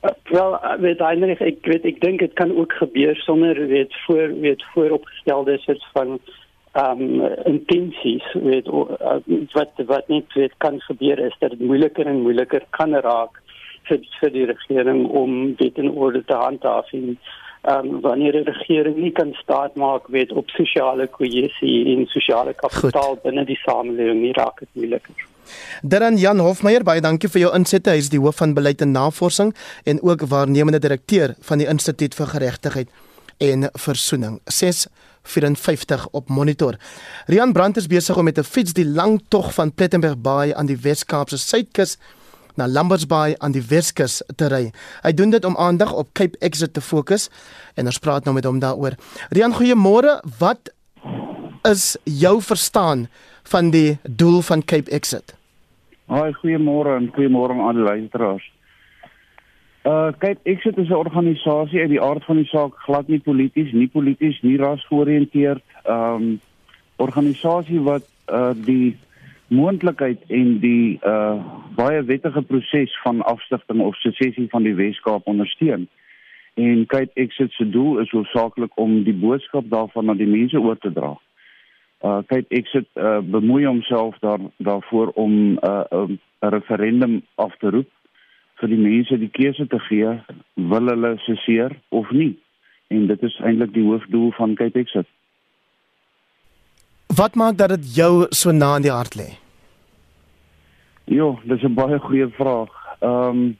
Wel, 0.00 0.60
eh, 0.60 0.78
weet 0.78 1.00
eintlik 1.00 1.40
ek 1.42 1.64
weet 1.66 1.86
ek 1.90 2.00
dink 2.00 2.20
dit 2.22 2.34
kan 2.38 2.52
ook 2.54 2.72
gebeur 2.78 3.16
sonder 3.16 3.58
weet 3.66 3.94
voor 4.04 4.34
weet 4.40 4.62
vooropgestelde 4.72 5.58
soort 5.58 5.86
van 5.92 6.20
ehm 6.72 7.02
um, 7.02 7.22
intensies 7.44 8.26
weet 8.32 8.66
uh, 8.66 9.18
wat 9.52 9.82
wat 9.86 10.08
net 10.08 10.32
weet 10.34 10.54
kan 10.56 10.80
gebeur 10.80 11.18
is 11.18 11.36
dat 11.38 11.50
dit 11.50 11.60
moeiliker 11.60 12.06
en 12.06 12.22
moeiliker 12.22 12.62
kan 12.70 12.94
raak 12.94 13.40
vir 13.88 14.04
vir 14.20 14.30
die 14.36 14.46
regering 14.52 15.06
om 15.08 15.54
wet 15.58 15.78
en 15.82 15.90
orde 15.90 16.22
te 16.24 16.38
handhaaf 16.44 16.92
en 16.92 17.18
ehm 17.62 17.88
um, 17.88 18.00
wanneer 18.00 18.38
die 18.38 18.46
regering 18.52 18.96
nie 18.96 19.12
kan 19.12 19.32
staat 19.42 19.74
maak 19.74 20.06
weet 20.18 20.32
op 20.32 20.50
sosiale 20.50 21.06
kohesie 21.06 21.96
en 21.96 22.06
sosiale 22.06 22.54
kapitaal 22.54 23.18
binne 23.24 23.44
die 23.44 23.60
samelewing 23.64 24.22
nie 24.22 24.36
raak 24.38 24.58
dit 24.58 24.70
moeiliker. 24.72 25.26
Dan 25.82 26.16
Jan 26.16 26.38
Hofmeyer, 26.38 26.84
baie 26.84 27.00
dankie 27.00 27.28
vir 27.28 27.40
jou 27.40 27.54
insette. 27.54 27.90
Hy 27.90 28.02
is 28.02 28.10
die 28.12 28.20
hoof 28.20 28.36
van 28.42 28.54
beleid 28.54 28.82
en 28.82 28.92
navorsing 28.92 29.54
en 29.84 30.02
ook 30.02 30.26
waarnemende 30.28 30.78
direkteur 30.78 31.34
van 31.40 31.58
die 31.58 31.68
Instituut 31.68 32.14
vir 32.14 32.26
Geregtigheid 32.26 32.88
en 33.38 33.68
Versoening. 33.74 34.40
654 34.44 36.08
op 36.10 36.28
monitor. 36.28 36.76
Rian 37.26 37.52
Brandt 37.52 37.76
is 37.76 37.86
besig 37.86 38.16
om 38.16 38.24
met 38.24 38.38
'n 38.38 38.44
fiets 38.44 38.72
die 38.72 38.86
lang 38.86 39.22
tog 39.28 39.54
van 39.54 39.72
Plettenberg 39.72 40.18
Bay 40.18 40.54
aan 40.54 40.66
die 40.66 40.78
Wes-Kaapse 40.78 41.38
suidkus 41.38 41.98
na 42.58 42.66
Lambert's 42.66 43.06
Bay 43.06 43.34
aan 43.38 43.54
die 43.54 43.62
Weskus 43.62 44.22
te 44.36 44.48
ry. 44.50 44.72
Hy 45.02 45.12
doen 45.14 45.30
dit 45.30 45.44
om 45.44 45.56
aandag 45.56 45.92
op 45.92 46.10
Cape 46.12 46.38
Exit 46.42 46.74
te 46.74 46.80
fokus 46.80 47.28
en 47.78 47.86
ons 47.86 47.98
praat 48.02 48.26
nou 48.26 48.34
met 48.34 48.44
hom 48.44 48.58
daaroor. 48.58 48.98
Rian, 49.30 49.54
goeiemôre. 49.54 50.18
Wat 50.38 50.74
is 51.62 51.96
jou 52.04 52.42
verstaan 52.42 53.08
van 53.42 53.70
die 53.70 53.98
doel 54.02 54.42
van 54.42 54.64
Cape 54.64 54.90
Exit? 54.90 55.37
Haai, 56.08 56.32
goeiemôre 56.40 56.94
en 56.96 57.10
goeiemôre 57.12 57.52
aan 57.60 57.76
die 57.76 57.84
luisteraars. 57.84 58.44
Uh 59.84 60.08
kyk, 60.20 60.38
ek 60.48 60.62
sit 60.64 60.78
as 60.80 60.88
'n 60.88 60.96
organisasie 60.96 61.80
uit 61.80 61.92
die 61.92 62.00
aard 62.00 62.24
van 62.24 62.40
die 62.40 62.48
saak 62.48 62.72
glad 62.86 63.08
nie 63.08 63.20
polities, 63.20 63.72
nie 63.72 63.88
polities, 63.88 64.40
nie 64.42 64.56
ras 64.56 64.80
georiënteerd. 64.88 65.62
Um 65.84 66.40
organisasie 66.96 67.80
wat 67.80 68.08
uh 68.32 68.54
die 68.56 68.96
moontlikheid 69.48 70.24
en 70.28 70.58
die 70.64 70.98
uh 71.04 71.36
baie 71.76 72.02
wettige 72.02 72.42
proses 72.42 72.98
van 73.04 73.22
afstigting 73.22 73.80
of 73.80 73.96
sessie 73.96 74.48
van 74.48 74.62
die 74.62 74.74
Weskaap 74.74 75.26
ondersteun. 75.26 75.88
En 76.54 76.86
kyk, 76.86 77.10
ek 77.14 77.32
sit 77.32 77.52
se 77.52 77.68
doel 77.68 78.00
is 78.00 78.10
hoofsaaklik 78.10 78.72
om 78.74 79.02
die 79.04 79.14
boodskap 79.14 79.68
daarvan 79.68 80.08
aan 80.08 80.16
die 80.16 80.26
mense 80.26 80.60
oor 80.60 80.78
te 80.78 80.92
dra 80.92 81.18
uh 82.04 82.20
kyk 82.30 82.46
ek 82.50 82.66
sit 82.72 82.88
uh 82.96 83.20
bemoei 83.20 83.64
homself 83.66 84.18
daar 84.20 84.40
daarvoor 84.58 85.12
om 85.14 85.58
uh 85.58 85.84
'n 85.90 85.96
um, 85.98 86.18
referendum 86.40 87.22
af 87.34 87.56
te 87.58 87.70
roep 87.70 87.90
vir 88.60 88.68
die 88.68 88.82
mense 88.88 89.18
die 89.18 89.34
keuse 89.38 89.66
te 89.66 89.78
gee 89.88 90.18
wil 90.54 90.86
hulle 90.92 91.16
seseer 91.26 91.78
of 91.88 92.10
nie 92.10 92.34
en 92.88 93.06
dit 93.06 93.22
is 93.22 93.40
eintlik 93.40 93.72
die 93.72 93.84
hoofdoel 93.84 94.32
van 94.32 94.54
kyk 94.54 94.76
ek 94.76 94.88
sit 94.88 95.08
Wat 97.16 97.34
maak 97.34 97.56
dat 97.56 97.68
dit 97.68 97.94
jou 97.96 98.26
so 98.30 98.52
na 98.52 98.76
in 98.76 98.84
die 98.84 98.92
hart 98.92 99.14
lê? 99.16 99.28
Jo, 101.04 101.38
dis 101.44 101.62
'n 101.62 101.74
baie 101.74 101.98
goeie 101.98 102.28
vraag. 102.28 102.68
Ehm 103.00 103.28
um, 103.28 103.58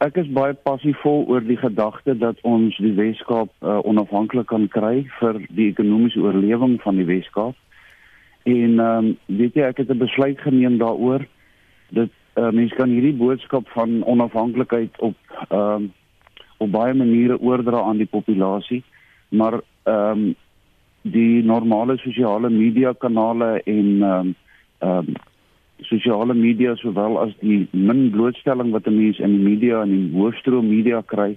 ek 0.00 0.16
is 0.22 0.28
baie 0.32 0.54
passievol 0.64 1.26
oor 1.28 1.44
die 1.44 1.58
gedagte 1.60 2.14
dat 2.16 2.38
ons 2.48 2.76
die 2.80 2.94
Weskaap 2.96 3.50
uh, 3.60 3.80
onafhanklik 3.84 4.48
kan 4.48 4.64
kry 4.72 5.04
vir 5.18 5.40
die 5.52 5.68
ekonomiese 5.74 6.22
oorlewing 6.24 6.78
van 6.84 6.96
die 7.00 7.08
Weskaap. 7.08 7.56
En 8.48 8.80
ehm 8.80 9.10
um, 9.10 9.10
weet 9.26 9.58
jy 9.58 9.68
ek 9.68 9.82
het 9.84 9.90
'n 9.92 10.00
besluit 10.00 10.40
geneem 10.40 10.78
daaroor 10.80 11.26
dat 11.92 12.08
uh, 12.36 12.50
mense 12.50 12.74
kan 12.74 12.88
hierdie 12.88 13.16
boodskap 13.16 13.68
van 13.76 14.00
onafhanklikheid 14.04 14.96
op 14.98 15.16
ehm 15.50 15.60
um, 15.60 15.92
op 16.60 16.70
baie 16.72 16.94
maniere 16.94 17.40
oordra 17.40 17.80
aan 17.80 17.96
die 17.96 18.10
populasie, 18.16 18.82
maar 19.28 19.60
ehm 19.84 20.24
um, 20.24 20.34
die 21.02 21.42
normale 21.44 21.96
sosiale 21.98 22.50
media 22.50 22.92
kanale 22.92 23.60
en 23.64 24.02
ehm 24.02 24.18
um, 24.20 24.34
ehm 24.78 25.08
um, 25.08 25.14
sosiale 25.82 26.34
media 26.34 26.74
sowel 26.76 27.18
as 27.18 27.32
die 27.40 27.68
min 27.72 28.10
blootstelling 28.10 28.70
wat 28.70 28.86
'n 28.86 28.96
mens 28.96 29.18
in 29.18 29.36
die 29.36 29.48
media 29.48 29.82
en 29.82 29.90
die 29.90 30.18
hoofstroom 30.18 30.68
media 30.68 31.02
kry, 31.06 31.36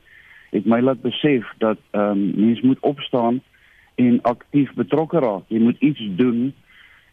het 0.52 0.66
my 0.66 0.80
laat 0.82 1.02
besef 1.02 1.46
dat 1.58 1.78
ehm 1.92 2.12
um, 2.12 2.32
mens 2.36 2.62
moet 2.62 2.80
opstaan 2.80 3.42
en 3.96 4.22
aktief 4.22 4.74
betrokke 4.74 5.20
raak. 5.20 5.44
Jy 5.48 5.60
moet 5.60 5.80
iets 5.80 6.02
doen 6.16 6.54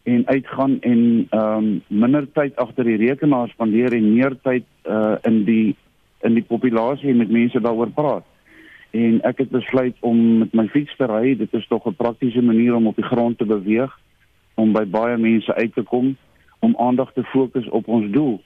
en 0.02 0.26
uitgaan 0.26 0.80
en 0.80 1.26
ehm 1.30 1.56
um, 1.56 1.82
minder 1.86 2.32
tyd 2.32 2.56
agter 2.56 2.84
die 2.84 2.96
rekenaar 2.96 3.48
spandeer 3.48 3.92
en 3.92 4.14
meer 4.14 4.36
tyd 4.42 4.64
uh 4.84 5.16
in 5.22 5.44
die 5.44 5.76
in 6.20 6.34
die 6.34 6.44
populasie 6.44 7.10
en 7.10 7.16
met 7.16 7.30
mense 7.30 7.60
daaroor 7.60 7.90
praat. 7.90 8.24
En 8.90 9.20
ek 9.22 9.38
het 9.38 9.50
besluit 9.50 9.96
om 10.00 10.38
met 10.38 10.52
my 10.52 10.66
fiets 10.68 10.96
te 10.96 11.06
ry. 11.06 11.36
Dit 11.36 11.54
is 11.54 11.66
tog 11.66 11.86
'n 11.86 11.94
praktiese 11.94 12.42
manier 12.42 12.74
om 12.74 12.86
op 12.86 12.96
die 12.96 13.10
grond 13.12 13.38
te 13.38 13.44
beweeg 13.44 13.98
om 14.54 14.72
by 14.72 14.84
baie 14.84 15.16
mense 15.16 15.54
uit 15.54 15.74
te 15.74 15.82
kom 15.82 16.16
om 16.60 16.76
aandag 16.78 17.12
te 17.12 17.22
fokus 17.22 17.68
op 17.68 17.88
ons 17.88 18.12
doel. 18.12 18.40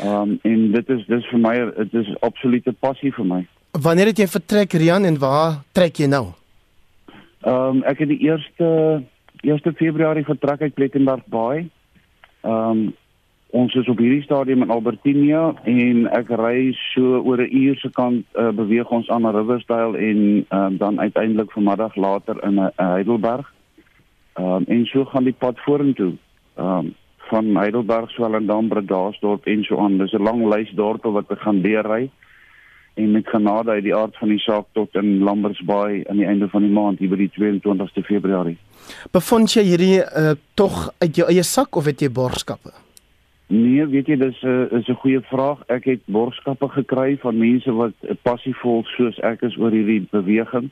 Ehm 0.00 0.30
um, 0.30 0.38
en 0.42 0.70
dit 0.72 0.88
is 0.88 1.06
dis 1.06 1.26
vir 1.30 1.38
my 1.38 1.54
dit 1.76 1.94
is 1.94 2.14
absolute 2.20 2.72
passie 2.72 3.12
vir 3.12 3.26
my. 3.26 3.40
Wanneer 3.72 4.12
het 4.12 4.18
jy 4.18 4.28
vertrek 4.28 4.72
Rian 4.72 5.04
en 5.04 5.18
waar 5.18 5.62
trek 5.72 5.96
jy 5.96 6.06
nou? 6.06 6.26
Ehm 7.42 7.78
um, 7.78 7.82
ek 7.82 8.04
het 8.04 8.08
die 8.08 8.22
eerste 8.28 9.02
1 9.42 9.74
Februarie 9.76 10.24
vertrek 10.24 10.60
uit 10.60 10.74
Plettenberg 10.74 11.24
Bay. 11.26 11.68
Ehm 12.40 12.70
um, 12.70 12.82
ons 13.52 13.74
is 13.76 13.88
op 13.88 13.98
hierdie 14.00 14.22
stadium 14.24 14.62
in 14.64 14.70
Albertinia 14.72 15.52
en 15.68 16.06
ek 16.16 16.30
ry 16.40 16.72
so 16.94 17.20
oor 17.20 17.42
'n 17.42 17.52
uur 17.52 17.76
se 17.76 17.90
kant 17.90 18.24
uh, 18.32 18.48
beweeg 18.48 18.88
ons 18.88 19.10
aan 19.10 19.22
na 19.22 19.30
Riversdale 19.30 19.98
en 19.98 20.46
um, 20.48 20.76
dan 20.76 21.00
uiteindelik 21.00 21.52
vanmiddag 21.52 21.96
later 21.96 22.44
in 22.44 22.56
uh, 22.58 22.68
Heidelberg. 22.76 23.52
Ehm 24.32 24.46
um, 24.46 24.64
en 24.66 24.86
so 24.86 25.04
gaan 25.04 25.24
die 25.24 25.36
pad 25.38 25.60
vorentoe. 25.60 26.12
Ehm 26.56 26.78
um, 26.78 26.94
van 27.32 27.56
Heidelberg, 27.56 28.10
Swellendam, 28.12 28.68
Bredasdorp 28.68 29.46
en 29.48 29.64
so 29.64 29.78
aan. 29.80 29.98
Dis 29.98 30.12
'n 30.12 30.22
lang 30.22 30.44
lys 30.52 30.70
dorpe 30.76 31.10
wat 31.10 31.30
ek 31.30 31.40
gaan 31.40 31.62
deurry 31.62 32.10
en 32.94 33.10
met 33.12 33.28
genade 33.28 33.70
uit 33.70 33.84
die 33.84 33.94
aard 33.96 34.16
van 34.20 34.28
die 34.28 34.38
saak 34.38 34.66
tot 34.72 34.94
in 34.94 35.22
Lamberts 35.24 35.62
Bay 35.64 36.04
aan 36.08 36.20
die 36.20 36.26
einde 36.26 36.48
van 36.48 36.62
die 36.62 36.72
maand 36.72 36.98
hier 36.98 37.08
by 37.08 37.16
die 37.16 37.30
22ste 37.32 38.04
Februarie. 38.04 38.58
Bevond 39.12 39.52
jy 39.56 39.64
hierdie 39.64 40.00
uh, 40.04 40.34
tog 40.54 40.90
uit 40.98 41.16
jou 41.16 41.28
eie 41.28 41.42
sak 41.42 41.76
of 41.76 41.88
het 41.88 42.04
jy 42.04 42.10
borgskappe? 42.12 42.74
Nee, 43.46 43.86
weet 43.86 44.06
jy 44.06 44.16
dis 44.16 44.42
'n 44.42 44.48
uh, 44.48 44.78
is 44.78 44.88
'n 44.88 45.00
goeie 45.00 45.20
vraag. 45.20 45.64
Ek 45.68 45.84
het 45.84 46.00
borgskappe 46.04 46.68
gekry 46.68 47.16
van 47.24 47.38
mense 47.38 47.72
wat 47.72 47.94
passievol 48.22 48.84
soos 48.96 49.18
ek 49.20 49.42
is 49.42 49.56
oor 49.56 49.70
hierdie 49.70 50.06
beweging 50.10 50.70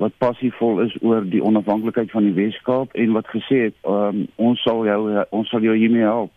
wat 0.00 0.16
passievol 0.18 0.80
is 0.80 0.94
oor 1.04 1.24
die 1.28 1.42
onafhanklikheid 1.44 2.10
van 2.10 2.24
die 2.24 2.36
Weskaap 2.36 2.94
en 2.96 3.12
wat 3.12 3.26
gesê 3.28 3.66
het 3.68 3.76
um, 3.84 4.24
ons 4.40 4.62
sal 4.64 4.86
jou 4.88 5.00
ons 5.36 5.48
sal 5.52 5.64
jou 5.66 5.76
hiermee 5.76 6.06
help. 6.08 6.32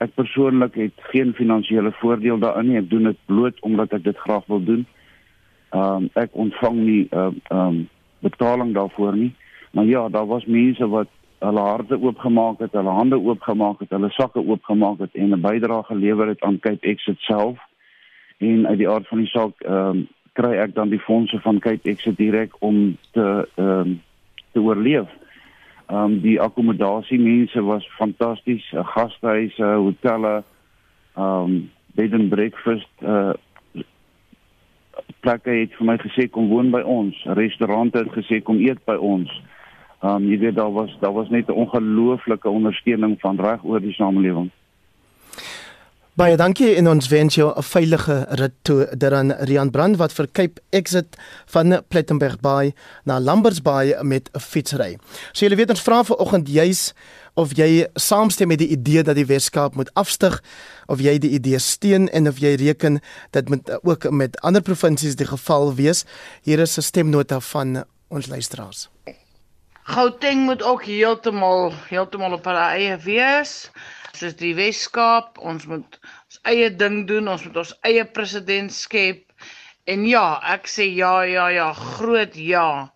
Ek 0.00 0.14
persoonlik 0.14 0.78
het 0.78 1.06
geen 1.10 1.34
finansiële 1.36 1.90
voordeel 1.98 2.38
daarin 2.40 2.70
nie. 2.70 2.78
Ek 2.78 2.90
doen 2.90 3.10
dit 3.10 3.18
bloot 3.26 3.58
omdat 3.66 3.96
ek 3.98 4.04
dit 4.06 4.20
graag 4.26 4.46
wil 4.52 4.62
doen. 4.64 4.84
Ehm 5.74 6.04
um, 6.04 6.10
ek 6.22 6.38
ontvang 6.44 6.78
nie 6.78 7.02
ehm 7.10 7.40
uh, 7.50 7.64
um, 7.66 7.80
betaling 8.20 8.74
daarvoor 8.76 9.16
nie. 9.16 9.32
Maar 9.72 9.84
ja, 9.84 10.08
daar 10.08 10.26
was 10.26 10.46
mense 10.46 10.88
wat 10.88 11.10
hulle 11.40 11.60
harte 11.60 11.96
oopgemaak 12.00 12.58
het, 12.60 12.72
hulle 12.72 12.94
hande 12.94 13.18
oopgemaak 13.18 13.80
het, 13.80 13.90
hulle 13.90 14.10
sakke 14.10 14.42
oopgemaak 14.44 14.98
het 14.98 15.14
en 15.14 15.34
'n 15.34 15.40
bydrae 15.40 15.82
gelewer 15.82 16.28
het 16.28 16.42
aan 16.42 16.58
Cape 16.58 16.86
Exit 16.86 17.18
self. 17.18 17.58
En 18.38 18.66
uit 18.66 18.78
die 18.78 18.88
aard 18.88 19.08
van 19.08 19.18
die 19.18 19.32
saak 19.34 19.60
ehm 19.60 19.74
um, 19.74 20.08
kry 20.40 20.56
ek 20.62 20.74
dan 20.74 20.92
die 20.92 21.02
fondse 21.04 21.40
van 21.44 21.60
Cape 21.60 21.88
Exit 21.90 22.16
direk 22.16 22.56
om 22.64 22.96
te 23.16 23.26
ehm 23.56 23.80
um, 23.80 23.98
te 24.52 24.60
oorleef. 24.60 25.10
Ehm 25.88 25.98
um, 26.04 26.16
die 26.24 26.38
akkommodasie 26.40 27.20
mense 27.20 27.62
was 27.62 27.86
fantasties, 27.98 28.64
gastehuise, 28.94 29.74
hotelle, 29.84 30.40
ehm 31.14 31.44
um, 31.44 31.70
bed 31.94 32.14
and 32.14 32.30
breakfast 32.30 32.90
uh 33.02 33.32
plekke 35.20 35.52
het 35.52 35.72
vir 35.76 35.86
my 35.86 35.96
gesê 36.00 36.26
kom 36.32 36.48
woon 36.48 36.70
by 36.72 36.80
ons. 36.86 37.16
Restaurante 37.36 38.00
het 38.00 38.12
gesê 38.14 38.40
kom 38.44 38.60
eet 38.62 38.80
by 38.88 38.96
ons. 38.96 39.32
Um 40.06 40.28
jy 40.30 40.38
weet 40.40 40.56
daar 40.56 40.72
was 40.72 40.92
daar 41.02 41.12
was 41.12 41.28
net 41.28 41.48
'n 41.48 41.60
ongelooflike 41.64 42.48
ondersteuning 42.48 43.18
van 43.20 43.40
reg 43.40 43.64
oor 43.64 43.80
die 43.80 43.92
samelewing. 43.92 44.50
Baie 46.18 46.34
dankie 46.34 46.72
en 46.74 46.88
ons 46.90 47.06
wens 47.06 47.36
jou 47.38 47.52
'n 47.54 47.62
veilige 47.62 48.26
rit 48.30 48.52
toe 48.62 48.88
daaraan 48.98 49.30
Rian 49.46 49.70
Brand 49.70 49.96
wat 49.96 50.12
vir 50.12 50.26
Cape 50.32 50.60
Exit 50.70 51.16
van 51.46 51.82
Plettenberg 51.88 52.40
Bay 52.40 52.74
na 53.04 53.20
Lamberts 53.20 53.62
Bay 53.62 53.94
met 54.02 54.28
'n 54.32 54.40
fietsry. 54.40 54.98
So 55.32 55.46
julle 55.46 55.56
weet 55.56 55.70
ons 55.70 55.80
vra 55.80 56.02
vanoggend 56.04 56.48
juis 56.48 56.92
of 57.34 57.56
jy 57.56 57.86
saamstem 57.94 58.48
met 58.48 58.58
die 58.58 58.68
idee 58.68 59.02
dat 59.02 59.14
die 59.14 59.26
Weskaap 59.26 59.74
moet 59.74 59.94
afstyg 59.94 60.42
of 60.86 61.00
jy 61.00 61.18
die 61.18 61.30
idee 61.30 61.58
steun 61.58 62.08
en 62.08 62.28
of 62.28 62.38
jy 62.38 62.54
reken 62.54 63.00
dit 63.30 63.48
moet 63.48 63.84
ook 63.84 64.10
met 64.10 64.40
ander 64.40 64.62
provinsies 64.62 65.16
die 65.16 65.26
geval 65.26 65.74
wees. 65.74 66.04
Hier 66.42 66.58
is 66.58 66.76
'n 66.76 66.82
stemnota 66.82 67.40
van 67.40 67.84
ons 68.08 68.26
luisteraars. 68.26 68.88
Gauteng 69.82 70.44
moet 70.44 70.62
ook 70.62 70.84
heeltemal 70.84 71.72
heeltemal 71.88 72.32
op 72.32 72.44
hulle 72.44 72.66
eie 72.76 72.96
wees 72.96 73.70
soos 74.16 74.36
die 74.40 74.54
Weskaap, 74.58 75.38
ons 75.38 75.66
moet 75.70 75.98
ons 76.02 76.40
eie 76.50 76.70
ding 76.70 77.04
doen, 77.08 77.28
ons 77.28 77.44
moet 77.46 77.60
ons 77.62 77.74
eie 77.88 78.04
president 78.04 78.72
skep. 78.74 79.26
En 79.90 80.04
ja, 80.06 80.40
ek 80.52 80.68
sê 80.70 80.86
ja, 80.94 81.20
ja, 81.26 81.48
ja, 81.54 81.70
groot 81.74 82.36
ja. 82.36 82.90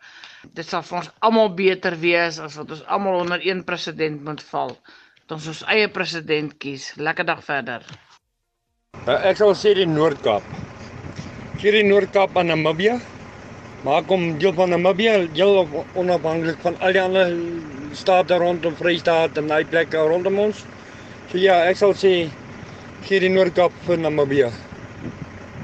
Dit 0.55 0.69
sal 0.69 0.85
vir 0.85 1.01
ons 1.01 1.11
almal 1.25 1.51
beter 1.57 1.97
wees 2.01 2.39
as 2.43 2.59
wat 2.61 2.75
ons 2.77 2.85
almal 2.93 3.23
onder 3.23 3.43
een 3.43 3.65
president 3.65 4.23
moet 4.27 4.43
val. 4.51 4.77
Dat 5.25 5.39
ons 5.39 5.49
ons 5.55 5.63
eie 5.73 5.89
president 5.89 6.53
kies. 6.61 6.93
Lekker 7.01 7.27
dag 7.27 7.41
verder. 7.47 7.87
Uh, 9.05 9.17
ek 9.31 9.41
sal 9.41 9.55
sê 9.59 9.73
die 9.79 9.89
Noord-Kaap. 9.89 10.45
Hier 11.63 11.79
in 11.81 11.89
Noord-Kaap 11.91 12.37
aan 12.39 12.53
Namibië. 12.53 12.99
Maak 13.85 14.09
hom 14.13 14.35
deel 14.41 14.55
van 14.57 14.71
Namibië, 14.73 15.17
heel 15.37 15.65
onafhanklik 16.01 16.61
van 16.65 16.77
al 16.81 16.95
die 16.97 17.03
ander 17.03 17.35
state 17.97 18.39
rondom 18.41 18.77
Vrystaat 18.79 19.37
en 19.41 19.51
daai 19.51 19.65
plekke 19.69 20.01
rondom 20.09 20.39
ons. 20.47 20.63
So 21.31 21.41
ja, 21.41 21.57
ek 21.65 21.79
sal 21.81 21.95
sê 21.97 22.13
gee 23.07 23.21
die 23.23 23.31
Noord-Kaap 23.33 23.75
vir 23.87 24.01
Namibië. 24.03 24.51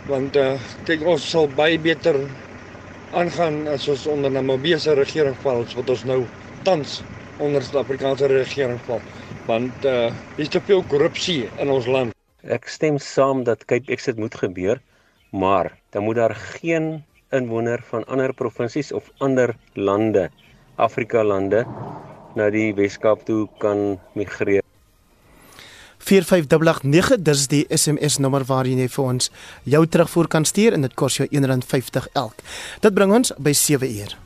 Want 0.09 0.37
uh 0.41 0.55
kyk 0.89 1.05
ons 1.07 1.25
sal 1.33 1.51
baie 1.59 1.79
beter 1.81 2.17
aangaan 3.17 3.67
as 3.71 3.89
ons 3.93 4.07
onder 4.11 4.33
Namibië 4.33 4.79
se 4.81 4.95
regering 4.97 5.37
val 5.45 5.65
as 5.67 5.77
wat 5.79 5.93
ons 5.93 6.07
nou 6.09 6.23
tans 6.67 7.01
onder 7.39 7.61
die 7.61 7.69
Suid-Afrikaanse 7.69 8.31
regering 8.33 8.81
val. 8.89 9.05
Want 9.51 9.85
uh 9.89 10.09
dis 10.39 10.53
te 10.53 10.63
veel 10.65 10.83
korrupsie 10.89 11.45
in 11.61 11.73
ons 11.77 11.89
land. 11.91 12.17
Ek 12.41 12.69
stem 12.73 12.97
saam 12.97 13.45
dat 13.45 13.67
Cape 13.69 13.93
Exit 13.93 14.17
moet 14.17 14.35
gebeur, 14.35 14.81
maar 15.31 15.75
dan 15.93 16.07
moet 16.09 16.17
daar 16.23 16.35
geen 16.61 17.03
inwoner 17.37 17.85
van 17.91 18.07
ander 18.09 18.33
provinsies 18.35 18.93
of 18.97 19.13
ander 19.21 19.53
lande, 19.77 20.31
Afrika 20.77 21.23
lande 21.25 21.67
na 22.35 22.49
die 22.51 22.73
Weskaap 22.75 23.27
toe 23.29 23.45
kan 23.61 24.01
migreer. 24.17 24.65
4589 26.01 27.21
dis 27.25 27.47
die 27.53 27.65
SMS 27.69 28.19
nommer 28.19 28.45
waar 28.49 28.69
jy 28.69 28.89
vir 28.89 29.05
ons 29.05 29.31
jou 29.65 29.85
terugvoer 29.87 30.29
kan 30.29 30.49
stuur 30.49 30.77
en 30.77 30.89
dit 30.89 30.97
kos 30.97 31.21
jou 31.21 31.29
R1.50 31.29 32.11
elk. 32.13 32.43
Dit 32.81 32.97
bring 32.97 33.13
ons 33.13 33.33
by 33.39 33.53
7 33.57 33.89
uur. 33.89 34.20